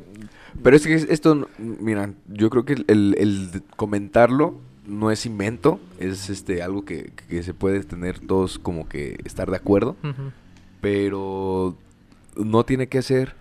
Pero 0.66 0.76
es 0.76 0.86
que 0.86 0.96
es- 0.96 1.08
esto, 1.10 1.48
mira, 1.58 2.12
yo 2.28 2.50
creo 2.50 2.66
que 2.66 2.74
el, 2.88 3.64
comentarlo 3.78 4.56
no 4.88 5.12
es 5.12 5.26
invento, 5.26 5.80
es 6.00 6.30
este 6.30 6.62
algo 6.62 6.84
que, 6.86 7.12
que 7.30 7.42
se 7.44 7.54
puede 7.54 7.82
tener 7.84 8.20
todos 8.20 8.60
como 8.60 8.90
que 8.90 9.18
estar 9.26 9.50
de 9.50 9.56
acuerdo, 9.58 9.96
pero 10.82 11.76
no 12.36 12.64
tiene 12.66 12.88
que 12.88 13.02
ser 13.02 13.36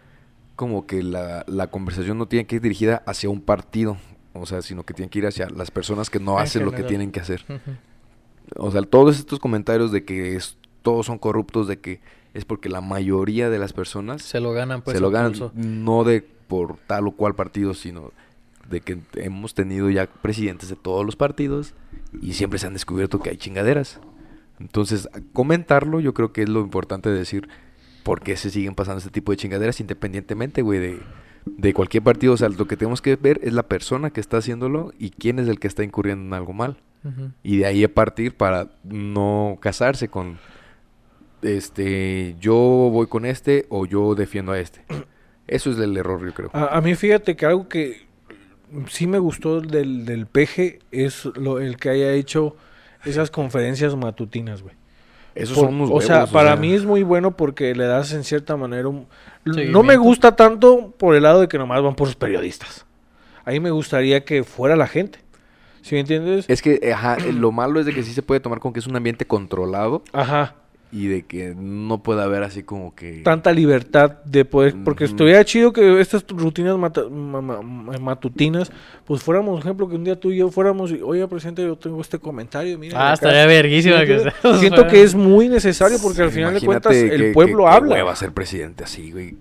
como 0.57 0.87
que 0.87 1.03
la, 1.03 1.45
la 1.49 1.67
conversación 1.69 2.17
no 2.19 2.27
tiene 2.27 2.47
que 2.47 2.57
ir 2.57 2.63
dirigida 2.63 3.03
hacia 3.07 3.29
un 3.29 3.41
partido, 3.41 3.97
o 4.33 4.47
sea, 4.47 4.63
sino 4.63 4.85
que 4.85 4.95
tiene 4.95 5.11
que 5.11 5.19
ir 5.19 5.27
hacia 5.27 5.49
las 5.51 5.71
personas 5.71 6.11
que 6.11 6.21
no 6.21 6.37
En 6.39 6.45
hacen 6.45 6.65
lo 6.65 6.73
que 6.73 6.83
tienen 6.89 7.11
que 7.11 7.21
hacer. 7.21 7.45
O 8.57 8.71
sea, 8.71 8.83
todos 8.83 9.19
estos 9.19 9.39
comentarios 9.41 9.91
de 9.93 10.05
que 10.05 10.37
es- 10.37 10.57
todos 10.83 11.07
son 11.07 11.19
corruptos, 11.19 11.67
de 11.67 11.81
que 11.81 12.01
es 12.35 12.45
porque 12.45 12.69
la 12.69 12.81
mayoría 12.81 13.49
de 13.49 13.59
las 13.59 13.73
personas 13.73 14.23
Se 14.23 14.41
lo 14.41 14.53
ganan, 14.53 14.83
pues. 14.83 14.97
se 14.97 15.01
lo 15.01 15.11
ganan 15.11 15.33
no 15.55 16.05
de 16.05 16.27
por 16.47 16.79
tal 16.87 17.09
o 17.09 17.13
cual 17.13 17.35
partido, 17.35 17.75
sino 17.75 18.13
de 18.69 18.81
que 18.81 18.99
hemos 19.17 19.55
tenido 19.55 19.91
ya 19.91 20.07
presidentes 20.07 20.69
de 20.69 20.77
todos 20.77 21.05
los 21.05 21.17
partidos 21.17 21.75
y 22.21 22.33
siempre 22.33 22.59
se 22.59 22.67
han 22.67 22.73
descubierto 22.73 23.21
que 23.21 23.31
hay 23.31 23.37
chingaderas. 23.37 24.01
Entonces, 24.61 25.09
comentarlo 25.33 26.01
yo 26.01 26.15
creo 26.15 26.33
que 26.33 26.43
es 26.43 26.49
lo 26.49 26.61
importante 26.61 27.11
de 27.11 27.19
decir 27.19 27.49
por 28.03 28.21
qué 28.21 28.37
se 28.37 28.51
siguen 28.51 28.75
pasando 28.75 28.99
este 28.99 29.11
tipo 29.11 29.33
de 29.33 29.37
chingaderas 29.37 29.81
independientemente, 29.81 30.63
güey, 30.63 30.79
de, 30.79 31.01
de 31.47 31.75
cualquier 31.75 32.03
partido. 32.03 32.35
O 32.35 32.37
sea, 32.37 32.49
lo 32.49 32.67
que 32.67 32.77
tenemos 32.77 33.03
que 33.03 33.17
ver 33.17 33.41
es 33.43 33.53
la 33.53 33.65
persona 33.65 34.11
que 34.11 34.21
está 34.21 34.39
haciéndolo 34.39 34.93
y 34.99 35.11
quién 35.11 35.39
es 35.39 35.49
el 35.49 35.59
que 35.59 35.69
está 35.69 35.83
incurriendo 35.83 36.25
en 36.25 36.35
algo 36.35 36.53
mal. 36.53 36.77
Y 37.43 37.59
de 37.59 37.67
ahí 37.67 37.85
a 37.85 37.93
partir 37.93 38.35
para 38.35 38.71
no 38.83 39.59
casarse 39.61 40.09
con 40.09 40.39
este 41.43 42.35
yo 42.41 42.55
voy 42.55 43.09
con 43.09 43.27
este 43.27 43.67
o 43.69 43.85
yo 43.85 44.15
defiendo 44.15 44.53
a 44.53 44.59
este. 44.59 44.81
Eso 45.47 45.71
es 45.71 45.79
el 45.79 45.97
error, 45.97 46.25
yo 46.25 46.33
creo. 46.33 46.51
A, 46.53 46.77
a 46.77 46.81
mí 46.81 46.95
fíjate 46.95 47.37
que 47.37 47.47
algo 47.47 47.69
que 47.69 48.03
sí 48.89 49.07
me 49.07 49.19
gustó 49.19 49.61
del, 49.61 50.05
del 50.07 50.27
peje 50.27 50.79
es 50.91 51.27
lo, 51.37 51.61
el 51.61 51.77
que 51.77 51.91
haya 51.91 52.13
hecho 52.13 52.57
esas 53.05 53.31
conferencias 53.31 53.95
matutinas, 53.97 54.63
güey. 54.63 54.75
Esos 55.35 55.57
Por- 55.57 55.67
son 55.67 55.75
unos 55.75 55.91
o 55.93 56.01
sea, 56.01 56.17
huevos, 56.17 56.31
para 56.31 56.57
mí 56.57 56.73
es 56.73 56.85
muy 56.85 57.03
bueno 57.03 57.37
porque 57.37 57.75
le 57.75 57.85
das 57.87 58.13
en 58.13 58.23
cierta 58.25 58.57
manera 58.57 58.89
un... 58.89 59.07
No 59.45 59.83
me 59.83 59.97
gusta 59.97 60.37
tanto 60.37 60.95
por 60.97 61.15
el 61.17 61.25
lado 61.25 61.41
de 61.41 61.49
que 61.49 61.59
nomás 61.59 61.83
van 61.83 61.97
por 61.97 62.07
los 62.07 62.17
periodistas. 62.17 62.87
A 63.45 63.51
mí 63.51 63.61
me 63.61 63.71
gustaría 63.71 64.25
que 64.25 64.45
fuera 64.45 64.77
la 64.77 64.87
gente. 64.87 65.19
¿Sí 65.83 65.97
me 65.97 66.01
entiendes? 66.01 66.47
Es 66.49 66.63
que 66.63 66.81
ajá, 66.95 67.19
lo 67.19 67.53
malo 67.53 67.79
es 67.79 67.85
de 67.85 67.93
que 67.93 68.03
sí 68.03 68.15
se 68.15 68.23
puede 68.23 68.41
tomar 68.41 68.59
con 68.61 68.73
que 68.73 68.79
es 68.79 68.87
un 68.87 68.97
ambiente 68.97 69.27
controlado 69.27 70.03
Ajá. 70.15 70.55
Y 70.97 71.09
de 71.09 71.23
que 71.23 71.57
no 71.57 72.05
puede 72.05 72.23
haber 72.23 72.45
así 72.45 72.63
como 72.63 72.95
que 72.95 73.23
Tanta 73.25 73.53
libertad 73.53 74.23
de 74.25 74.45
poder... 74.45 74.77
Porque 74.85 75.05
estuviera 75.07 75.45
chido 75.45 75.73
que 75.73 76.01
estas 76.01 76.25
rutinas 76.29 76.79
mata- 76.79 77.09
ma- 77.11 77.41
ma- 77.41 77.63
ma- 77.63 77.99
matutinas, 77.99 78.71
pues 79.05 79.21
fuéramos, 79.21 79.55
por 79.57 79.61
ejemplo, 79.61 79.89
que 79.89 79.97
un 79.97 80.05
día 80.05 80.15
tú 80.21 80.31
y 80.31 80.37
yo 80.37 80.51
fuéramos 80.51 80.93
y, 80.93 81.03
oye, 81.03 81.27
presidente, 81.27 81.63
yo 81.63 81.75
tengo 81.77 82.01
este 82.01 82.21
comentario, 82.21 82.79
mira. 82.79 82.97
Ah, 82.97 83.07
acá". 83.09 83.15
estaría 83.15 83.47
verguísima 83.47 84.01
¿Sí 84.03 84.07
que. 84.07 84.33
Siento 84.61 84.87
que 84.89 85.03
es 85.03 85.17
muy 85.17 85.49
necesario 85.49 85.99
porque 86.01 86.23
al 86.23 86.31
final 86.31 86.55
de 86.55 86.61
cuentas 86.61 86.95
el 86.95 87.11
que- 87.21 87.33
pueblo 87.33 87.65
que- 87.65 87.71
que 87.71 87.77
habla. 87.77 87.95
hueva 87.97 88.15
ser 88.15 88.31
presidente 88.33 88.85
así, 88.85 89.11
güey. 89.11 89.37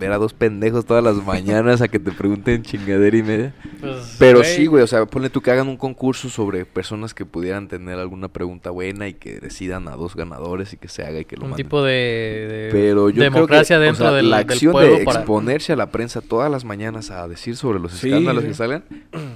Ver 0.00 0.12
a 0.12 0.16
dos 0.18 0.32
pendejos 0.32 0.86
todas 0.86 1.04
las 1.04 1.16
mañanas 1.16 1.82
a 1.82 1.88
que 1.88 1.98
te 1.98 2.10
pregunten 2.10 2.62
chingadera 2.62 3.14
y 3.16 3.22
media. 3.22 3.54
Pues, 3.80 4.16
Pero 4.18 4.42
sí, 4.42 4.64
güey, 4.66 4.82
o 4.82 4.86
sea, 4.86 5.04
ponle 5.04 5.28
tú 5.28 5.42
que 5.42 5.50
hagan 5.50 5.68
un 5.68 5.76
concurso 5.76 6.30
sobre 6.30 6.64
personas 6.64 7.12
que 7.12 7.26
pudieran 7.26 7.68
tener 7.68 7.98
alguna 7.98 8.28
pregunta 8.28 8.70
buena 8.70 9.08
y 9.08 9.12
que 9.14 9.40
decidan 9.40 9.88
a 9.88 9.96
dos 9.96 10.16
ganadores 10.16 10.72
y 10.72 10.78
que 10.78 10.88
se 10.88 11.04
haga 11.04 11.20
y 11.20 11.26
que 11.26 11.36
lo 11.36 11.44
Un 11.44 11.50
manden. 11.50 11.66
tipo 11.66 11.82
de, 11.82 11.92
de 11.92 12.68
Pero 12.72 13.10
yo 13.10 13.22
democracia 13.22 13.76
creo 13.76 13.80
que, 13.80 13.82
o 13.82 13.86
dentro 13.92 14.06
sea, 14.06 14.16
del, 14.16 14.30
la 14.30 14.38
del 14.38 14.50
acción 14.50 14.72
pueblo 14.72 14.96
de 14.98 15.04
para... 15.04 15.18
exponerse 15.20 15.72
a 15.74 15.76
la 15.76 15.90
prensa 15.90 16.22
todas 16.22 16.50
las 16.50 16.64
mañanas 16.64 17.10
a 17.10 17.28
decir 17.28 17.56
sobre 17.56 17.78
los 17.78 17.92
Sí, 17.92 18.08
escándalos 18.08 18.42
sí. 18.44 18.48
que 18.48 18.54
salgan, 18.54 18.84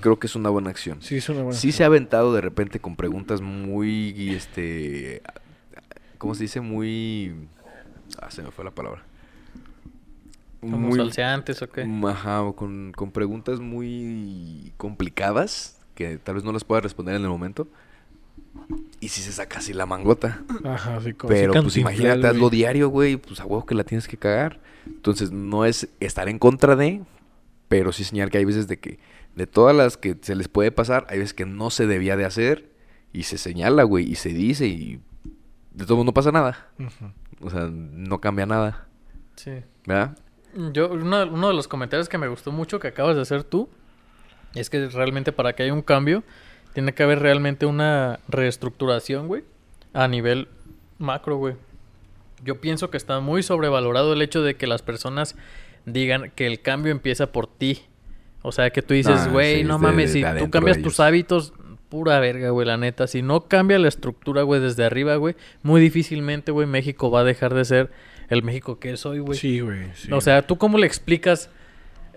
creo 0.01 0.19
que 0.19 0.27
es 0.29 0.35
una 0.35 0.49
buena 0.49 0.71
acción. 0.71 0.97
Sí, 1.03 1.17
es 1.19 1.29
una 1.29 1.43
buena 1.43 1.59
Sí 1.59 1.73
se 1.73 1.83
ha 1.83 1.87
aventado 1.87 2.33
de 2.33 2.41
repente 2.41 2.81
con 2.81 2.97
preguntas 2.97 3.43
muy, 3.43 4.31
este, 4.35 5.21
¿cómo 6.17 6.35
se 6.35 6.45
dice? 6.45 6.61
Muy, 6.63 7.35
ah, 8.19 8.31
se 8.31 8.43
me 8.43 8.51
fue 8.51 8.65
la 8.65 8.71
palabra. 8.71 9.03
Como 10.71 10.95
salseantes 10.95 11.63
o 11.63 11.69
qué. 11.71 11.87
Ajá, 12.07 12.43
con, 12.57 12.93
con 12.93 13.11
preguntas 13.11 13.61
muy 13.61 14.73
complicadas 14.77 15.81
que 15.95 16.19
tal 16.19 16.37
vez 16.37 16.45
no 16.45 16.53
las 16.53 16.65
pueda 16.65 16.81
responder 16.81 17.15
en 17.15 17.23
el 17.23 17.29
momento. 17.29 17.69
Y 19.01 19.09
si 19.09 19.21
se 19.21 19.33
saca 19.33 19.59
así 19.59 19.73
la 19.73 19.87
mangota. 19.87 20.43
Ajá, 20.65 21.01
sí, 21.01 21.13
como 21.13 21.33
Pero 21.33 21.53
pues 21.63 21.77
imagínate, 21.77 22.27
hazlo 22.27 22.51
diario, 22.51 22.89
güey. 22.89 23.17
Pues 23.17 23.41
a 23.41 23.45
huevo 23.47 23.67
que 23.67 23.75
la 23.75 23.85
tienes 23.85 24.09
que 24.09 24.17
cagar. 24.17 24.61
Entonces 24.87 25.33
no 25.33 25.65
es 25.65 25.89
estar 26.01 26.29
en 26.29 26.39
contra 26.39 26.77
de, 26.77 27.03
pero 27.69 27.93
sí 27.93 28.05
señalar 28.05 28.31
que 28.31 28.39
hay 28.39 28.45
veces 28.45 28.69
de 28.69 28.79
que 28.79 28.99
de 29.35 29.47
todas 29.47 29.75
las 29.75 29.97
que 29.97 30.17
se 30.21 30.35
les 30.35 30.49
puede 30.49 30.71
pasar, 30.71 31.07
hay 31.09 31.19
veces 31.19 31.35
que 31.35 31.47
no 31.47 31.71
se 31.71 31.87
debía 31.87 32.17
de 32.17 32.25
hacer 32.25 32.71
y 33.13 33.25
se 33.25 33.39
señala, 33.39 33.83
güey, 33.83 34.11
y 34.11 34.15
se 34.15 34.29
dice 34.31 34.67
y 34.67 35.01
de 35.73 35.87
todo 35.87 36.05
no 36.05 36.15
pasa 36.15 36.31
nada. 36.33 36.69
O 37.41 37.51
sea, 37.51 37.69
no 37.71 38.21
cambia 38.21 38.47
nada, 38.47 38.87
Sí. 39.37 39.51
¿verdad? 39.87 40.17
Yo, 40.73 40.89
uno, 40.91 41.25
uno 41.25 41.49
de 41.49 41.55
los 41.55 41.69
comentarios 41.69 42.09
que 42.09 42.19
me 42.19 42.29
gustó 42.29 42.53
mucho 42.53 42.79
que 42.79 42.89
acabas 42.89 43.17
de 43.17 43.23
hacer 43.23 43.45
tú 43.45 43.69
es 44.55 44.71
que 44.71 44.87
realmente 44.89 45.33
para 45.33 45.55
que 45.55 45.65
haya 45.65 45.73
un 45.73 45.83
cambio 45.83 46.23
tiene 46.75 46.93
que 46.95 47.03
haber 47.03 47.19
realmente 47.21 47.67
una 47.67 48.21
reestructuración, 48.29 49.27
güey, 49.29 49.45
a 49.93 50.07
nivel 50.09 50.49
macro, 50.99 51.37
güey. 51.37 51.55
Yo 52.45 52.61
pienso 52.61 52.91
que 52.91 52.97
está 52.97 53.21
muy 53.21 53.43
sobrevalorado 53.43 54.13
el 54.13 54.23
hecho 54.23 54.43
de 54.43 54.57
que 54.57 54.67
las 54.67 54.83
personas 54.83 55.35
digan 55.87 56.31
que 56.35 56.47
el 56.47 56.61
cambio 56.61 56.93
empieza 56.93 57.33
por 57.33 57.47
ti. 57.47 57.83
O 58.43 58.53
sea, 58.53 58.71
que 58.71 58.83
tú 58.83 58.93
dices, 58.95 59.23
Ah, 59.27 59.29
güey, 59.31 59.59
sí, 59.59 59.65
no 59.65 59.79
de- 59.79 59.83
mames, 59.83 60.13
de 60.13 60.21
si 60.33 60.39
tú 60.45 60.51
cambias 60.51 60.81
tus 60.83 61.01
hábitos, 61.01 61.53
pura 61.89 62.19
verga, 62.21 62.51
güey, 62.51 62.67
la 62.67 62.77
neta. 62.77 63.07
Si 63.07 63.23
no 63.23 63.43
cambia 63.49 63.79
la 63.79 63.89
estructura, 63.89 64.43
güey, 64.43 64.61
desde 64.61 64.85
arriba, 64.85 65.17
güey, 65.17 65.37
muy 65.63 65.81
difícilmente, 65.81 66.53
güey, 66.53 66.67
México 66.67 67.11
va 67.11 67.21
a 67.21 67.25
dejar 67.25 67.55
de 67.55 67.65
ser 67.65 67.91
el 68.29 68.43
México 68.43 68.79
que 68.79 68.93
es 68.93 69.05
hoy, 69.07 69.19
güey. 69.21 69.39
Sí, 69.39 69.61
güey. 69.61 69.87
sí. 69.95 70.13
O 70.13 70.21
sea, 70.21 70.43
¿tú 70.43 70.57
cómo 70.59 70.79
le 70.79 70.87
explicas? 70.87 71.51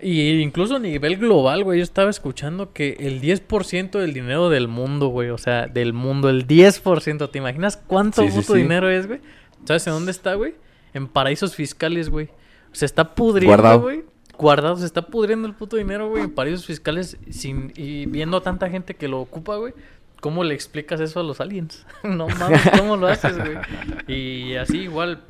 Y 0.00 0.40
incluso 0.40 0.76
a 0.76 0.78
nivel 0.78 1.16
global, 1.16 1.64
güey, 1.64 1.78
yo 1.78 1.82
estaba 1.82 2.08
escuchando 2.08 2.72
que 2.72 2.96
el 3.00 3.20
10% 3.20 3.98
del 3.98 4.14
dinero 4.14 4.48
del 4.48 4.68
mundo, 4.68 5.08
güey, 5.08 5.30
o 5.30 5.38
sea, 5.38 5.66
del 5.66 5.92
mundo, 5.92 6.28
el 6.30 6.46
10%, 6.46 7.30
¿te 7.30 7.38
imaginas 7.38 7.76
cuánto 7.76 8.22
Sí, 8.22 8.28
puto 8.28 8.54
sí. 8.54 8.60
dinero 8.62 8.88
es, 8.90 9.08
güey? 9.08 9.20
¿Sabes 9.64 9.86
en 9.88 9.94
dónde 9.94 10.12
está, 10.12 10.34
güey? 10.34 10.54
en 10.94 11.06
paraísos 11.06 11.54
fiscales, 11.54 12.08
güey. 12.08 12.28
Se 12.72 12.86
está 12.86 13.14
pudriendo, 13.14 13.56
Guardado. 13.56 13.80
güey. 13.82 14.04
Guardado, 14.38 14.76
se 14.76 14.86
está 14.86 15.02
pudriendo 15.02 15.46
el 15.48 15.54
puto 15.54 15.76
dinero, 15.76 16.08
güey, 16.08 16.24
en 16.24 16.30
paraísos 16.30 16.64
fiscales 16.64 17.18
sin, 17.30 17.72
y 17.76 18.06
viendo 18.06 18.36
a 18.36 18.42
tanta 18.42 18.70
gente 18.70 18.94
que 18.94 19.08
lo 19.08 19.20
ocupa, 19.20 19.56
güey. 19.56 19.74
¿Cómo 20.20 20.44
le 20.44 20.54
explicas 20.54 21.00
eso 21.00 21.20
a 21.20 21.22
los 21.24 21.40
aliens? 21.40 21.84
no 22.04 22.28
mames, 22.28 22.62
¿cómo 22.78 22.96
lo 22.96 23.06
haces, 23.08 23.36
güey? 23.36 23.58
Y 24.06 24.54
así 24.54 24.78
igual 24.78 25.20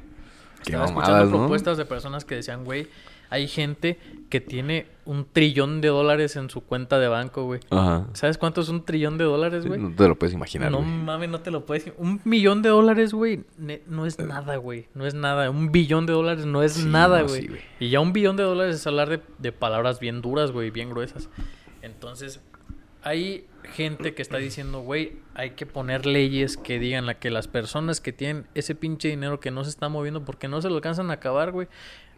Qué 0.69 0.73
estaba 0.77 0.87
mamadas, 0.89 1.09
escuchando 1.09 1.31
¿no? 1.37 1.43
propuestas 1.43 1.77
de 1.79 1.85
personas 1.85 2.25
que 2.25 2.35
decían, 2.37 2.65
güey, 2.65 2.87
hay 3.31 3.47
gente 3.47 3.99
que 4.31 4.41
tiene 4.41 4.87
un 5.05 5.27
trillón 5.31 5.83
de 5.83 5.89
dólares 5.89 6.37
en 6.37 6.49
su 6.49 6.63
cuenta 6.63 6.99
de 6.99 7.09
banco, 7.09 7.45
güey. 7.45 7.61
Ajá. 7.69 8.07
¿Sabes 8.15 8.39
cuánto 8.39 8.63
es 8.63 8.71
un 8.71 8.85
trillón 8.87 9.19
de 9.19 9.25
dólares, 9.25 9.67
güey? 9.67 9.79
No 9.81 9.95
te 9.95 10.09
lo 10.09 10.19
puedes 10.19 10.33
imaginar, 10.35 10.71
No 10.71 10.79
güey. 10.79 10.89
mames, 10.91 11.29
no 11.29 11.41
te 11.41 11.51
lo 11.51 11.67
puedes. 11.67 11.93
Un 11.99 12.21
millón 12.25 12.63
de 12.63 12.71
dólares, 12.71 13.13
güey, 13.13 13.45
no 13.87 14.07
es 14.07 14.19
nada, 14.19 14.57
güey. 14.57 14.87
No 14.95 15.07
es 15.07 15.13
nada. 15.15 15.51
Un 15.51 15.73
billón 15.73 16.07
de 16.07 16.15
dólares 16.15 16.47
no 16.47 16.63
es 16.63 16.73
Sí, 16.73 16.87
nada, 16.87 17.21
no, 17.21 17.29
güey. 17.29 17.43
sí, 17.43 17.49
güey. 17.49 17.61
y 17.81 17.91
ya 17.91 18.01
un 18.01 18.15
billón 18.15 18.37
de 18.37 18.45
dólares 18.45 18.77
es 18.77 18.87
hablar 18.87 19.11
de, 19.11 19.21
de 19.39 19.53
palabras 19.53 20.01
bien 20.01 20.23
duras, 20.23 20.51
güey, 20.53 20.71
bien 20.71 20.89
gruesas. 20.89 21.29
Entonces, 21.83 22.41
hay 23.09 23.47
gente 23.65 24.15
que 24.15 24.23
está 24.23 24.37
diciendo, 24.37 24.81
güey, 24.81 25.17
hay 25.35 25.51
que 25.51 25.65
poner 25.67 26.05
leyes 26.05 26.57
que 26.57 26.79
digan 26.79 27.07
la 27.07 27.15
que 27.15 27.31
las 27.31 27.49
personas 27.49 28.01
que 28.01 28.13
tienen 28.13 28.47
ese 28.55 28.75
pinche 28.75 29.09
dinero 29.09 29.41
que 29.41 29.51
no 29.51 29.65
se 29.65 29.71
está 29.71 29.89
moviendo 29.89 30.25
porque 30.25 30.47
no 30.47 30.61
se 30.61 30.69
lo 30.69 30.77
alcanzan 30.77 31.11
a 31.11 31.15
acabar, 31.15 31.53
güey, 31.53 31.69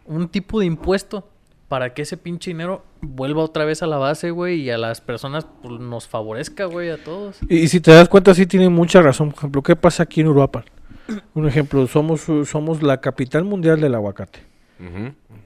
un 0.05 0.27
tipo 0.27 0.59
de 0.59 0.65
impuesto 0.65 1.29
para 1.69 1.93
que 1.93 2.01
ese 2.01 2.17
pinche 2.17 2.51
dinero 2.51 2.83
vuelva 3.01 3.41
otra 3.41 3.63
vez 3.63 3.81
a 3.81 3.87
la 3.87 3.97
base, 3.97 4.31
güey, 4.31 4.61
y 4.61 4.69
a 4.69 4.77
las 4.77 4.99
personas 4.99 5.47
pues, 5.61 5.79
nos 5.79 6.09
favorezca, 6.09 6.65
güey, 6.65 6.89
a 6.89 7.01
todos. 7.01 7.39
Y, 7.47 7.69
si 7.69 7.79
te 7.79 7.91
das 7.91 8.09
cuenta, 8.09 8.33
sí 8.33 8.45
tiene 8.45 8.67
mucha 8.67 9.01
razón. 9.01 9.29
Por 9.29 9.37
ejemplo, 9.37 9.63
¿qué 9.63 9.77
pasa 9.77 10.03
aquí 10.03 10.19
en 10.19 10.27
Uruapan? 10.27 10.65
Un 11.33 11.47
ejemplo, 11.47 11.87
somos, 11.87 12.27
somos 12.45 12.83
la 12.83 12.99
capital 12.99 13.45
mundial 13.45 13.79
del 13.79 13.95
aguacate. 13.95 14.50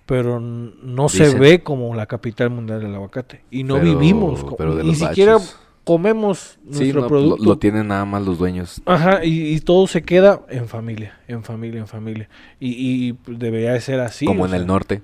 Pero 0.05 0.39
no 0.39 1.09
se 1.09 1.33
ve 1.37 1.61
como 1.63 1.93
la 1.95 2.05
capital 2.05 2.49
mundial 2.51 2.81
del 2.81 2.93
aguacate. 2.95 3.41
Y 3.51 3.63
no 3.63 3.75
Pero- 3.79 3.97
vivimos, 3.97 4.43
co- 4.43 4.55
pero 4.55 4.75
de 4.75 4.83
ni 4.83 4.95
siquiera 4.95 5.33
baches. 5.33 5.57
comemos 5.83 6.57
Sí, 6.71 6.79
nuestro 6.79 7.01
no, 7.01 7.07
producto. 7.07 7.43
lo 7.43 7.57
tienen 7.57 7.87
nada 7.87 8.05
más 8.05 8.23
los 8.23 8.37
dueños. 8.37 8.81
Ajá, 8.85 9.25
y, 9.25 9.53
y 9.53 9.59
todo 9.61 9.87
se 9.87 10.03
queda 10.03 10.41
en 10.49 10.67
familia, 10.67 11.17
en 11.27 11.43
familia, 11.43 11.79
en 11.81 11.87
familia. 11.87 12.29
Y, 12.59 13.09
y 13.09 13.17
debería 13.27 13.73
de 13.73 13.81
ser 13.81 13.99
así. 13.99 14.25
como 14.25 14.45
en 14.45 14.51
sea, 14.51 14.59
el 14.59 14.67
norte. 14.67 15.01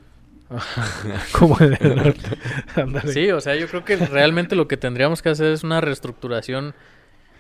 como 1.37 1.57
en 1.59 1.77
el 1.79 1.95
norte. 1.95 2.29
Sí, 3.13 3.31
o 3.31 3.41
sea, 3.41 3.55
yo 3.55 3.67
creo 3.67 3.83
que 3.85 3.95
realmente 3.97 4.55
lo 4.55 4.67
que 4.67 4.77
tendríamos 4.77 5.21
que 5.21 5.29
hacer 5.29 5.51
es 5.51 5.63
una 5.63 5.81
reestructuración 5.81 6.73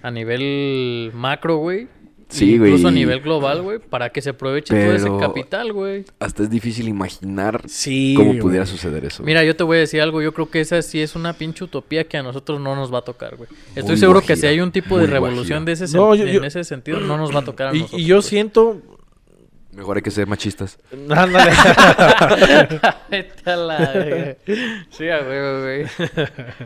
a 0.01 0.11
nivel 0.11 1.11
macro, 1.13 1.57
güey. 1.57 1.87
Sí, 2.31 2.57
güey. 2.57 2.71
Incluso 2.71 2.87
a 2.87 2.91
nivel 2.91 3.21
global, 3.21 3.61
güey, 3.61 3.79
para 3.79 4.09
que 4.09 4.21
se 4.21 4.31
aproveche 4.31 4.73
todo 4.73 4.93
ese 4.95 5.09
capital, 5.19 5.73
güey. 5.73 6.05
Hasta 6.19 6.43
es 6.43 6.49
difícil 6.49 6.87
imaginar 6.87 7.61
Sí, 7.67 8.13
cómo 8.15 8.29
güey. 8.29 8.39
pudiera 8.39 8.65
suceder 8.65 9.05
eso. 9.05 9.21
Mira, 9.23 9.43
yo 9.43 9.55
te 9.55 9.63
voy 9.63 9.77
a 9.77 9.79
decir 9.81 10.01
algo, 10.01 10.21
yo 10.21 10.33
creo 10.33 10.49
que 10.49 10.61
esa 10.61 10.81
sí 10.81 11.01
es 11.01 11.15
una 11.15 11.33
pinche 11.33 11.63
utopía 11.63 12.05
que 12.05 12.17
a 12.17 12.23
nosotros 12.23 12.59
no 12.61 12.75
nos 12.75 12.93
va 12.93 12.99
a 12.99 13.01
tocar, 13.03 13.35
güey. 13.35 13.49
Estoy 13.75 13.83
Muy 13.91 13.97
seguro 13.97 14.21
que 14.21 14.35
si 14.35 14.47
hay 14.47 14.59
un 14.61 14.71
tipo 14.71 14.95
de 14.97 15.03
muy 15.05 15.11
revolución 15.13 15.65
de 15.65 15.73
ese 15.73 15.85
sen- 15.85 15.95
No, 15.97 16.15
yo- 16.15 16.25
en 16.25 16.43
ese 16.45 16.63
sentido, 16.63 16.99
no 16.99 17.17
nos 17.17 17.35
va 17.35 17.39
a 17.39 17.43
tocar 17.43 17.67
a 17.67 17.75
Y, 17.75 17.79
nosotros. 17.79 18.01
y 18.01 18.05
yo 18.05 18.15
güey. 18.17 18.27
siento... 18.29 18.81
Mejor 19.73 19.95
hay 19.97 20.03
que 20.03 20.11
ser 20.11 20.27
machistas. 20.27 20.77
Ándale. 21.09 21.51
La. 23.45 24.35
Sí, 24.89 25.09
a 25.09 25.19
huevo, 25.21 25.61
güey. 25.61 25.85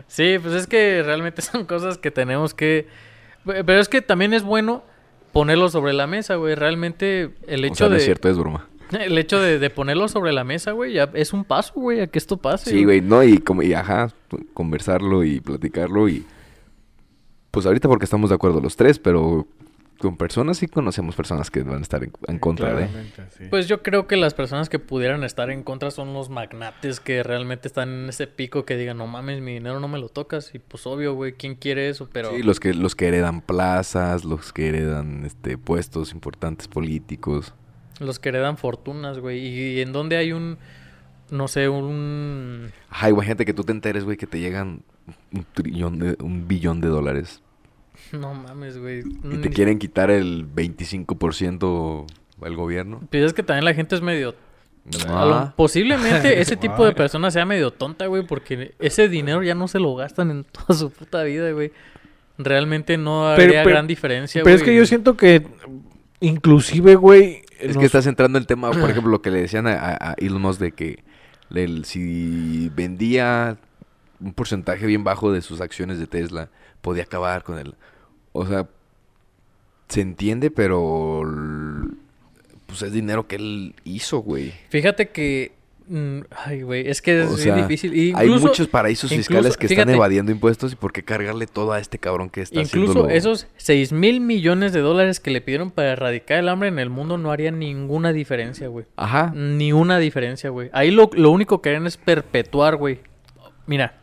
Sí, 0.08 0.36
pues 0.42 0.54
es 0.54 0.66
que 0.66 1.02
realmente 1.04 1.42
son 1.42 1.64
cosas 1.64 1.98
que 1.98 2.10
tenemos 2.10 2.54
que... 2.54 2.86
Pero 3.44 3.78
es 3.78 3.88
que 3.88 4.02
también 4.02 4.34
es 4.34 4.42
bueno 4.42 4.82
ponerlo 5.36 5.68
sobre 5.68 5.92
la 5.92 6.06
mesa, 6.06 6.36
güey. 6.36 6.54
Realmente 6.54 7.30
el 7.46 7.64
o 7.64 7.66
hecho 7.66 7.76
sea, 7.76 7.88
no 7.88 7.94
de... 7.94 7.98
es 7.98 8.04
cierto, 8.04 8.28
es 8.28 8.38
broma. 8.38 8.66
El 8.90 9.18
hecho 9.18 9.40
de, 9.40 9.58
de 9.58 9.68
ponerlo 9.70 10.08
sobre 10.08 10.32
la 10.32 10.44
mesa, 10.44 10.72
güey, 10.72 10.94
ya 10.94 11.10
es 11.12 11.32
un 11.32 11.44
paso, 11.44 11.72
güey, 11.74 12.00
a 12.00 12.06
que 12.06 12.18
esto 12.18 12.36
pase. 12.36 12.70
Sí, 12.70 12.84
güey, 12.84 13.00
no, 13.00 13.22
y 13.22 13.38
como, 13.38 13.62
y 13.62 13.74
ajá, 13.74 14.12
conversarlo 14.54 15.24
y 15.24 15.40
platicarlo 15.40 16.08
y... 16.08 16.24
Pues 17.50 17.66
ahorita 17.66 17.88
porque 17.88 18.04
estamos 18.04 18.30
de 18.30 18.36
acuerdo 18.36 18.60
los 18.60 18.76
tres, 18.76 18.98
pero 18.98 19.46
con 19.98 20.16
personas 20.16 20.58
sí 20.58 20.68
conocemos 20.68 21.16
personas 21.16 21.50
que 21.50 21.62
van 21.62 21.78
a 21.78 21.82
estar 21.82 22.02
en, 22.04 22.12
en 22.28 22.38
contra 22.38 22.74
de... 22.74 22.88
Sí. 23.36 23.44
Pues 23.50 23.68
yo 23.68 23.82
creo 23.82 24.06
que 24.06 24.16
las 24.16 24.34
personas 24.34 24.68
que 24.68 24.78
pudieran 24.78 25.24
estar 25.24 25.50
en 25.50 25.62
contra 25.62 25.90
son 25.90 26.14
los 26.14 26.30
magnates 26.30 27.00
que 27.00 27.22
realmente 27.22 27.68
están 27.68 27.88
en 27.88 28.08
ese 28.08 28.26
pico 28.26 28.64
que 28.64 28.76
digan, 28.76 28.98
no 28.98 29.06
mames, 29.06 29.40
mi 29.40 29.54
dinero 29.54 29.80
no 29.80 29.88
me 29.88 29.98
lo 29.98 30.08
tocas. 30.08 30.54
Y 30.54 30.58
pues 30.58 30.86
obvio, 30.86 31.14
güey, 31.14 31.32
¿quién 31.32 31.54
quiere 31.54 31.88
eso? 31.88 32.08
Pero... 32.12 32.30
Sí, 32.30 32.42
los 32.42 32.60
que, 32.60 32.74
los 32.74 32.94
que 32.94 33.08
heredan 33.08 33.40
plazas, 33.40 34.24
los 34.24 34.52
que 34.52 34.68
heredan 34.68 35.24
este, 35.24 35.58
puestos 35.58 36.12
importantes 36.12 36.68
políticos. 36.68 37.54
Los 37.98 38.18
que 38.18 38.28
heredan 38.28 38.58
fortunas, 38.58 39.18
güey. 39.18 39.38
Y 39.38 39.80
en 39.80 39.92
donde 39.92 40.16
hay 40.16 40.32
un, 40.32 40.58
no 41.30 41.48
sé, 41.48 41.68
un... 41.68 42.72
Ajá, 42.90 43.10
imagínate 43.10 43.44
que 43.44 43.54
tú 43.54 43.64
te 43.64 43.72
enteres, 43.72 44.04
güey, 44.04 44.16
que 44.16 44.26
te 44.26 44.40
llegan 44.40 44.82
un 45.32 45.46
trillón 45.52 45.98
de, 45.98 46.16
un 46.20 46.46
billón 46.46 46.80
de 46.80 46.88
dólares. 46.88 47.42
No 48.18 48.34
mames, 48.34 48.78
güey. 48.78 49.02
Y 49.24 49.36
te 49.38 49.50
quieren 49.50 49.78
quitar 49.78 50.10
el 50.10 50.46
25% 50.54 52.06
al 52.42 52.56
gobierno. 52.56 53.00
Pues 53.10 53.24
es 53.24 53.32
que 53.32 53.42
también 53.42 53.64
la 53.64 53.74
gente 53.74 53.94
es 53.94 54.02
medio... 54.02 54.34
Ah, 55.08 55.52
posiblemente 55.56 56.40
ese 56.40 56.56
tipo 56.56 56.84
de 56.84 56.92
persona 56.92 57.30
sea 57.32 57.44
medio 57.44 57.72
tonta, 57.72 58.06
güey, 58.06 58.24
porque 58.24 58.74
ese 58.78 59.08
dinero 59.08 59.42
ya 59.42 59.54
no 59.56 59.66
se 59.66 59.80
lo 59.80 59.94
gastan 59.96 60.30
en 60.30 60.44
toda 60.52 60.78
su 60.78 60.90
puta 60.90 61.22
vida, 61.24 61.50
güey. 61.50 61.72
Realmente 62.38 62.96
no 62.98 63.32
Pero- 63.36 63.42
habría 63.48 63.62
pero- 63.64 63.70
gran 63.74 63.86
diferencia, 63.86 64.42
Pero 64.44 64.54
es 64.56 64.62
que 64.62 64.76
yo 64.76 64.86
siento 64.86 65.16
que 65.16 65.44
inclusive, 66.20 66.94
güey... 66.94 67.42
es 67.58 67.68
nos- 67.74 67.78
que 67.78 67.86
estás 67.86 68.06
entrando 68.06 68.38
en 68.38 68.42
el 68.42 68.46
tema, 68.46 68.70
por 68.70 68.90
ejemplo, 68.90 69.10
lo 69.10 69.22
que 69.22 69.30
le 69.30 69.40
decían 69.40 69.66
a, 69.66 69.72
a- 69.74 70.10
a 70.10 70.14
Elon 70.18 70.40
Musk 70.42 70.60
de 70.60 70.72
que 70.72 71.02
el- 71.54 71.84
si 71.84 72.70
vendía 72.74 73.56
un 74.20 74.32
porcentaje 74.34 74.86
bien 74.86 75.02
bajo 75.04 75.32
de 75.32 75.42
sus 75.42 75.60
acciones 75.60 75.98
de 75.98 76.06
Tesla, 76.06 76.48
podía 76.80 77.02
acabar 77.04 77.42
con 77.42 77.58
él. 77.58 77.74
O 78.36 78.46
sea, 78.46 78.66
se 79.88 80.00
entiende, 80.00 80.50
pero 80.50 81.22
pues 82.66 82.82
es 82.82 82.92
dinero 82.92 83.26
que 83.26 83.36
él 83.36 83.74
hizo, 83.84 84.18
güey. 84.18 84.52
Fíjate 84.70 85.10
que... 85.10 85.52
mm, 85.88 86.18
Ay, 86.44 86.62
güey, 86.62 86.88
es 86.88 87.00
que 87.00 87.22
es 87.22 87.30
O 87.30 87.36
bien 87.36 87.56
difícil. 87.56 87.92
Hay 88.16 88.26
incluso- 88.26 88.48
muchos 88.48 88.66
paraísos 88.66 89.12
incluso, 89.12 89.28
fiscales 89.28 89.56
que 89.56 89.66
están 89.66 89.88
evadiendo 89.90 90.32
impuestos 90.32 90.72
y 90.72 90.76
por 90.76 90.92
qué 90.92 91.04
cargarle 91.04 91.46
todo 91.46 91.72
a 91.72 91.78
este 91.78 91.98
cabrón 91.98 92.28
que 92.28 92.40
está 92.42 92.60
Incluso 92.60 92.90
haciéndolo? 92.92 93.10
esos 93.14 93.46
6 93.58 93.92
mil 93.92 94.20
millones 94.20 94.72
de 94.72 94.80
dólares 94.80 95.20
que 95.20 95.30
le 95.30 95.40
pidieron 95.40 95.70
para 95.70 95.92
erradicar 95.92 96.38
el 96.40 96.48
hambre 96.48 96.68
en 96.68 96.80
el 96.80 96.90
mundo 96.90 97.18
no 97.18 97.30
harían 97.30 97.60
ninguna 97.60 98.12
diferencia, 98.12 98.66
güey. 98.66 98.86
Ajá. 98.96 99.32
Ni 99.36 99.72
una 99.72 99.98
diferencia, 100.00 100.50
güey. 100.50 100.70
Ahí 100.72 100.90
lo, 100.90 101.08
lo 101.14 101.30
único 101.30 101.62
que 101.62 101.68
harían 101.68 101.86
es 101.86 101.96
perpetuar, 101.96 102.74
güey. 102.74 102.98
Mira, 103.66 104.00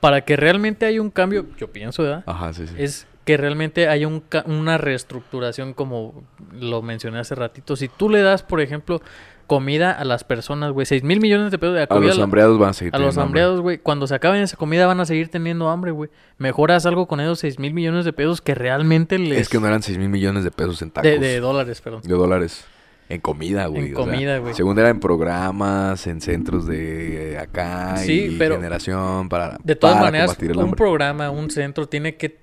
para 0.00 0.22
que 0.24 0.36
realmente 0.36 0.86
haya 0.86 1.00
un 1.02 1.10
cambio, 1.10 1.46
yo 1.58 1.70
pienso, 1.70 2.02
¿verdad? 2.02 2.24
Ajá, 2.26 2.52
sí, 2.54 2.66
sí. 2.66 2.74
Es 2.78 3.06
que 3.24 3.36
realmente 3.36 3.88
haya 3.88 4.08
un 4.08 4.24
una 4.46 4.78
reestructuración 4.78 5.74
como 5.74 6.24
lo 6.52 6.82
mencioné 6.82 7.18
hace 7.18 7.34
ratito. 7.34 7.76
Si 7.76 7.88
tú 7.88 8.08
le 8.08 8.20
das, 8.22 8.42
por 8.42 8.60
ejemplo, 8.60 9.00
comida 9.46 9.92
a 9.92 10.04
las 10.04 10.24
personas, 10.24 10.72
güey, 10.72 10.86
6 10.86 11.02
mil 11.02 11.20
millones 11.20 11.50
de 11.50 11.58
pesos 11.58 11.74
de 11.74 11.82
a 11.82 11.86
comida 11.86 12.10
los 12.14 12.18
hambreados 12.18 12.58
van 12.58 12.70
a 12.70 12.72
seguir 12.72 12.94
a 12.94 12.98
los 12.98 13.14
teniendo 13.14 13.22
hambre. 13.22 13.40
hambreados, 13.42 13.60
güey, 13.60 13.78
cuando 13.78 14.06
se 14.06 14.14
acaben 14.14 14.42
esa 14.42 14.56
comida 14.56 14.86
van 14.86 15.00
a 15.00 15.04
seguir 15.04 15.28
teniendo 15.28 15.68
hambre, 15.68 15.90
güey. 15.90 16.10
Mejoras 16.38 16.86
algo 16.86 17.06
con 17.06 17.20
esos 17.20 17.38
6 17.40 17.58
mil 17.58 17.74
millones 17.74 18.04
de 18.04 18.12
pesos 18.12 18.40
que 18.40 18.54
realmente 18.54 19.18
les... 19.18 19.38
Es 19.42 19.48
que 19.48 19.60
no 19.60 19.66
eran 19.66 19.82
6 19.82 19.98
mil 19.98 20.08
millones 20.08 20.44
de 20.44 20.50
pesos 20.50 20.80
en 20.82 20.90
tacos. 20.90 21.10
de, 21.10 21.18
de 21.18 21.40
dólares, 21.40 21.80
perdón. 21.80 22.02
De 22.02 22.14
dólares. 22.14 22.64
En 23.08 23.20
comida, 23.20 23.66
güey. 23.66 23.88
En 23.88 23.94
o 23.94 23.98
comida, 23.98 24.38
güey. 24.38 24.54
Según 24.54 24.78
era 24.78 24.88
en 24.88 24.98
programas, 24.98 26.06
en 26.06 26.22
centros 26.22 26.66
de 26.66 27.32
eh, 27.34 27.38
acá 27.38 27.98
Sí, 27.98 28.30
y 28.30 28.38
pero 28.38 28.56
generación 28.56 29.28
para, 29.28 29.58
De 29.62 29.76
todas 29.76 29.96
para 29.96 30.06
maneras, 30.06 30.28
combatir 30.28 30.50
el 30.52 30.56
un 30.56 30.62
hambre. 30.64 30.76
programa, 30.78 31.30
un 31.30 31.50
centro 31.50 31.86
tiene 31.86 32.16
que 32.16 32.41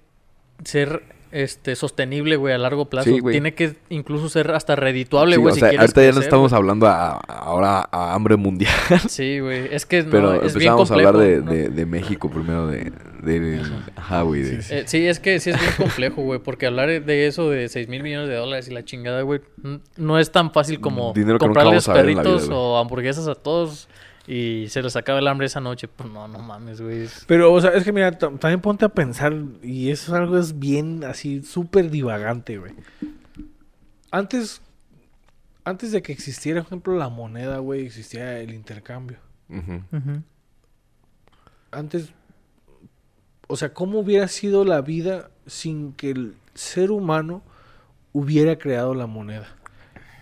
ser 0.64 1.04
este 1.32 1.76
sostenible, 1.76 2.38
güey, 2.38 2.56
a 2.56 2.58
largo 2.58 2.90
plazo. 2.90 3.12
Sí, 3.12 3.20
tiene 3.30 3.54
que 3.54 3.76
incluso 3.90 4.30
ser 4.30 4.50
hasta 4.50 4.76
redituable, 4.76 5.38
güey, 5.38 5.54
si 5.54 5.60
sea, 5.60 5.70
quieres 5.70 5.82
ahorita 5.84 6.04
ya 6.04 6.12
no 6.14 6.22
estamos 6.22 6.50
güey. 6.52 6.58
hablando 6.58 6.88
a, 6.88 7.12
ahora 7.20 7.88
a 7.92 8.16
hambre 8.16 8.36
mundial, 8.36 8.74
Sí, 9.08 9.40
güey, 9.40 9.68
es 9.72 9.86
que 9.86 10.02
no, 10.02 10.10
pero 10.10 10.34
es 10.42 10.56
bien 10.56 10.72
empezamos 10.74 10.90
a 10.90 10.94
complejo. 10.96 11.10
hablar 11.10 11.28
de, 11.28 11.42
¿no? 11.44 11.52
de- 11.52 11.70
de 11.70 11.86
México 11.86 12.32
primero, 12.32 12.66
de, 12.66 12.92
de 13.22 13.62
ajá, 13.96 14.24
güey, 14.24 14.44
Sí, 14.44 14.62
sí. 14.64 14.74
Eh, 14.74 14.84
sí, 14.88 15.06
es 15.06 15.20
que 15.20 15.40
sí 15.40 15.52
es 15.52 15.60
bien 15.60 15.74
complejo, 15.78 16.24
güey, 16.24 16.40
porque 16.40 16.66
hablar 16.66 16.90
de 17.06 17.28
eso 17.28 17.52
de 17.52 17.70
6 17.70 17.88
mil 17.90 18.02
millones 18.02 18.28
de 18.28 18.36
dólares 18.36 18.68
y 18.68 18.74
la 18.74 18.84
chingada, 18.84 19.22
güey, 19.22 19.42
no 19.98 20.18
es 20.18 20.32
tan 20.32 20.52
fácil 20.52 20.80
como 20.82 21.14
Dinero 21.14 21.38
comprarles 21.38 21.86
vida, 21.86 21.94
perritos 21.94 22.50
o 22.52 22.80
hamburguesas 22.80 23.28
a 23.28 23.36
todos 23.36 23.88
y 24.32 24.68
se 24.70 24.84
les 24.84 24.96
acaba 24.96 25.18
el 25.18 25.28
hambre 25.28 25.48
esa 25.48 25.60
noche. 25.60 25.88
Pues 25.88 26.08
no, 26.10 26.28
no 26.28 26.38
mames, 26.40 26.80
güey. 26.82 27.08
Pero, 27.26 27.52
o 27.52 27.60
sea, 27.60 27.72
es 27.72 27.84
que 27.84 27.92
mira, 27.92 28.12
tam- 28.20 28.38
también 28.38 28.62
ponte 28.62 28.86
a 28.86 28.90
pensar, 28.90 29.34
y 29.64 29.90
eso 29.90 30.14
es 30.14 30.22
algo 30.22 30.38
es 30.38 30.60
bien 30.60 31.04
así, 31.04 31.42
súper 31.42 31.90
divagante, 31.90 32.60
güey. 32.60 32.74
Antes, 34.12 34.62
antes 35.64 35.92
de 35.92 36.04
que 36.04 36.12
existiera, 36.12 36.62
por 36.62 36.68
ejemplo, 36.68 36.96
la 36.96 37.10
moneda, 37.10 37.58
güey, 37.58 37.86
existía 37.88 38.40
el 38.40 38.54
intercambio. 38.54 39.18
Antes, 41.72 42.12
o 43.48 43.56
sea, 43.56 43.74
¿cómo 43.74 44.00
hubiera 44.00 44.28
sido 44.28 44.64
la 44.64 44.82
vida 44.82 45.32
sin 45.48 45.94
que 45.94 46.12
el 46.12 46.36
ser 46.54 46.92
humano 46.92 47.42
hubiera 48.14 48.58
creado 48.58 48.94
la 48.94 49.08
moneda? 49.08 49.48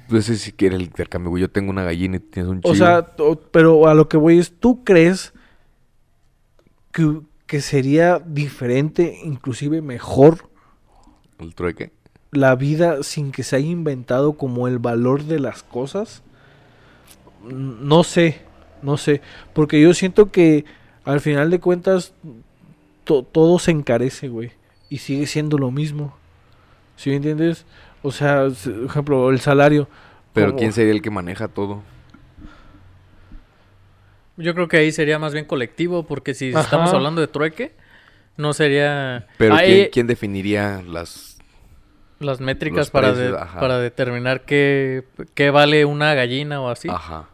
No 0.10 0.22
sé 0.22 0.38
si 0.38 0.52
quiere 0.54 0.76
el 0.78 0.84
intercambio, 0.84 1.30
güey. 1.32 1.42
Yo 1.42 1.50
tengo 1.50 1.70
una 1.70 1.84
gallina 1.84 2.18
y 2.18 2.20
tienes 2.20 2.50
un 2.50 2.60
O 2.60 2.62
chivo. 2.74 2.76
sea, 2.76 3.14
o- 3.20 3.36
pero 3.36 3.88
a 3.88 3.94
lo 3.94 4.08
que 4.08 4.18
voy 4.18 4.40
es, 4.40 4.52
¿tú 4.60 4.84
crees 4.84 5.34
que, 6.92 7.22
que 7.46 7.62
sería 7.62 8.20
diferente, 8.20 9.20
inclusive 9.24 9.82
mejor, 9.82 10.50
¿El 11.40 11.54
trueque? 11.56 11.92
la 12.32 12.56
vida 12.56 13.04
sin 13.04 13.32
que 13.32 13.44
se 13.44 13.56
haya 13.58 13.68
inventado 13.68 14.34
como 14.34 14.68
el 14.68 14.80
valor 14.80 15.24
de 15.24 15.40
las 15.40 15.64
cosas? 15.64 16.24
No 17.44 18.04
sé, 18.04 18.42
no 18.82 18.98
sé. 18.98 19.22
Porque 19.54 19.82
yo 19.82 19.94
siento 19.94 20.32
que 20.32 20.66
al 21.06 21.22
final 21.22 21.50
de 21.50 21.60
cuentas 21.60 22.14
to- 23.04 23.24
todo 23.24 23.60
se 23.60 23.72
encarece, 23.72 24.28
güey. 24.30 24.52
Y 24.90 25.00
sigue 25.00 25.28
siendo 25.28 25.58
lo 25.58 25.72
mismo. 25.72 26.16
¿Sí 26.96 27.10
me 27.12 27.18
entiendes? 27.18 27.66
O 28.04 28.12
sea, 28.12 28.48
por 28.64 28.86
ejemplo, 28.86 29.30
el 29.30 29.40
salario. 29.40 29.88
Pero 30.34 30.56
¿quién 30.56 30.72
sería 30.72 30.94
el 30.94 31.02
que 31.02 31.10
maneja 31.10 31.48
todo? 31.48 31.82
Yo 34.38 34.54
creo 34.54 34.68
que 34.68 34.78
ahí 34.78 34.92
sería 34.92 35.18
más 35.18 35.34
bien 35.34 35.46
colectivo, 35.46 36.04
porque 36.06 36.34
si 36.34 36.52
Ajá. 36.52 36.62
estamos 36.62 36.94
hablando 36.94 37.22
de 37.22 37.28
trueque, 37.28 37.74
no 38.38 38.54
sería... 38.54 39.26
Pero 39.38 39.56
Ahí- 39.56 39.66
¿quién, 39.74 39.90
quién 39.92 40.08
definiría 40.08 40.84
las... 40.88 41.40
las 42.20 42.40
métricas 42.40 42.92
para, 42.92 43.14
de- 43.14 43.32
para 43.32 43.80
determinar 43.80 44.42
qué, 44.46 45.06
qué 45.34 45.50
vale 45.50 45.86
una 45.86 46.14
gallina 46.14 46.62
o 46.62 46.70
así. 46.70 46.88
Ajá. 46.88 47.30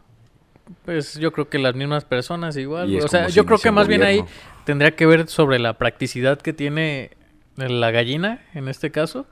Pues 0.86 1.18
yo 1.18 1.30
creo 1.30 1.50
que 1.50 1.58
las 1.58 1.74
mismas 1.74 2.06
personas 2.06 2.56
igual. 2.56 2.88
Y 2.88 2.98
O 3.00 3.08
sea, 3.08 3.28
yo 3.28 3.44
creo 3.44 3.58
que 3.58 3.70
más 3.70 3.86
bien 3.86 4.02
ahí 4.02 4.24
tendría 4.64 4.96
que 4.96 5.04
ver 5.04 5.28
sobre 5.28 5.58
la 5.58 5.74
practicidad 5.76 6.40
que 6.40 6.54
tiene 6.54 7.10
la 7.56 7.90
gallina, 7.90 8.40
en 8.54 8.68
este 8.68 8.90
caso. 8.90 9.26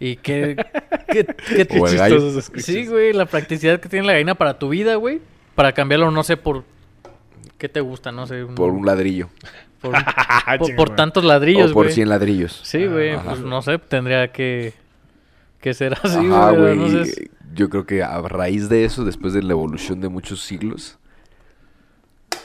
Y 0.00 0.16
qué... 0.16 0.56
qué, 1.08 1.24
qué- 1.24 1.66
escucha 1.70 2.08
Sí, 2.62 2.86
güey, 2.86 3.12
la 3.12 3.26
practicidad 3.26 3.80
que 3.80 3.88
tiene 3.88 4.06
la 4.06 4.12
gallina 4.12 4.34
para 4.34 4.58
tu 4.58 4.68
vida, 4.68 4.94
güey. 4.96 5.20
Para 5.54 5.72
cambiarlo, 5.72 6.10
no 6.10 6.22
sé, 6.22 6.36
por... 6.36 6.64
¿Qué 7.58 7.68
te 7.68 7.80
gusta? 7.80 8.12
No 8.12 8.26
sé. 8.26 8.44
Por 8.54 8.70
un 8.70 8.86
ladrillo. 8.86 9.28
por, 9.80 9.92
por- 10.58 10.76
por 10.76 10.90
tantos 10.96 11.24
ladrillos, 11.24 11.72
o 11.72 11.74
por 11.74 11.86
güey. 11.86 11.94
100 11.94 12.08
ladrillos. 12.08 12.60
Sí, 12.62 12.86
güey, 12.86 13.10
Ajá. 13.14 13.30
pues 13.30 13.40
no 13.40 13.60
sé, 13.62 13.78
tendría 13.78 14.28
que... 14.32 14.72
Que 15.60 15.74
ser 15.74 15.94
así, 16.00 16.18
Ajá, 16.30 16.52
güey. 16.52 16.76
güey. 16.76 16.92
No 16.98 17.04
sé, 17.04 17.30
Yo 17.54 17.68
creo 17.68 17.84
que 17.84 18.04
a 18.04 18.20
raíz 18.22 18.68
de 18.68 18.84
eso, 18.84 19.04
después 19.04 19.32
de 19.32 19.42
la 19.42 19.52
evolución 19.54 20.00
de 20.00 20.08
muchos 20.08 20.40
siglos, 20.42 20.98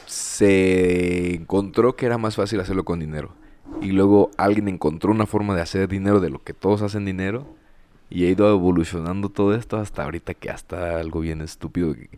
se 0.06 1.34
encontró 1.34 1.94
que 1.96 2.06
era 2.06 2.18
más 2.18 2.34
fácil 2.36 2.58
hacerlo 2.60 2.84
con 2.84 2.98
dinero. 3.00 3.32
Y 3.80 3.92
luego 3.92 4.30
alguien 4.36 4.68
encontró 4.68 5.10
una 5.10 5.26
forma 5.26 5.54
de 5.54 5.62
hacer 5.62 5.88
dinero 5.88 6.20
de 6.20 6.30
lo 6.30 6.42
que 6.42 6.54
todos 6.54 6.82
hacen 6.82 7.04
dinero. 7.04 7.46
Y 8.10 8.26
ha 8.26 8.30
ido 8.30 8.50
evolucionando 8.50 9.28
todo 9.28 9.54
esto 9.54 9.76
hasta 9.78 10.04
ahorita 10.04 10.34
que 10.34 10.50
hasta 10.50 10.98
algo 10.98 11.20
bien 11.20 11.40
estúpido. 11.40 11.92
Y, 11.92 12.08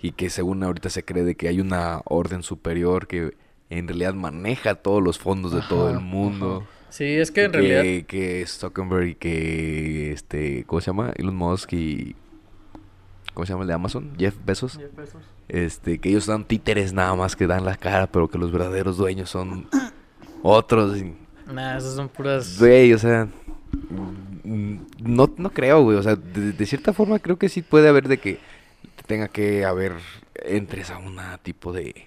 y 0.00 0.12
que 0.12 0.28
según 0.30 0.62
ahorita 0.62 0.90
se 0.90 1.04
cree 1.04 1.24
de 1.24 1.34
que 1.34 1.48
hay 1.48 1.60
una 1.60 2.02
orden 2.04 2.42
superior 2.42 3.06
que 3.06 3.34
en 3.70 3.88
realidad 3.88 4.14
maneja 4.14 4.74
todos 4.74 5.02
los 5.02 5.18
fondos 5.18 5.52
de 5.52 5.62
todo 5.62 5.88
el 5.88 5.96
Ajá, 5.96 6.04
mundo. 6.04 6.66
Sí, 6.90 7.04
es 7.04 7.30
que 7.30 7.44
en 7.44 7.52
que, 7.52 7.58
realidad... 7.58 8.06
que 8.06 8.46
Zuckerberg 8.46 9.08
y 9.08 9.14
que 9.14 10.12
este 10.12 10.64
¿cómo 10.66 10.80
se 10.80 10.86
llama? 10.86 11.12
Elon 11.16 11.34
Musk 11.34 11.72
y 11.72 12.14
¿cómo 13.32 13.46
se 13.46 13.52
llama 13.52 13.62
el 13.62 13.68
de 13.68 13.74
Amazon? 13.74 14.12
Jeff 14.18 14.36
Bezos. 14.44 14.78
Este, 15.48 15.98
que 15.98 16.10
ellos 16.10 16.26
dan 16.26 16.44
títeres 16.44 16.92
nada 16.92 17.14
más 17.14 17.36
que 17.36 17.46
dan 17.46 17.64
la 17.64 17.76
cara, 17.76 18.06
pero 18.06 18.28
que 18.28 18.38
los 18.38 18.52
verdaderos 18.52 18.96
dueños 18.96 19.30
son 19.30 19.68
otros. 20.44 20.96
y- 20.98 21.14
Nah, 21.52 21.76
esas 21.76 21.94
son 21.94 22.08
puras... 22.08 22.58
Güey, 22.58 22.92
o 22.94 22.98
sea, 22.98 23.28
mm, 24.44 24.76
no, 25.02 25.30
no 25.36 25.50
creo, 25.50 25.82
güey. 25.82 25.96
O 25.98 26.02
sea, 26.02 26.16
de, 26.16 26.52
de 26.52 26.66
cierta 26.66 26.92
forma 26.92 27.18
creo 27.18 27.38
que 27.38 27.48
sí 27.48 27.62
puede 27.62 27.88
haber 27.88 28.08
de 28.08 28.18
que 28.18 28.38
tenga 29.06 29.28
que 29.28 29.64
haber 29.64 29.92
entres 30.44 30.90
a 30.90 30.98
un 30.98 31.18
tipo 31.42 31.72
de, 31.72 32.06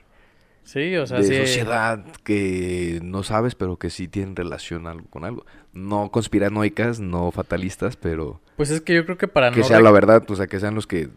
Sí, 0.63 0.95
o 0.97 1.07
sea, 1.07 1.19
de 1.19 1.23
sí. 1.23 1.35
sociedad 1.37 2.03
que 2.23 2.99
no 3.03 3.23
sabes, 3.23 3.55
pero 3.55 3.77
que 3.77 3.89
sí 3.89 4.07
tienen 4.07 4.35
relación 4.35 4.87
algo 4.87 5.07
con 5.09 5.23
algo. 5.23 5.45
No 5.73 6.09
conspiranoicas, 6.11 6.99
no 6.99 7.31
fatalistas, 7.31 7.95
pero 7.95 8.41
Pues 8.57 8.69
es 8.71 8.81
que 8.81 8.93
yo 8.95 9.05
creo 9.05 9.17
que 9.17 9.27
para 9.29 9.51
que 9.51 9.61
no... 9.61 9.65
sea 9.65 9.79
la 9.79 9.91
verdad, 9.91 10.29
o 10.29 10.35
sea, 10.35 10.47
que 10.47 10.59
sean 10.59 10.75
los 10.75 10.85
que 10.87 11.09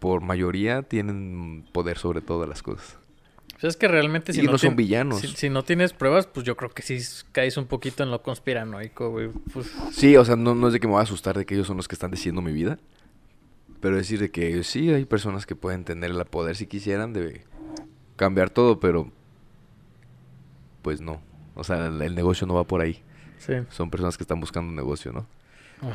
por 0.00 0.22
mayoría 0.22 0.82
tienen 0.82 1.64
poder 1.72 1.98
sobre 1.98 2.20
todas 2.20 2.48
las 2.48 2.62
cosas. 2.62 2.96
Pues 3.60 3.74
es 3.74 3.76
que 3.76 3.88
realmente 3.88 4.32
si 4.32 4.40
y 4.40 4.44
no, 4.44 4.52
no 4.52 4.58
son 4.58 4.74
villanos. 4.74 5.20
Si, 5.20 5.28
si 5.28 5.50
no 5.50 5.62
tienes 5.64 5.92
pruebas, 5.92 6.26
pues 6.26 6.46
yo 6.46 6.56
creo 6.56 6.70
que 6.70 6.80
sí 6.80 6.98
caes 7.32 7.58
un 7.58 7.66
poquito 7.66 8.02
en 8.02 8.10
lo 8.10 8.22
conspiranoico, 8.22 9.10
güey. 9.10 9.28
Pues, 9.52 9.70
Sí, 9.92 10.16
o 10.16 10.24
sea, 10.24 10.36
no, 10.36 10.54
no 10.54 10.68
es 10.68 10.72
de 10.72 10.80
que 10.80 10.86
me 10.86 10.92
voy 10.92 11.00
a 11.00 11.02
asustar 11.02 11.36
de 11.36 11.44
que 11.44 11.54
ellos 11.54 11.66
son 11.66 11.76
los 11.76 11.86
que 11.86 11.94
están 11.94 12.10
diciendo 12.10 12.40
mi 12.40 12.52
vida. 12.52 12.78
Pero 13.80 13.96
decir 13.96 14.18
de 14.18 14.30
que 14.30 14.62
sí 14.64 14.90
hay 14.90 15.04
personas 15.04 15.44
que 15.44 15.56
pueden 15.56 15.84
tener 15.84 16.10
el 16.10 16.24
poder 16.24 16.56
si 16.56 16.66
quisieran 16.66 17.12
de 17.12 17.44
cambiar 18.16 18.48
todo, 18.50 18.80
pero 18.80 19.10
pues 20.82 21.00
no. 21.02 21.20
O 21.54 21.64
sea, 21.64 21.86
el, 21.88 22.00
el 22.00 22.14
negocio 22.14 22.46
no 22.46 22.54
va 22.54 22.64
por 22.64 22.80
ahí. 22.80 23.02
sí. 23.38 23.54
Son 23.68 23.90
personas 23.90 24.16
que 24.16 24.24
están 24.24 24.40
buscando 24.40 24.70
un 24.70 24.76
negocio, 24.76 25.12
¿no? 25.12 25.26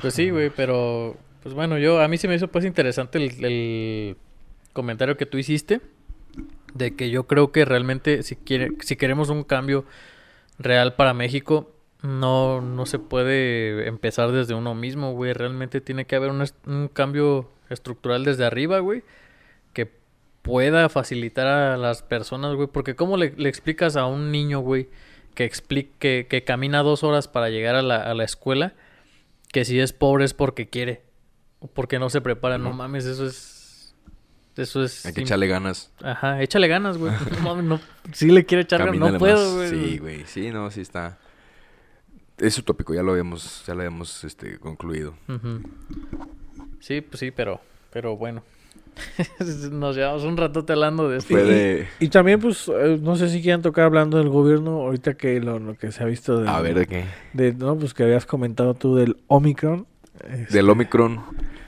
Pues 0.02 0.14
sí, 0.14 0.30
güey, 0.30 0.50
pero... 0.50 1.18
Pues 1.42 1.54
bueno, 1.54 1.78
yo... 1.78 2.00
A 2.02 2.08
mí 2.08 2.18
se 2.18 2.28
me 2.28 2.36
hizo 2.36 2.48
pues 2.48 2.66
interesante 2.66 3.18
el, 3.18 3.46
el 3.46 4.18
comentario 4.74 5.18
que 5.18 5.26
tú 5.26 5.38
hiciste. 5.38 5.82
De 6.76 6.96
que 6.96 7.10
yo 7.10 7.24
creo 7.24 7.52
que 7.52 7.66
realmente 7.66 8.22
si, 8.22 8.36
quiere, 8.36 8.74
si 8.82 8.96
queremos 8.96 9.30
un 9.30 9.44
cambio 9.44 9.84
real 10.60 10.94
para 10.94 11.16
México... 11.16 11.72
No, 12.04 12.62
no 12.62 12.86
se 12.86 13.00
puede 13.00 13.88
empezar 13.88 14.32
desde 14.32 14.54
uno 14.54 14.76
mismo, 14.76 15.14
güey. 15.14 15.34
Realmente 15.34 15.82
tiene 15.82 16.06
que 16.06 16.16
haber 16.16 16.30
un, 16.30 16.46
un 16.68 16.88
cambio 16.88 17.50
estructural 17.72 18.24
desde 18.24 18.46
arriba, 18.46 18.78
güey. 18.78 19.02
Que 19.74 19.90
pueda 20.44 20.88
facilitar 20.90 21.48
a 21.48 21.78
las 21.78 22.04
personas, 22.04 22.54
güey. 22.54 22.68
Porque 22.68 22.96
¿cómo 22.96 23.18
le, 23.18 23.34
le 23.38 23.50
explicas 23.50 23.96
a 23.96 24.06
un 24.06 24.32
niño, 24.32 24.60
güey, 24.60 24.88
que, 25.34 25.50
expli- 25.50 25.90
que, 25.98 26.28
que 26.30 26.44
camina 26.44 26.84
dos 26.84 27.04
horas 27.04 27.28
para 27.28 27.50
llegar 27.50 27.74
a 27.74 27.82
la, 27.82 27.96
a 27.96 28.14
la 28.14 28.24
escuela, 28.24 28.74
que 29.52 29.66
si 29.66 29.80
es 29.80 29.92
pobre 29.92 30.26
es 30.26 30.36
porque 30.36 30.70
quiere? 30.70 31.02
O 31.60 31.66
porque 31.66 31.98
no 31.98 32.12
se 32.12 32.22
prepara. 32.22 32.60
No 32.60 32.72
mames, 32.72 33.06
eso 33.06 33.26
es... 33.26 33.55
Eso 34.58 34.84
es... 34.84 35.06
Hay 35.06 35.14
que 35.14 35.22
echarle 35.22 35.48
ganas. 35.48 35.92
Ajá, 36.02 36.42
échale 36.42 36.68
ganas, 36.68 36.98
güey. 36.98 37.14
No 37.32 37.40
mames, 37.42 37.66
no... 37.66 37.80
Sí 38.14 38.28
le 38.32 38.46
quiere 38.46 38.64
echar 38.64 38.86
ganas, 38.86 39.12
no 39.12 39.20
puedo, 39.20 39.56
güey. 39.56 39.70
Sí, 39.70 39.98
güey. 39.98 40.24
Sí, 40.26 40.50
no, 40.52 40.72
sí 40.72 40.82
está. 40.82 41.18
Es 42.38 42.58
utópico, 42.58 42.94
ya 42.94 43.04
lo 43.04 43.12
habíamos, 43.12 43.64
ya 43.66 43.74
lo 43.74 43.82
habíamos 43.82 44.24
este, 44.24 44.58
concluido. 44.60 45.16
Sí, 46.80 47.02
pues 47.02 47.20
sí, 47.20 47.32
pero... 47.32 47.60
Pero 47.92 48.18
bueno. 48.18 48.44
Nos 49.72 49.96
llevamos 49.96 50.24
un 50.24 50.38
ratote 50.38 50.74
hablando 50.74 51.10
de 51.10 51.18
esto. 51.18 51.36
De... 51.36 51.88
Y 52.00 52.10
también, 52.10 52.40
pues, 52.40 52.68
eh, 52.70 53.00
no 53.02 53.16
sé 53.16 53.30
si 53.30 53.42
quieran 53.42 53.62
tocar 53.62 53.86
hablando 53.86 54.18
del 54.18 54.30
gobierno, 54.30 54.82
ahorita 54.82 55.16
que 55.16 55.40
lo, 55.40 55.60
lo 55.60 55.78
que 55.78 55.92
se 55.92 56.04
ha 56.04 56.06
visto 56.06 56.42
de, 56.42 56.50
A 56.50 56.62
ver, 56.62 56.76
¿de 56.76 56.88
qué? 56.88 57.06
de- 57.34 57.54
no, 57.54 57.78
pues 57.78 57.94
que 57.94 58.04
habías 58.04 58.26
comentado 58.26 58.74
tú 58.74 58.96
del 58.96 59.18
Omicron. 59.28 59.88
Este, 60.30 60.56
Del 60.58 60.70
Omicron. 60.70 61.22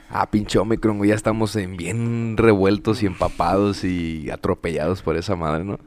Ah, 0.09 0.29
pinche 0.31 0.57
Omicron, 0.59 0.97
güey. 0.97 1.09
Ya 1.09 1.15
estamos 1.15 1.55
en 1.55 1.75
bien 1.77 2.37
revueltos 2.37 3.03
y 3.03 3.05
empapados 3.05 3.83
y 3.83 4.29
atropellados 4.29 5.01
por 5.01 5.17
esa 5.17 5.35
madre, 5.35 5.63
¿no? 5.65 5.79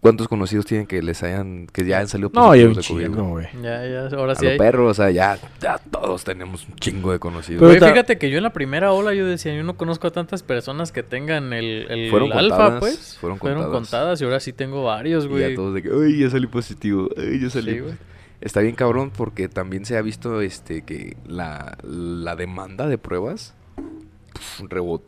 ¿Cuántos 0.00 0.28
conocidos 0.28 0.64
tienen 0.64 0.86
que 0.86 1.02
les 1.02 1.22
hayan, 1.22 1.66
que 1.66 1.84
ya 1.84 1.98
han 1.98 2.08
salido 2.08 2.30
No, 2.32 2.54
ya 2.56 2.64
un 2.66 2.74
positivos 2.74 3.02
de 3.02 3.08
COVID, 3.08 3.14
chingo, 3.16 3.28
güey? 3.32 3.46
güey. 3.52 3.62
Ya, 3.62 3.86
ya, 4.08 4.16
ahora 4.16 4.32
A 4.32 4.34
sí 4.34 4.46
hay. 4.46 4.56
perro, 4.56 4.86
o 4.86 4.94
sea, 4.94 5.10
ya, 5.10 5.38
ya 5.60 5.76
todos 5.76 6.24
tenemos 6.24 6.66
un 6.66 6.74
chingo 6.76 7.12
de 7.12 7.18
conocidos. 7.18 7.60
Pero 7.60 7.78
Güey, 7.78 7.92
fíjate 7.92 8.16
que 8.16 8.30
yo 8.30 8.38
en 8.38 8.44
la 8.44 8.52
primera 8.54 8.92
ola 8.92 9.12
yo 9.12 9.26
decía, 9.26 9.54
yo 9.54 9.62
no 9.62 9.76
conozco 9.76 10.06
a 10.06 10.10
tantas 10.10 10.42
personas 10.42 10.90
que 10.90 11.02
tengan 11.02 11.52
el, 11.52 11.86
el 11.90 12.08
Fueron 12.10 12.32
alfa, 12.32 12.56
contadas, 12.56 12.80
pues. 12.80 13.18
fueron 13.20 13.36
contadas. 13.38 13.68
contadas. 13.70 14.20
y 14.22 14.24
ahora 14.24 14.40
sí 14.40 14.54
tengo 14.54 14.84
varios, 14.84 15.26
y 15.26 15.28
güey. 15.28 15.50
ya 15.50 15.54
todos 15.54 15.74
de 15.74 15.82
que, 15.82 15.90
ay, 15.92 16.18
ya 16.18 16.30
salí 16.30 16.46
positivo, 16.46 17.10
ay, 17.18 17.38
ya 17.38 17.50
salí. 17.50 17.72
Sí, 17.74 17.78
güey. 17.80 17.94
Está 18.40 18.60
bien 18.60 18.74
cabrón 18.74 19.10
porque 19.14 19.48
también 19.48 19.84
se 19.84 19.96
ha 19.96 20.02
visto 20.02 20.40
este 20.40 20.82
que 20.82 21.16
la, 21.26 21.76
la 21.82 22.36
demanda 22.36 22.86
de 22.88 22.96
pruebas 22.98 23.54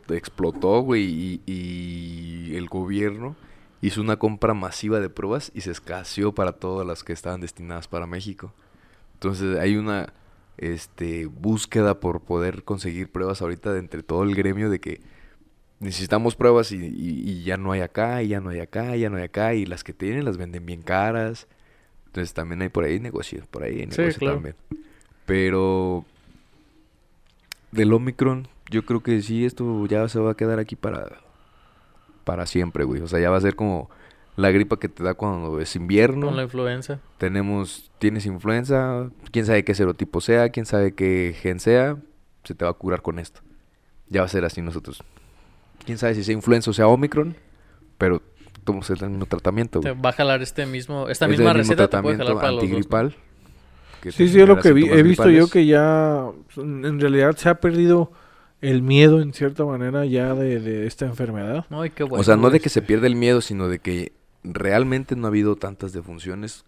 explotó, 0.09 0.81
güey, 0.81 1.41
y, 1.45 2.55
el 2.55 2.67
gobierno 2.67 3.35
hizo 3.81 4.01
una 4.01 4.17
compra 4.17 4.53
masiva 4.53 4.99
de 4.99 5.09
pruebas 5.09 5.51
y 5.55 5.61
se 5.61 5.71
escaseó 5.71 6.33
para 6.33 6.53
todas 6.53 6.85
las 6.85 7.03
que 7.03 7.13
estaban 7.13 7.41
destinadas 7.41 7.87
para 7.87 8.05
México. 8.05 8.53
Entonces 9.15 9.57
hay 9.59 9.75
una 9.75 10.13
este 10.57 11.25
búsqueda 11.25 11.99
por 11.99 12.21
poder 12.21 12.63
conseguir 12.63 13.11
pruebas 13.11 13.41
ahorita 13.41 13.73
de 13.73 13.79
entre 13.79 14.03
todo 14.03 14.23
el 14.23 14.35
gremio 14.35 14.69
de 14.69 14.79
que 14.79 15.01
necesitamos 15.79 16.35
pruebas 16.35 16.71
y, 16.71 16.77
y- 16.77 17.29
y 17.29 17.43
ya 17.43 17.57
no 17.57 17.71
hay 17.71 17.81
acá, 17.81 18.21
y 18.23 18.29
ya 18.29 18.39
no 18.41 18.49
hay 18.49 18.59
acá, 18.59 18.95
y 18.95 19.01
ya 19.01 19.09
no 19.09 19.17
hay 19.17 19.23
acá, 19.23 19.53
y 19.55 19.65
las 19.65 19.83
que 19.83 19.93
tienen 19.93 20.25
las 20.25 20.37
venden 20.37 20.65
bien 20.65 20.81
caras. 20.83 21.47
Entonces 22.13 22.35
también 22.35 22.61
hay 22.61 22.69
por 22.69 22.83
ahí 22.83 22.99
negocio, 22.99 23.43
por 23.49 23.63
ahí 23.63 23.79
Sí, 23.89 23.97
negocio 23.97 24.19
claro. 24.19 24.35
también. 24.35 24.55
Pero 25.25 26.05
del 27.71 27.91
Omicron, 27.91 28.47
yo 28.69 28.85
creo 28.85 29.01
que 29.01 29.19
sí, 29.23 29.45
esto 29.45 29.83
ya 29.87 30.07
se 30.07 30.19
va 30.19 30.31
a 30.31 30.37
quedar 30.37 30.59
aquí 30.59 30.75
para, 30.75 31.07
para 32.23 32.45
siempre, 32.45 32.83
güey. 32.83 33.01
O 33.01 33.07
sea, 33.07 33.19
ya 33.19 33.31
va 33.31 33.37
a 33.37 33.41
ser 33.41 33.55
como 33.55 33.89
la 34.35 34.51
gripa 34.51 34.77
que 34.77 34.89
te 34.89 35.03
da 35.03 35.15
cuando 35.15 35.59
es 35.59 35.75
invierno. 35.75 36.27
Con 36.27 36.35
la 36.35 36.43
influenza. 36.43 36.99
Tenemos, 37.17 37.89
tienes 37.97 38.27
influenza, 38.27 39.09
quién 39.31 39.47
sabe 39.47 39.63
qué 39.63 39.73
serotipo 39.73 40.21
sea, 40.21 40.49
quién 40.49 40.67
sabe 40.67 40.93
qué 40.93 41.35
gen 41.41 41.59
sea, 41.59 41.97
se 42.43 42.53
te 42.53 42.63
va 42.63 42.69
a 42.69 42.75
curar 42.75 43.01
con 43.01 43.17
esto. 43.17 43.41
ya 44.07 44.21
va 44.21 44.25
a 44.27 44.29
ser 44.29 44.45
así 44.45 44.61
nosotros. 44.61 45.03
Quién 45.83 45.97
sabe 45.97 46.13
si 46.13 46.23
sea 46.23 46.33
influenza 46.35 46.69
o 46.69 46.73
sea 46.75 46.87
Omicron, 46.87 47.35
pero 47.97 48.21
tomamos 48.63 48.89
el 48.89 49.09
mismo 49.09 49.25
tratamiento, 49.25 49.79
Te 49.79 49.91
va 49.91 50.09
a 50.09 50.13
jalar 50.13 50.41
este 50.41 50.65
mismo, 50.65 51.09
esta 51.09 51.25
Es 51.25 51.31
misma 51.31 51.51
el 51.51 51.57
mismo 51.59 51.71
receta 51.75 51.87
te 51.89 52.01
puede 52.01 52.17
jalar 52.17 52.35
para 52.35 52.47
los 52.51 52.55
dos. 52.55 52.63
antigripal. 52.63 53.15
Sí, 54.03 54.27
sí, 54.27 54.41
es 54.41 54.47
lo 54.47 54.59
que 54.59 54.73
vi- 54.73 54.89
he 54.89 55.01
visto 55.01 55.29
yo 55.29 55.47
que 55.47 55.65
ya 55.65 56.25
en 56.57 56.99
realidad 56.99 57.35
se 57.37 57.47
ha 57.49 57.55
perdido 57.61 58.11
el 58.59 58.81
miedo 58.81 59.21
en 59.21 59.31
cierta 59.33 59.63
manera 59.65 60.05
ya 60.05 60.33
de, 60.35 60.59
de 60.59 60.87
esta 60.87 61.05
enfermedad. 61.05 61.65
Ay, 61.69 61.89
qué 61.89 62.03
bueno. 62.03 62.19
o 62.19 62.23
sea, 62.23 62.35
no 62.35 62.49
de 62.49 62.59
que 62.59 62.67
se 62.69 62.81
pierda 62.81 63.07
el 63.07 63.15
miedo, 63.15 63.39
sino 63.41 63.67
de 63.69 63.79
que 63.79 64.11
realmente 64.43 65.15
no 65.15 65.27
ha 65.27 65.29
habido 65.29 65.55
tantas 65.55 65.93
defunciones 65.93 66.65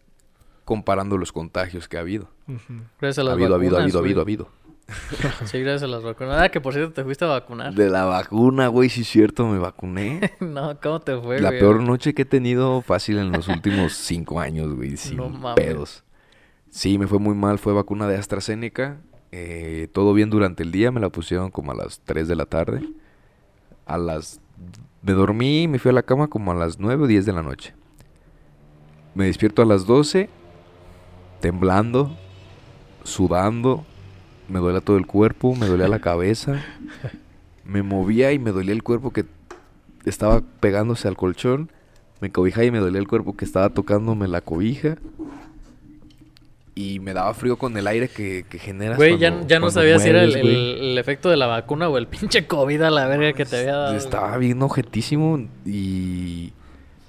comparando 0.64 1.18
los 1.18 1.32
contagios 1.34 1.88
que 1.90 1.98
ha 1.98 2.02
habido. 2.02 2.30
Gracias 3.02 3.26
a 3.26 3.30
Ha 3.30 3.34
habido, 3.34 3.54
ha 3.54 3.58
habido, 3.58 3.76
ha 3.78 3.80
vacunas, 3.80 3.82
habido, 3.84 3.98
ha 3.98 4.02
güey. 4.02 4.12
habido, 4.12 4.20
ha 4.22 4.24
habido. 4.24 4.50
Sí, 5.46 5.60
gracias 5.62 5.84
a 5.84 5.88
las 5.88 6.04
vacunas. 6.04 6.42
Ah, 6.42 6.50
que 6.50 6.62
por 6.62 6.74
cierto 6.74 6.94
te 6.94 7.04
fuiste 7.04 7.26
a 7.26 7.30
vacunar. 7.30 7.74
De 7.74 7.90
la 7.90 8.06
vacuna, 8.06 8.68
güey, 8.68 8.90
sí 8.90 9.02
es 9.02 9.08
cierto, 9.10 9.48
me 9.48 9.58
vacuné. 9.58 10.32
no, 10.40 10.80
¿cómo 10.82 11.00
te 11.02 11.18
fue, 11.20 11.40
la 11.40 11.50
güey? 11.50 11.60
peor 11.60 11.82
noche 11.82 12.14
que 12.14 12.22
he 12.24 12.26
tenido 12.26 12.82
fácil 12.82 13.18
en 13.18 13.32
los 13.32 13.48
últimos 13.48 13.94
cinco 13.98 14.40
años, 14.40 14.74
güey, 14.76 14.96
sin 14.98 15.18
No 15.18 15.30
mames. 15.30 15.56
pedos. 15.66 16.04
Sí, 16.70 16.98
me 16.98 17.08
fue 17.08 17.20
muy 17.20 17.36
mal, 17.36 17.58
fue 17.58 17.74
vacuna 17.74 18.08
de 18.08 18.18
AstraZeneca. 18.18 18.98
eh, 19.32 19.88
todo 19.94 20.14
bien 20.14 20.30
durante 20.30 20.64
el 20.64 20.72
día, 20.72 20.92
me 20.92 21.00
la 21.00 21.10
pusieron 21.10 21.50
como 21.52 21.72
a 21.72 21.76
las 21.76 22.00
3 22.06 22.28
de 22.28 22.36
la 22.36 22.46
tarde. 22.46 22.82
A 23.86 23.98
las... 23.98 24.40
Me 25.02 25.14
dormí 25.14 25.64
y 25.64 25.68
me 25.68 25.80
fui 25.80 25.90
a 25.90 25.94
la 25.94 26.04
cama 26.04 26.28
como 26.28 26.52
a 26.52 26.56
las 26.56 26.80
9 26.80 27.04
o 27.04 27.08
10 27.08 27.26
de 27.26 27.34
la 27.34 27.44
noche. 27.44 27.74
Me 29.14 29.26
despierto 29.26 29.62
a 29.62 29.66
las 29.66 29.86
12, 29.86 30.30
temblando, 31.40 32.16
sudando, 33.04 33.86
me 34.48 34.60
dolía 34.60 34.82
todo 34.82 34.98
el 34.98 35.06
cuerpo, 35.06 35.56
me 35.56 35.68
dolía 35.68 35.88
la 35.88 36.00
cabeza, 36.00 36.64
me 37.66 37.84
movía 37.84 38.32
y 38.32 38.40
me 38.40 38.52
dolía 38.52 38.74
el 38.74 38.84
cuerpo 38.84 39.12
que 39.12 39.26
estaba 40.06 40.42
pegándose 40.60 41.08
al 41.08 41.16
colchón, 41.16 41.72
me 42.22 42.32
cobijaba 42.32 42.66
y 42.66 42.72
me 42.72 42.80
dolía 42.80 43.00
el 43.00 43.08
cuerpo 43.08 43.36
que 43.36 43.46
estaba 43.46 43.70
tocándome 43.70 44.28
la 44.28 44.42
cobija. 44.42 44.98
Y 46.78 47.00
me 47.00 47.14
daba 47.14 47.34
frío 47.34 47.58
con 47.58 47.78
el 47.78 47.88
aire 47.88 48.10
que, 48.10 48.46
que 48.50 48.60
generas. 48.60 48.98
Güey, 48.98 49.18
ya, 49.18 49.48
ya 49.48 49.60
no 49.60 49.72
sabía 49.72 49.98
si 49.98 50.10
era 50.10 50.24
el, 50.24 50.98
efecto 50.98 51.30
de 51.30 51.38
la 51.38 51.48
vacuna 51.48 51.88
o 51.88 51.98
el 51.98 52.08
pinche 52.08 52.48
COVID 52.48 52.82
a 52.82 52.92
la 52.92 53.08
verga 53.08 53.32
que 53.32 53.46
te 53.46 53.60
había 53.60 53.76
dado. 53.76 53.96
Estaba 53.96 54.38
bien 54.38 54.62
objetísimo 54.62 55.40
y 55.66 56.52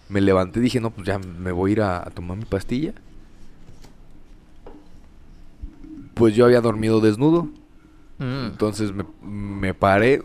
me 0.09 0.21
levanté 0.21 0.61
y 0.61 0.63
dije, 0.63 0.81
no, 0.81 0.91
pues 0.91 1.07
ya 1.07 1.19
me 1.19 1.51
voy 1.51 1.71
a 1.71 1.73
ir 1.73 1.81
a, 1.83 1.99
a 1.99 2.11
tomar 2.11 2.37
mi 2.37 2.45
pastilla. 2.45 2.93
Pues 6.17 6.35
yo 6.35 6.47
había 6.47 6.61
dormido 6.61 7.01
desnudo. 7.01 7.45
Mm, 8.19 8.47
Entonces 8.47 8.93
me, 8.93 9.05
me 9.23 9.75
paré, 9.75 10.23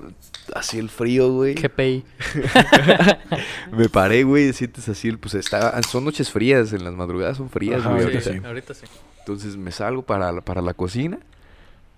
así 0.56 0.80
el 0.80 0.90
frío, 0.90 1.30
güey. 1.34 1.56
GPI. 1.56 2.06
Me 3.74 3.90
paré, 3.90 4.24
güey, 4.24 4.54
sientes 4.54 4.88
así, 4.88 5.10
el- 5.10 5.20
pues 5.20 5.34
está, 5.34 5.82
son 5.84 6.06
noches 6.06 6.32
frías, 6.32 6.72
en 6.72 6.86
las 6.86 6.94
madrugadas 6.94 7.36
son 7.38 7.50
frías, 7.50 7.82
Ajá, 7.82 7.90
güey. 7.92 8.04
ahorita 8.04 8.22
Sí, 8.22 8.30
ahorita. 8.30 8.42
sí. 8.42 8.48
ahorita 8.48 8.74
sí. 8.74 8.86
Entonces 9.20 9.58
me 9.58 9.72
salgo 9.74 10.04
para, 10.04 10.32
la- 10.32 10.40
para 10.42 10.62
la 10.62 10.74
cocina, 10.74 11.20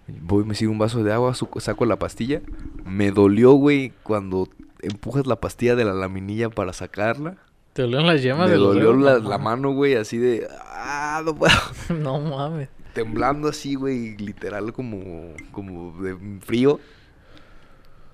voy, 0.08 0.44
me 0.46 0.56
sirvo 0.56 0.72
un 0.74 0.80
vaso 0.80 1.04
de 1.04 1.14
agua, 1.14 1.34
saco 1.36 1.86
la 1.86 1.98
pastilla. 1.98 2.42
Me 2.86 3.12
dolió, 3.12 3.52
güey, 3.54 3.94
cuando 4.02 4.50
empujas 4.82 5.28
la 5.28 5.36
pastilla 5.38 5.76
de 5.76 5.86
la 5.86 5.94
laminilla 5.94 6.50
para 6.50 6.74
sacarla. 6.74 7.36
¿Te 7.74 7.84
dolieron 7.84 8.08
las 8.08 8.22
yemas 8.24 8.48
Me 8.48 8.54
de 8.54 8.58
dolió 8.58 8.94
la, 8.94 9.38
mano, 9.38 9.72
güey, 9.74 9.96
así 9.96 10.18
de, 10.18 10.48
ah, 10.72 11.22
no 11.24 11.36
puedo. 11.36 11.54
No 12.00 12.20
mames. 12.20 12.70
Temblando 12.94 13.48
así, 13.50 13.76
güey, 13.76 14.16
literal 14.18 14.72
como, 14.74 15.34
como 15.52 16.00
de 16.02 16.16
frío. 16.42 16.80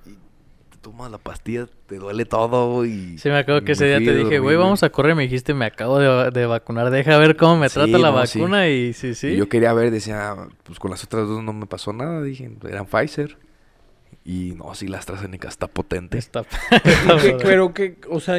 Y 0.06 0.12
te 0.72 0.78
tomas 0.82 1.12
la 1.12 1.18
pastilla, 1.18 1.68
te 1.88 1.98
duele 1.98 2.26
todo, 2.26 2.74
güey. 2.76 3.18
Sí, 3.18 3.30
me 3.30 3.38
acuerdo 3.40 3.64
que 3.66 3.74
ese 3.74 3.86
día 3.88 3.98
te 3.98 4.16
dije, 4.16 4.40
güey, 4.40 4.56
vamos 4.56 4.82
a 4.84 4.90
correr. 4.90 5.16
Me 5.16 5.24
dijiste, 5.24 5.54
me 5.54 5.66
acabo 5.66 6.00
de, 6.00 6.32
de 6.32 6.46
vacunar. 6.46 6.90
Deja 6.92 7.18
ver 7.18 7.36
cómo 7.36 7.58
me 7.58 7.68
Sí, 7.70 7.76
trata 7.76 7.98
la 7.98 8.12
no, 8.12 8.26
sí. 8.26 8.40
vacuna. 8.40 8.70
Y 8.70 8.94
sí, 8.94 9.16
sí. 9.16 9.28
Y 9.30 9.36
yo 9.38 9.50
quería 9.50 9.74
ver, 9.74 9.92
decía, 9.92 10.36
pues 10.64 10.80
con 10.80 10.92
las 10.92 11.04
otras 11.04 11.28
dos 11.28 11.44
no 11.44 11.52
me 11.54 11.66
pasó 11.66 11.92
nada, 11.94 12.22
dije, 12.24 12.50
eran 12.68 12.86
Pfizer. 12.86 13.38
Y 14.26 14.54
no, 14.58 14.76
sí, 14.76 14.88
la 14.88 15.00
AstraZeneca 15.00 15.48
está 15.48 15.68
potente. 15.68 16.18
Está- 16.18 16.46
¿Qué- 17.22 17.38
pero 17.42 17.74
que, 17.74 17.98
o 18.10 18.20
sea, 18.20 18.36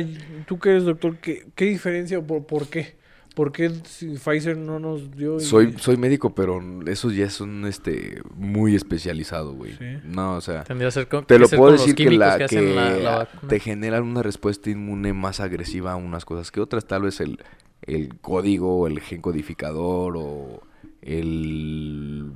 tú 0.46 0.58
que 0.58 0.70
eres 0.70 0.84
doctor, 0.84 1.16
¿qué, 1.18 1.46
qué 1.54 1.64
diferencia 1.66 2.18
o 2.18 2.22
por, 2.26 2.46
por 2.46 2.68
qué? 2.68 2.98
¿Por 3.34 3.52
qué 3.52 3.70
si 3.84 4.14
Pfizer 4.16 4.56
no 4.56 4.78
nos 4.80 5.10
dio? 5.16 5.36
y- 5.36 5.40
Soy, 5.40 5.74
soy 5.78 5.96
médico, 5.96 6.34
pero 6.34 6.60
esos 6.86 7.14
ya 7.14 7.30
son 7.30 7.64
este 7.66 8.22
muy 8.34 8.74
especializado, 8.74 9.52
güey. 9.54 9.72
Sí. 9.76 9.84
No, 10.04 10.34
o 10.36 10.40
sea, 10.40 10.64
Tendría 10.64 10.88
que 10.88 10.92
ser 10.92 11.08
con, 11.08 11.24
te 11.26 11.38
lo 11.38 11.46
ser 11.46 11.58
puedo 11.58 11.72
decir 11.72 11.94
que, 11.94 12.10
la, 12.10 12.36
que 12.38 12.44
hacen 12.44 12.58
que 12.66 12.74
la, 12.74 12.90
la 12.96 13.16
vacuna. 13.18 13.48
te 13.48 13.60
generan 13.60 14.02
una 14.02 14.22
respuesta 14.22 14.68
inmune 14.70 15.12
más 15.12 15.40
agresiva 15.40 15.92
a 15.92 15.96
unas 15.96 16.24
cosas 16.24 16.50
que 16.50 16.60
otras. 16.60 16.86
Tal 16.86 17.02
vez 17.02 17.20
el, 17.20 17.38
el 17.82 18.18
código, 18.20 18.86
el 18.86 19.00
gen 19.00 19.20
codificador 19.20 20.14
o 20.18 20.62
el... 21.02 22.32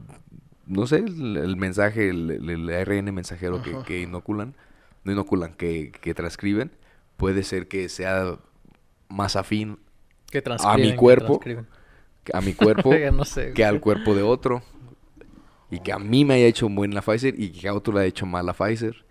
No 0.66 0.86
sé, 0.86 0.98
el, 0.98 1.36
el 1.36 1.56
mensaje, 1.56 2.08
el, 2.08 2.30
el- 2.48 2.70
ARN 2.70 3.12
mensajero 3.12 3.62
que, 3.62 3.76
que 3.86 4.00
inoculan, 4.00 4.54
no 5.04 5.12
inoculan, 5.12 5.52
que, 5.54 5.92
que 6.00 6.14
transcriben, 6.14 6.70
puede 7.18 7.42
ser 7.42 7.68
que 7.68 7.88
sea 7.90 8.38
más 9.10 9.36
afín 9.36 9.78
Que 10.34 10.42
transcriben, 10.42 10.90
que 10.90 10.96
cuerpo, 10.96 11.26
transcriben. 11.38 11.66
a 12.32 12.40
mi 12.40 12.54
cuerpo 12.54 12.92
Ya 12.98 13.10
no 13.12 13.24
sé. 13.24 13.52
que 13.52 13.64
al 13.64 13.80
cuerpo 13.80 14.14
de 14.14 14.22
otro. 14.24 14.62
Y 15.70 15.78
que 15.80 15.92
a 15.92 15.98
mí 15.98 16.24
me 16.24 16.34
haya 16.34 16.46
hecho 16.46 16.68
buen 16.68 16.92
la 16.94 17.02
Pfizer 17.02 17.34
y 17.38 17.50
que 17.50 17.68
a 17.68 17.74
otro 17.74 17.94
le 17.94 18.00
haya 18.00 18.08
hecho 18.08 18.26
mal 18.26 18.44
la 18.46 18.52
Pfizer. 18.52 19.04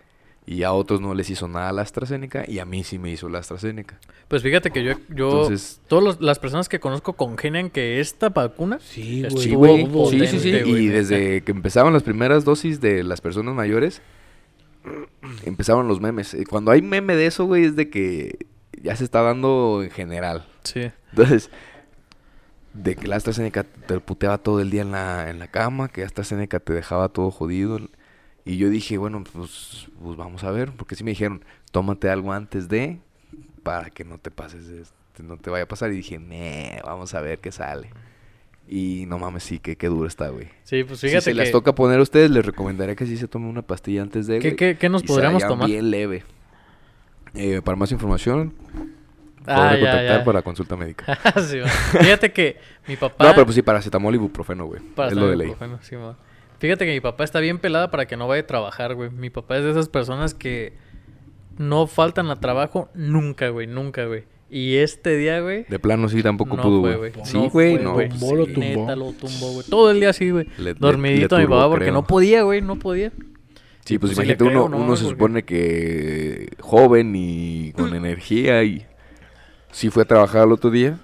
Y 0.45 0.63
a 0.63 0.74
otros 0.74 0.99
no 0.99 1.13
les 1.13 1.30
hizo 1.30 1.47
nada 1.47 1.71
la 1.71 1.84
AstraZeneca 1.84 2.43
y 2.45 2.59
a 2.59 2.65
mí 2.65 2.84
sí 2.84 2.99
me 2.99 3.09
hizo 3.09 3.30
la 3.30 3.39
AstraZeneca. 3.39 3.97
Pues 4.28 4.43
fíjate 4.43 4.71
que 4.71 4.84
yo, 4.84 4.91
yo 5.07 5.30
Entonces- 5.43 5.80
todas 5.88 6.19
las 6.19 6.38
personas 6.39 6.67
que 6.67 6.82
conozco 6.82 7.13
congenian 7.13 7.69
que 7.69 8.01
esta 8.01 8.28
vacuna 8.28 8.80
Sí, 8.82 9.03
Sí, 9.03 9.21
güey. 9.21 9.30
Sí, 9.32 9.38
Estuvo 9.49 9.57
güey. 9.59 9.88
potente, 9.88 10.28
Sí, 10.28 10.39
sí, 10.39 10.51
sí. 10.51 10.59
güey, 10.69 10.84
Y 10.84 10.88
desde 10.89 11.41
que 11.43 11.51
empezaban 11.53 11.93
las 11.93 12.03
primeras 12.03 12.43
dosis 12.43 12.82
de 12.82 13.05
las 13.05 13.21
personas 13.21 13.55
mayores, 13.55 14.01
empezaron 15.45 15.88
los 15.88 16.01
memes. 16.01 16.36
Cuando 16.49 16.71
hay 16.71 16.82
meme 16.82 17.15
de 17.15 17.26
eso, 17.28 17.45
güey, 17.45 17.63
es 17.63 17.76
de 17.78 17.89
que 17.89 18.45
ya 18.82 18.95
se 18.97 19.03
está 19.05 19.21
dando 19.21 19.82
en 19.84 19.91
general. 19.91 20.45
Sí. 20.64 20.91
Entonces, 21.11 21.49
de 22.74 22.95
que 22.95 23.07
la 23.07 23.18
AstraZeneca 23.18 23.64
te 23.64 23.99
puteaba 23.99 24.38
todo 24.38 24.59
el 24.59 24.70
día 24.70 24.82
en 24.82 24.91
la, 24.91 25.30
en 25.30 25.39
la 25.39 25.47
cama, 25.47 25.89
que 25.89 26.03
AstraZeneca 26.03 26.59
te 26.59 26.74
dejaba 26.74 27.09
todo 27.09 27.32
jodido. 27.32 27.80
Y 28.45 28.57
yo 28.57 28.70
dije, 28.70 28.97
bueno, 28.97 29.24
pues, 29.32 29.88
pues 30.01 30.18
vamos 30.18 30.43
a 30.43 30.51
ver, 30.51 30.72
porque 30.72 30.95
sí 30.95 31.03
me 31.03 31.11
dijeron, 31.11 31.43
tómate 31.72 32.09
algo 32.09 32.34
antes 32.34 32.68
de, 32.68 32.99
para 33.64 33.89
que 33.89 34.03
no 34.03 34.18
te 34.18 34.32
pases, 34.32 34.68
este, 34.68 35.24
no 35.24 35.38
te 35.38 35.49
vaya 35.49 35.64
a 35.64 35.68
pasar. 35.68 35.91
Y 35.91 35.97
dije, 35.97 36.20
nee, 36.20 36.82
vamos 36.84 37.14
a 37.14 37.22
ver 37.22 37.39
qué 37.39 37.51
sale. 37.51 37.89
Y 38.68 39.05
no 39.07 39.20
mames, 39.20 39.43
sí, 39.43 39.59
que 39.59 39.76
qué 39.76 39.88
duro 39.88 40.07
está, 40.07 40.30
güey. 40.30 40.47
Sí, 40.64 40.84
pues 40.84 40.99
Si 40.99 41.07
fíjate 41.07 41.26
se 41.26 41.32
que... 41.32 41.36
las 41.36 41.51
toca 41.51 41.76
poner 41.76 41.99
a 41.99 42.01
ustedes, 42.01 42.32
les 42.32 42.45
recomendaría 42.45 42.95
que 42.95 43.05
sí 43.05 43.18
se 43.18 43.28
tomen 43.28 43.49
una 43.49 43.61
pastilla 43.61 44.01
antes 44.01 44.26
de, 44.26 44.39
¿Qué, 44.39 44.49
güey, 44.49 44.55
qué, 44.55 44.78
qué 44.78 44.89
nos 44.89 45.03
podríamos 45.03 45.45
tomar? 45.45 45.68
bien 45.68 45.91
leve. 45.91 46.24
Eh, 47.36 47.61
para 47.64 47.76
más 47.76 47.91
información, 47.91 48.53
Ah, 49.48 49.70
podré 49.70 49.82
ya, 49.82 49.89
contactar 49.91 50.18
ya. 50.20 50.24
para 50.24 50.41
consulta 50.41 50.76
médica. 50.76 51.20
Sí, 51.48 51.60
va. 51.60 51.68
Fíjate 51.68 52.32
que 52.32 52.58
mi 52.88 52.96
papá... 52.96 53.26
No, 53.26 53.34
pero 53.34 53.46
pues 53.46 53.56
sí, 53.56 53.62
paracetamol 53.62 54.14
y 54.14 54.18
ibuprofeno, 54.18 54.66
güey. 54.66 54.82
Para 54.96 55.10
es 55.10 55.16
lo 55.16 55.28
de 55.30 55.36
ley. 55.36 55.48
ibuprofeno, 55.48 55.80
sí. 55.82 55.96
Fíjate 56.60 56.86
que 56.86 56.94
mi 56.94 57.02
papá 57.02 57.24
está 57.26 57.39
bien 57.39 57.58
pelada 57.60 57.91
para 57.91 58.06
que 58.06 58.16
no 58.16 58.28
vaya 58.28 58.44
a 58.44 58.48
trabajar, 58.48 58.96
güey. 58.96 59.10
Mi 59.10 59.30
papá 59.30 59.58
es 59.58 59.64
de 59.66 59.72
esas 59.72 59.89
personas 59.89 60.34
que 60.34 60.74
no 61.58 61.88
faltan 61.88 62.30
a 62.30 62.39
trabajo 62.39 62.89
nunca, 62.94 63.50
güey, 63.50 63.68
nunca, 63.68 64.06
güey. 64.06 64.24
Y 64.50 64.76
este 64.78 65.18
día, 65.18 65.39
güey, 65.41 65.66
De 65.68 65.80
plano 65.80 66.08
sí 66.10 66.22
tampoco 66.22 66.56
no 66.56 66.62
pudo, 66.64 66.80
güey. 66.82 66.96
güey. 66.98 67.12
Sí, 67.24 67.38
No 67.38 67.50
güey, 67.50 67.76
fue, 67.76 67.84
no. 67.84 67.94
güey. 67.94 68.08
pues 68.10 68.20
Tumbó, 68.20 68.36
lo 68.36 68.46
sí. 68.46 68.54
tumbó. 68.54 68.68
neta 68.82 68.96
lo 68.96 69.12
tumbó, 69.14 69.52
güey. 69.54 69.68
Todo 69.68 69.89
el 69.91 70.00
día 70.00 70.10
así, 70.12 70.30
güey. 70.30 70.46
Le- 70.58 70.64
le- 70.66 70.74
Dormidito 70.76 71.38
le 71.38 71.44
mi 71.44 71.50
papá 71.50 71.68
porque 71.70 71.86
creo. 71.86 71.94
no 71.96 72.06
podía, 72.06 72.44
güey, 72.44 72.62
no 72.62 72.78
podía. 72.78 73.12
Sí, 73.84 73.98
pues 73.98 74.14
Pues 74.14 74.14
imagínate, 74.14 74.44
uno, 74.46 74.70
¿no? 74.70 74.78
uno 74.78 74.96
se 74.96 75.06
supone 75.06 75.44
que 75.44 76.50
joven 76.62 77.14
y 77.16 77.74
con 77.74 77.94
energía 77.96 78.64
y 78.64 78.86
sí 79.74 79.89
fue 79.89 80.03
a 80.03 80.07
trabajar 80.07 80.45
el 80.45 80.53
otro 80.53 80.71
día, 80.71 80.99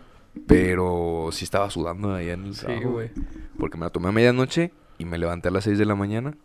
pero 0.47 1.29
sí 1.31 1.43
estaba 1.45 1.69
sudando 1.69 2.13
allá 2.13 2.33
en 2.33 2.45
el 2.47 2.55
Sí, 2.55 2.61
trabajo, 2.65 2.91
güey. 2.91 3.11
Porque 3.57 3.77
me 3.77 3.85
la 3.85 3.91
tomé 3.91 4.09
a 4.09 4.11
medianoche 4.13 4.73
y 4.97 5.05
me 5.05 5.17
levanté 5.17 5.49
a 5.49 5.51
las 5.51 5.65
6 5.65 5.77
de 5.77 5.85
la 5.85 5.95
mañana. 5.95 6.37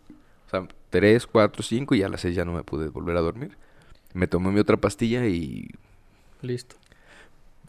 O 0.47 0.49
sea, 0.49 0.67
3, 0.91 1.27
4, 1.27 1.63
5 1.63 1.95
y 1.95 2.03
a 2.03 2.09
las 2.09 2.21
6 2.21 2.35
ya 2.35 2.45
no 2.45 2.53
me 2.53 2.63
pude 2.63 2.89
volver 2.89 3.17
a 3.17 3.21
dormir. 3.21 3.57
Me 4.13 4.27
tomé 4.27 4.51
mi 4.51 4.59
otra 4.59 4.77
pastilla 4.77 5.25
y 5.27 5.69
Listo. 6.41 6.75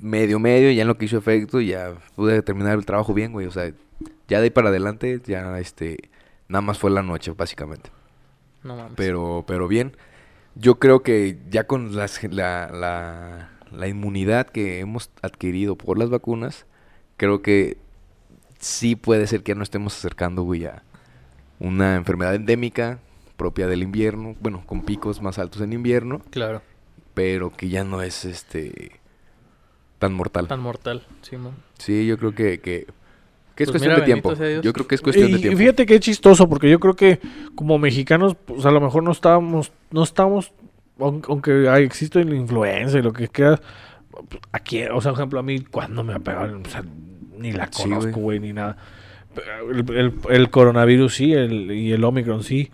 medio, 0.00 0.38
medio, 0.38 0.70
ya 0.72 0.82
en 0.82 0.88
lo 0.88 0.98
que 0.98 1.06
hizo 1.06 1.18
efecto, 1.18 1.60
ya 1.60 1.94
pude 2.16 2.42
terminar 2.42 2.78
el 2.78 2.86
trabajo 2.86 3.14
bien, 3.14 3.32
güey. 3.32 3.46
O 3.46 3.50
sea, 3.52 3.72
ya 4.28 4.38
de 4.38 4.44
ahí 4.44 4.50
para 4.50 4.70
adelante, 4.70 5.20
ya 5.26 5.58
este, 5.58 6.10
nada 6.48 6.62
más 6.62 6.78
fue 6.78 6.90
la 6.90 7.02
noche, 7.02 7.32
básicamente. 7.32 7.90
No 8.64 8.76
mames. 8.76 8.92
Pero, 8.96 9.44
pero 9.46 9.68
bien. 9.68 9.96
Yo 10.54 10.78
creo 10.78 11.02
que 11.02 11.38
ya 11.50 11.66
con 11.66 11.96
las, 11.96 12.22
la, 12.24 12.70
la, 12.72 13.50
la 13.76 13.88
inmunidad 13.88 14.46
que 14.48 14.80
hemos 14.80 15.10
adquirido 15.22 15.76
por 15.76 15.98
las 15.98 16.10
vacunas, 16.10 16.66
creo 17.16 17.42
que 17.42 17.76
sí 18.58 18.96
puede 18.96 19.26
ser 19.26 19.42
que 19.42 19.52
ya 19.52 19.56
no 19.56 19.62
estemos 19.62 19.96
acercando, 19.96 20.42
güey, 20.42 20.64
a 20.66 20.82
una 21.60 21.96
enfermedad 21.96 22.34
endémica 22.34 22.98
propia 23.36 23.66
del 23.66 23.82
invierno, 23.82 24.34
bueno, 24.40 24.62
con 24.66 24.82
picos 24.82 25.20
más 25.22 25.38
altos 25.38 25.60
en 25.62 25.72
invierno, 25.72 26.22
Claro. 26.30 26.62
pero 27.14 27.50
que 27.54 27.68
ya 27.68 27.84
no 27.84 28.02
es 28.02 28.24
este 28.24 28.92
tan 29.98 30.12
mortal. 30.14 30.48
Tan 30.48 30.60
mortal, 30.60 31.06
Simón. 31.22 31.54
Sí, 31.78 32.06
yo 32.06 32.18
creo 32.18 32.34
que, 32.34 32.60
que, 32.60 32.86
que 33.54 33.64
es 33.64 33.70
Pues 33.70 33.82
cuestión 33.82 33.92
mira, 33.94 34.00
de 34.00 34.04
tiempo. 34.06 34.32
Yo 34.62 34.72
creo 34.72 34.86
que 34.86 34.94
es 34.94 35.00
cuestión 35.02 35.28
y, 35.28 35.32
de 35.32 35.38
y 35.38 35.42
tiempo. 35.42 35.58
fíjate 35.58 35.86
que 35.86 35.94
es 35.94 36.00
chistoso, 36.00 36.48
porque 36.48 36.68
yo 36.70 36.78
creo 36.80 36.94
que 36.94 37.20
como 37.54 37.78
mexicanos, 37.78 38.34
pues 38.44 38.64
a 38.66 38.70
lo 38.70 38.80
mejor 38.80 39.02
no 39.02 39.12
estábamos, 39.12 39.72
no 39.90 40.02
estamos, 40.02 40.52
aunque 40.98 41.68
existe 41.82 42.24
la 42.24 42.34
influencia 42.34 42.98
y 42.98 43.02
lo 43.02 43.12
que 43.12 43.28
quieras, 43.28 43.60
aquí, 44.52 44.82
o 44.84 45.00
sea, 45.00 45.12
por 45.12 45.20
ejemplo, 45.20 45.38
a 45.40 45.42
mí, 45.42 45.60
cuando 45.60 46.02
me 46.04 46.14
ha 46.14 46.18
pegado? 46.18 46.58
O 46.64 46.68
sea, 46.68 46.82
ni 47.38 47.52
la 47.52 47.68
conozco, 47.68 48.20
güey, 48.20 48.40
ni 48.40 48.52
nada. 48.52 48.76
El, 49.70 49.90
el- 49.94 50.14
el 50.30 50.50
coronavirus 50.50 51.14
sí, 51.14 51.32
el, 51.34 51.70
y 51.72 51.92
el 51.92 52.02
Omicron 52.04 52.42
sí. 52.42 52.70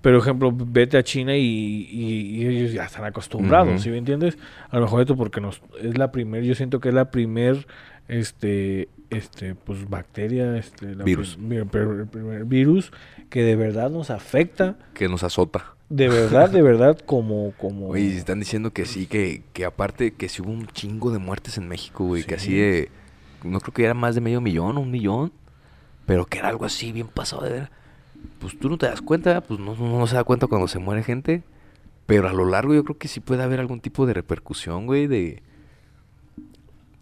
Pero, 0.00 0.18
ejemplo, 0.18 0.52
vete 0.54 0.96
a 0.98 1.02
China 1.02 1.36
y, 1.36 1.42
y- 1.42 2.36
y 2.42 2.46
ellos 2.46 2.72
ya 2.72 2.84
están 2.84 3.04
acostumbrados, 3.04 3.68
Ujú. 3.74 3.78
¿sí 3.80 3.90
me 3.90 3.98
entiendes? 3.98 4.38
A 4.70 4.76
lo 4.76 4.82
mejor 4.82 5.00
esto 5.00 5.16
porque 5.16 5.40
nos, 5.40 5.60
es 5.82 5.98
la 5.98 6.12
primer, 6.12 6.44
yo 6.44 6.54
siento 6.54 6.80
que 6.80 6.88
es 6.90 6.94
la 6.94 7.10
primer, 7.10 7.66
este, 8.08 8.88
este, 9.10 9.54
pues, 9.56 9.88
bacteria, 9.90 10.56
este, 10.56 10.94
la 10.94 11.02
Virus. 11.04 11.36
prim- 11.36 12.06
primer 12.08 12.44
virus 12.44 12.92
que 13.30 13.42
de 13.42 13.56
verdad 13.56 13.90
nos 13.90 14.10
afecta, 14.10 14.76
Que 14.94 15.08
nos 15.08 15.24
azota. 15.24 15.74
De 15.88 16.08
verdad, 16.08 16.50
de 16.50 16.62
verdad, 16.62 16.98
como, 16.98 17.52
como... 17.58 17.88
Oye, 17.88 18.16
están 18.16 18.40
diciendo 18.40 18.72
que 18.72 18.86
sí, 18.86 19.06
que, 19.06 19.42
que 19.52 19.64
aparte 19.64 20.12
que 20.12 20.28
sí 20.28 20.42
hubo 20.42 20.50
un 20.50 20.66
chingo 20.66 21.10
de 21.12 21.18
muertes 21.18 21.58
en 21.58 21.68
México, 21.68 22.04
güey. 22.04 22.24
Que 22.24 22.38
Sí. 22.38 22.46
así 22.46 22.56
de... 22.56 22.90
No 23.44 23.60
creo 23.60 23.72
que 23.74 23.84
era 23.84 23.94
más 23.94 24.14
de 24.14 24.20
medio 24.20 24.40
millón 24.40 24.78
un 24.78 24.90
millón. 24.90 25.32
Pero 26.06 26.26
que 26.26 26.38
era 26.38 26.48
algo 26.48 26.64
así 26.64 26.92
bien 26.92 27.08
pasado 27.08 27.44
de 27.44 27.50
ver. 27.50 27.70
Pues 28.40 28.58
tú 28.58 28.68
no 28.68 28.78
te 28.78 28.86
das 28.86 29.02
cuenta, 29.02 29.40
pues 29.42 29.60
no, 29.60 29.74
no, 29.76 29.98
no 29.98 30.06
se 30.06 30.16
da 30.16 30.24
cuenta 30.24 30.46
cuando 30.46 30.68
se 30.68 30.78
muere 30.78 31.02
gente. 31.02 31.42
Pero 32.06 32.28
a 32.28 32.32
lo 32.32 32.44
largo 32.44 32.74
yo 32.74 32.84
creo 32.84 32.98
que 32.98 33.08
sí 33.08 33.20
puede 33.20 33.42
haber 33.42 33.60
algún 33.60 33.80
tipo 33.80 34.06
de 34.06 34.14
repercusión, 34.14 34.86
güey, 34.86 35.06
de... 35.06 35.42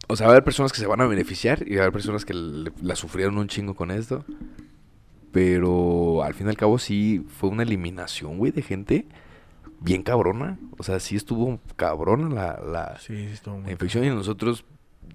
O 0.08 0.16
sea, 0.16 0.26
va 0.26 0.32
a 0.32 0.34
haber 0.36 0.44
personas 0.44 0.72
que 0.72 0.78
se 0.80 0.86
van 0.86 1.00
a 1.00 1.06
beneficiar 1.06 1.66
y 1.66 1.74
va 1.76 1.80
a 1.80 1.84
haber 1.84 1.92
personas 1.92 2.24
que 2.26 2.34
le- 2.34 2.72
la 2.82 2.94
sufrieron 2.96 3.38
un 3.38 3.48
chingo 3.48 3.74
con 3.74 3.90
esto. 3.90 4.24
Pero 5.34 6.22
al 6.22 6.32
fin 6.32 6.46
y 6.46 6.50
al 6.50 6.56
cabo 6.56 6.78
sí 6.78 7.26
fue 7.26 7.50
una 7.50 7.64
eliminación, 7.64 8.38
güey, 8.38 8.52
de 8.52 8.62
gente 8.62 9.04
bien 9.80 10.04
cabrona. 10.04 10.60
O 10.78 10.84
sea, 10.84 11.00
sí 11.00 11.16
estuvo 11.16 11.58
cabrona 11.74 12.28
la, 12.32 12.60
la, 12.64 12.98
Sí, 13.00 13.16
sí, 13.16 13.32
estuvo 13.32 13.56
muy 13.56 13.64
la 13.66 13.72
infección 13.72 14.04
y 14.04 14.10
nosotros, 14.10 14.64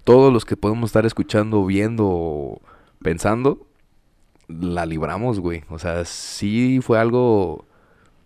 todos 0.04 0.30
los 0.30 0.44
que 0.44 0.58
podemos 0.58 0.90
estar 0.90 1.06
escuchando, 1.06 1.64
viendo, 1.64 2.60
pensando, 3.02 3.66
la 4.46 4.84
libramos, 4.84 5.40
güey. 5.40 5.64
O 5.70 5.78
sea, 5.78 6.04
sí 6.04 6.80
fue 6.82 6.98
algo 6.98 7.64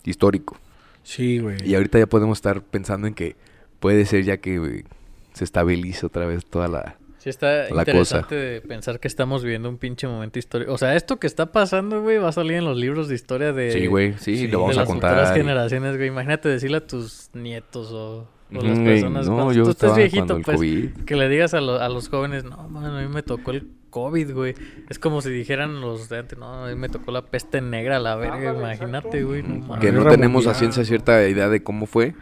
histórico. 0.02 0.56
Sí, 1.04 1.38
güey. 1.38 1.58
Y 1.64 1.76
ahorita 1.76 2.00
ya 2.00 2.08
podemos 2.08 2.38
estar 2.38 2.60
pensando 2.60 3.06
en 3.06 3.14
que 3.14 3.36
puede 3.78 4.04
ser 4.04 4.24
ya 4.24 4.38
que 4.38 4.84
se 5.32 5.44
estabilice 5.44 6.06
otra 6.06 6.26
vez 6.26 6.44
toda 6.44 6.66
la... 6.66 6.96
Sí 7.24 7.30
está 7.30 7.70
La 7.70 7.80
interesante 7.82 8.34
de 8.34 8.60
pensar 8.60 9.00
que 9.00 9.08
estamos 9.08 9.42
viviendo 9.42 9.70
un 9.70 9.78
pinche 9.78 10.06
momento 10.06 10.38
histórico. 10.38 10.74
O 10.74 10.76
sea, 10.76 10.94
esto 10.94 11.18
que 11.18 11.26
está 11.26 11.52
pasando, 11.52 12.02
güey, 12.02 12.18
va 12.18 12.28
a 12.28 12.32
salir 12.32 12.58
en 12.58 12.66
los 12.66 12.76
libros 12.76 13.08
de 13.08 13.14
historia 13.14 13.54
de, 13.54 13.72
Sí, 13.72 13.86
güey, 13.86 14.12
sí, 14.18 14.36
sí, 14.36 14.46
lo 14.46 14.60
vamos 14.60 14.76
de 14.76 14.80
a 14.82 14.84
las 14.84 14.92
futuras 14.92 15.14
contar. 15.22 15.34
y- 15.36 15.40
generaciones, 15.40 15.96
güey. 15.96 16.08
Imagínate 16.08 16.50
decirle 16.50 16.76
a 16.76 16.86
tus 16.86 17.30
nietos 17.32 17.90
o, 17.92 18.28
o 18.54 18.62
las 18.62 18.78
personas 18.78 19.26
no, 19.26 19.36
cuando 19.36 19.52
yo 19.54 19.64
tú 19.64 19.70
estés 19.70 19.84
estaba 19.84 19.96
viejito, 19.96 20.38
pues, 20.42 20.56
COVID. 20.58 20.90
que 21.06 21.16
le 21.16 21.28
digas 21.30 21.54
a, 21.54 21.62
lo- 21.62 21.80
a 21.80 21.88
los 21.88 22.10
jóvenes, 22.10 22.44
no, 22.44 22.68
man, 22.68 22.84
a 22.94 23.00
mí 23.00 23.08
me 23.08 23.22
tocó 23.22 23.52
el 23.52 23.68
COVID, 23.88 24.32
güey. 24.34 24.54
Es 24.90 24.98
como 24.98 25.22
si 25.22 25.30
dijeran 25.30 25.80
los 25.80 26.10
de 26.10 26.18
antes, 26.18 26.38
no, 26.38 26.66
a 26.66 26.68
mí 26.68 26.74
me 26.74 26.90
tocó 26.90 27.10
la 27.10 27.22
peste 27.22 27.62
negra, 27.62 28.00
la 28.00 28.16
verga, 28.16 28.52
imagínate, 28.54 29.22
güey. 29.24 29.42
No, 29.42 29.78
que 29.78 29.92
no 29.92 30.04
tenemos 30.10 30.46
a 30.46 30.52
ciencia 30.52 30.84
cierta 30.84 31.26
idea 31.26 31.48
de 31.48 31.62
cómo 31.62 31.86
fue, 31.86 32.12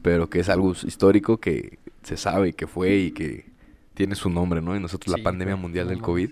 pero 0.00 0.30
que 0.30 0.40
es 0.40 0.48
algo 0.48 0.72
histórico 0.72 1.36
que 1.36 1.78
se 2.04 2.16
sabe 2.16 2.54
que 2.54 2.66
fue 2.66 2.94
y 2.96 3.10
que 3.10 3.54
tiene 3.96 4.14
su 4.14 4.30
nombre, 4.30 4.60
¿no? 4.60 4.76
Y 4.76 4.80
nosotros 4.80 5.12
Sí, 5.14 5.20
la 5.20 5.24
pandemia 5.24 5.54
güey, 5.54 5.62
mundial 5.62 5.86
no 5.86 5.90
del. 5.90 6.00
COVID 6.02 6.30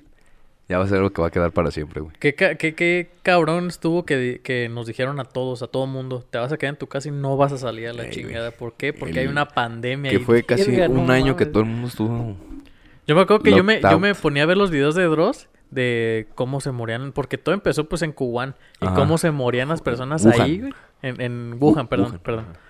ya 0.68 0.78
va 0.78 0.84
a 0.84 0.88
ser 0.88 0.96
algo 0.98 1.10
que 1.10 1.20
va 1.20 1.28
a 1.28 1.30
quedar 1.30 1.52
para 1.52 1.70
siempre, 1.70 2.00
güey. 2.00 2.14
¿Qué, 2.18 2.34
ca- 2.34 2.54
qué, 2.54 2.74
qué 2.74 3.10
cabrón 3.22 3.66
estuvo 3.66 4.06
que, 4.06 4.40
que 4.42 4.68
nos 4.70 4.86
dijeron 4.86 5.20
a 5.20 5.24
todos, 5.24 5.62
a 5.62 5.66
todo 5.66 5.86
mundo, 5.86 6.24
te 6.30 6.38
vas 6.38 6.52
a 6.52 6.56
quedar 6.56 6.74
en 6.74 6.78
tu 6.78 6.86
casa 6.86 7.08
y 7.08 7.12
no 7.12 7.36
vas 7.36 7.52
a 7.52 7.58
salir 7.58 7.88
a 7.88 7.92
la 7.92 8.04
güey. 8.04 8.14
chingada? 8.14 8.50
¿Por 8.50 8.72
qué? 8.74 8.92
Porque 8.94 9.12
El- 9.12 9.18
hay 9.18 9.26
una 9.26 9.46
pandemia. 9.48 10.10
Que 10.10 10.20
fue 10.20 10.42
casi 10.44 10.70
un 10.80 11.10
año 11.10 11.36
que 11.36 11.44
todo 11.46 11.64
el 11.64 11.68
mundo 11.68 11.88
estuvo... 11.88 12.36
Yo 13.06 13.14
me 13.14 13.20
acuerdo 13.20 13.42
que 13.42 13.50
yo 13.50 13.62
me, 13.62 13.80
yo 13.82 13.98
me 13.98 14.14
ponía 14.14 14.44
a 14.44 14.46
ver 14.46 14.56
los 14.56 14.70
videos 14.70 14.94
de 14.94 15.04
Dross 15.04 15.48
de 15.70 16.28
cómo 16.34 16.60
se 16.62 16.70
morían, 16.70 17.12
porque 17.12 17.36
todo 17.36 17.54
empezó 17.54 17.86
pues 17.86 18.00
en 18.00 18.14
Wuhan 18.18 18.54
y 18.80 18.86
Ajá. 18.86 18.94
cómo 18.94 19.18
se 19.18 19.30
morían 19.32 19.68
las 19.68 19.82
personas 19.82 20.24
Wuhan. 20.24 20.40
ahí, 20.40 20.60
güey. 20.60 20.72
En, 21.02 21.20
en 21.20 21.56
Wuhan, 21.60 21.84
Uh, 21.84 21.88
perdón, 21.88 22.06
Wuhan, 22.06 22.20
perdón. 22.20 22.44
ajá. 22.50 22.60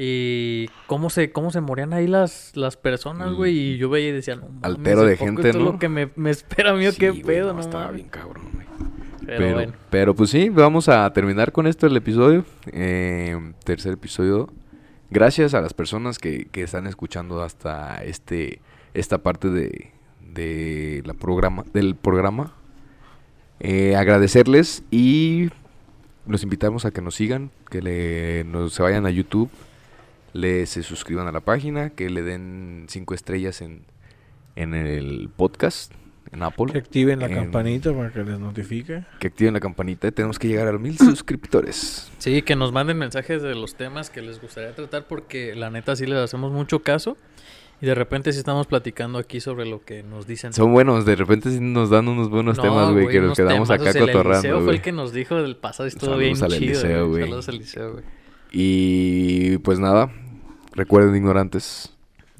Y 0.00 0.70
cómo 0.86 1.10
se, 1.10 1.32
cómo 1.32 1.50
se 1.50 1.60
morían 1.60 1.92
ahí 1.92 2.06
las, 2.06 2.52
las 2.54 2.76
personas, 2.76 3.32
güey. 3.32 3.56
Y 3.56 3.78
yo 3.78 3.90
veía 3.90 4.10
y 4.10 4.12
decía, 4.12 4.36
no 4.36 4.42
mames, 4.42 4.62
Altero 4.62 5.02
de 5.02 5.14
¿a 5.14 5.16
poco 5.16 5.26
gente, 5.26 5.48
esto 5.48 5.58
es 5.58 5.64
¿no? 5.64 5.72
lo 5.72 5.78
que 5.80 5.88
me, 5.88 6.10
me 6.14 6.30
espera 6.30 6.70
a 6.70 6.74
mí, 6.74 6.86
o 6.86 6.92
Sí, 6.92 6.98
qué 6.98 7.12
pedo, 7.14 7.48
no, 7.48 7.54
no, 7.54 7.60
estaba 7.60 7.90
bien 7.90 8.08
cabrón, 8.08 8.44
güey. 8.54 8.66
Pero, 9.26 9.38
Pero, 9.38 9.54
bueno. 9.54 9.72
pero 9.90 10.14
pues 10.14 10.30
sí, 10.30 10.50
vamos 10.50 10.88
a 10.88 11.12
terminar 11.12 11.50
con 11.50 11.66
esto 11.66 11.88
el 11.88 11.96
episodio. 11.96 12.44
Eh, 12.70 13.36
tercer 13.64 13.94
episodio. 13.94 14.48
Gracias 15.10 15.52
a 15.54 15.60
las 15.60 15.74
personas 15.74 16.20
que, 16.20 16.46
que 16.46 16.62
están 16.62 16.86
escuchando 16.86 17.42
hasta 17.42 17.96
este 18.04 18.60
esta 18.94 19.18
parte 19.18 19.50
de, 19.50 19.92
de 20.20 21.02
la 21.04 21.14
programa, 21.14 21.64
del 21.72 21.96
programa. 21.96 22.54
Eh, 23.60 23.96
agradecerles 23.96 24.84
y 24.90 25.50
los 26.26 26.42
invitamos 26.44 26.84
a 26.84 26.92
que 26.92 27.02
nos 27.02 27.16
sigan, 27.16 27.50
que 27.70 27.82
le, 27.82 28.44
nos, 28.44 28.74
se 28.74 28.82
vayan 28.82 29.06
a 29.06 29.10
YouTube, 29.10 29.50
le, 30.32 30.66
se 30.66 30.82
suscriban 30.82 31.26
a 31.26 31.32
la 31.32 31.40
página, 31.40 31.90
que 31.90 32.10
le 32.10 32.22
den 32.22 32.86
cinco 32.88 33.14
estrellas 33.14 33.60
en, 33.62 33.84
en 34.56 34.74
el 34.74 35.30
podcast, 35.34 35.92
en 36.32 36.42
Apple 36.42 36.66
Que 36.72 36.78
activen 36.78 37.20
la 37.20 37.26
en- 37.26 37.34
campanita 37.34 37.92
para 37.94 38.12
que 38.12 38.22
les 38.22 38.38
notifique. 38.38 39.04
que 39.20 39.26
activen 39.28 39.54
la 39.54 39.60
campanita. 39.60 40.10
Tenemos 40.12 40.38
que 40.38 40.48
llegar 40.48 40.68
a 40.68 40.72
los 40.72 40.80
mil 40.80 40.96
suscriptores. 40.98 42.10
Sí, 42.18 42.42
que 42.42 42.56
nos 42.56 42.72
manden 42.72 42.98
mensajes 42.98 43.42
de 43.42 43.54
los 43.54 43.74
temas 43.76 44.10
que 44.10 44.20
les 44.22 44.40
gustaría 44.40 44.74
tratar 44.74 45.06
porque 45.06 45.54
la 45.54 45.70
neta 45.70 45.96
sí 45.96 46.06
les 46.06 46.18
hacemos 46.18 46.52
mucho 46.52 46.80
caso. 46.80 47.16
Y 47.80 47.86
de 47.86 47.94
repente 47.94 48.32
sí 48.32 48.40
estamos 48.40 48.66
platicando 48.66 49.18
aquí 49.18 49.40
sobre 49.40 49.64
lo 49.64 49.84
que 49.84 50.02
nos 50.02 50.26
dicen. 50.26 50.52
Son 50.52 50.72
buenos, 50.72 51.06
de 51.06 51.14
repente 51.14 51.48
sí 51.50 51.60
nos 51.60 51.90
dan 51.90 52.08
unos 52.08 52.28
buenos 52.28 52.56
No, 52.56 52.62
temas, 52.64 52.90
güey, 52.90 53.06
que 53.06 53.20
nos 53.20 53.36
quedamos 53.38 53.70
acá 53.70 53.92
cotorrando, 53.96 54.32
Eliseo 54.40 54.54
fue 54.56 54.64
güey. 54.64 54.76
el 54.78 54.82
que 54.82 54.90
nos 54.90 55.12
dijo 55.12 55.40
del 55.40 55.56
pasado 55.56 55.86
y 55.86 55.90
estuvo 55.90 56.10
Saludos 56.10 56.20
bien 56.40 56.42
al 56.44 56.50
chido. 56.58 56.72
Eliseo, 56.80 57.08
güey. 57.08 57.22
Saludos 57.22 57.48
al 57.48 57.54
Eliseo, 57.54 57.92
güey. 57.92 58.04
Y 58.50 59.58
pues 59.58 59.78
nada, 59.78 60.10
recuerden 60.72 61.14
ignorantes, 61.16 61.92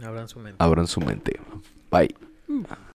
Abran 0.02 0.28
su 0.28 0.38
mente. 0.38 0.56
abran 0.58 0.86
su 0.86 1.00
mente. 1.00 1.40
Bye. 1.90 2.14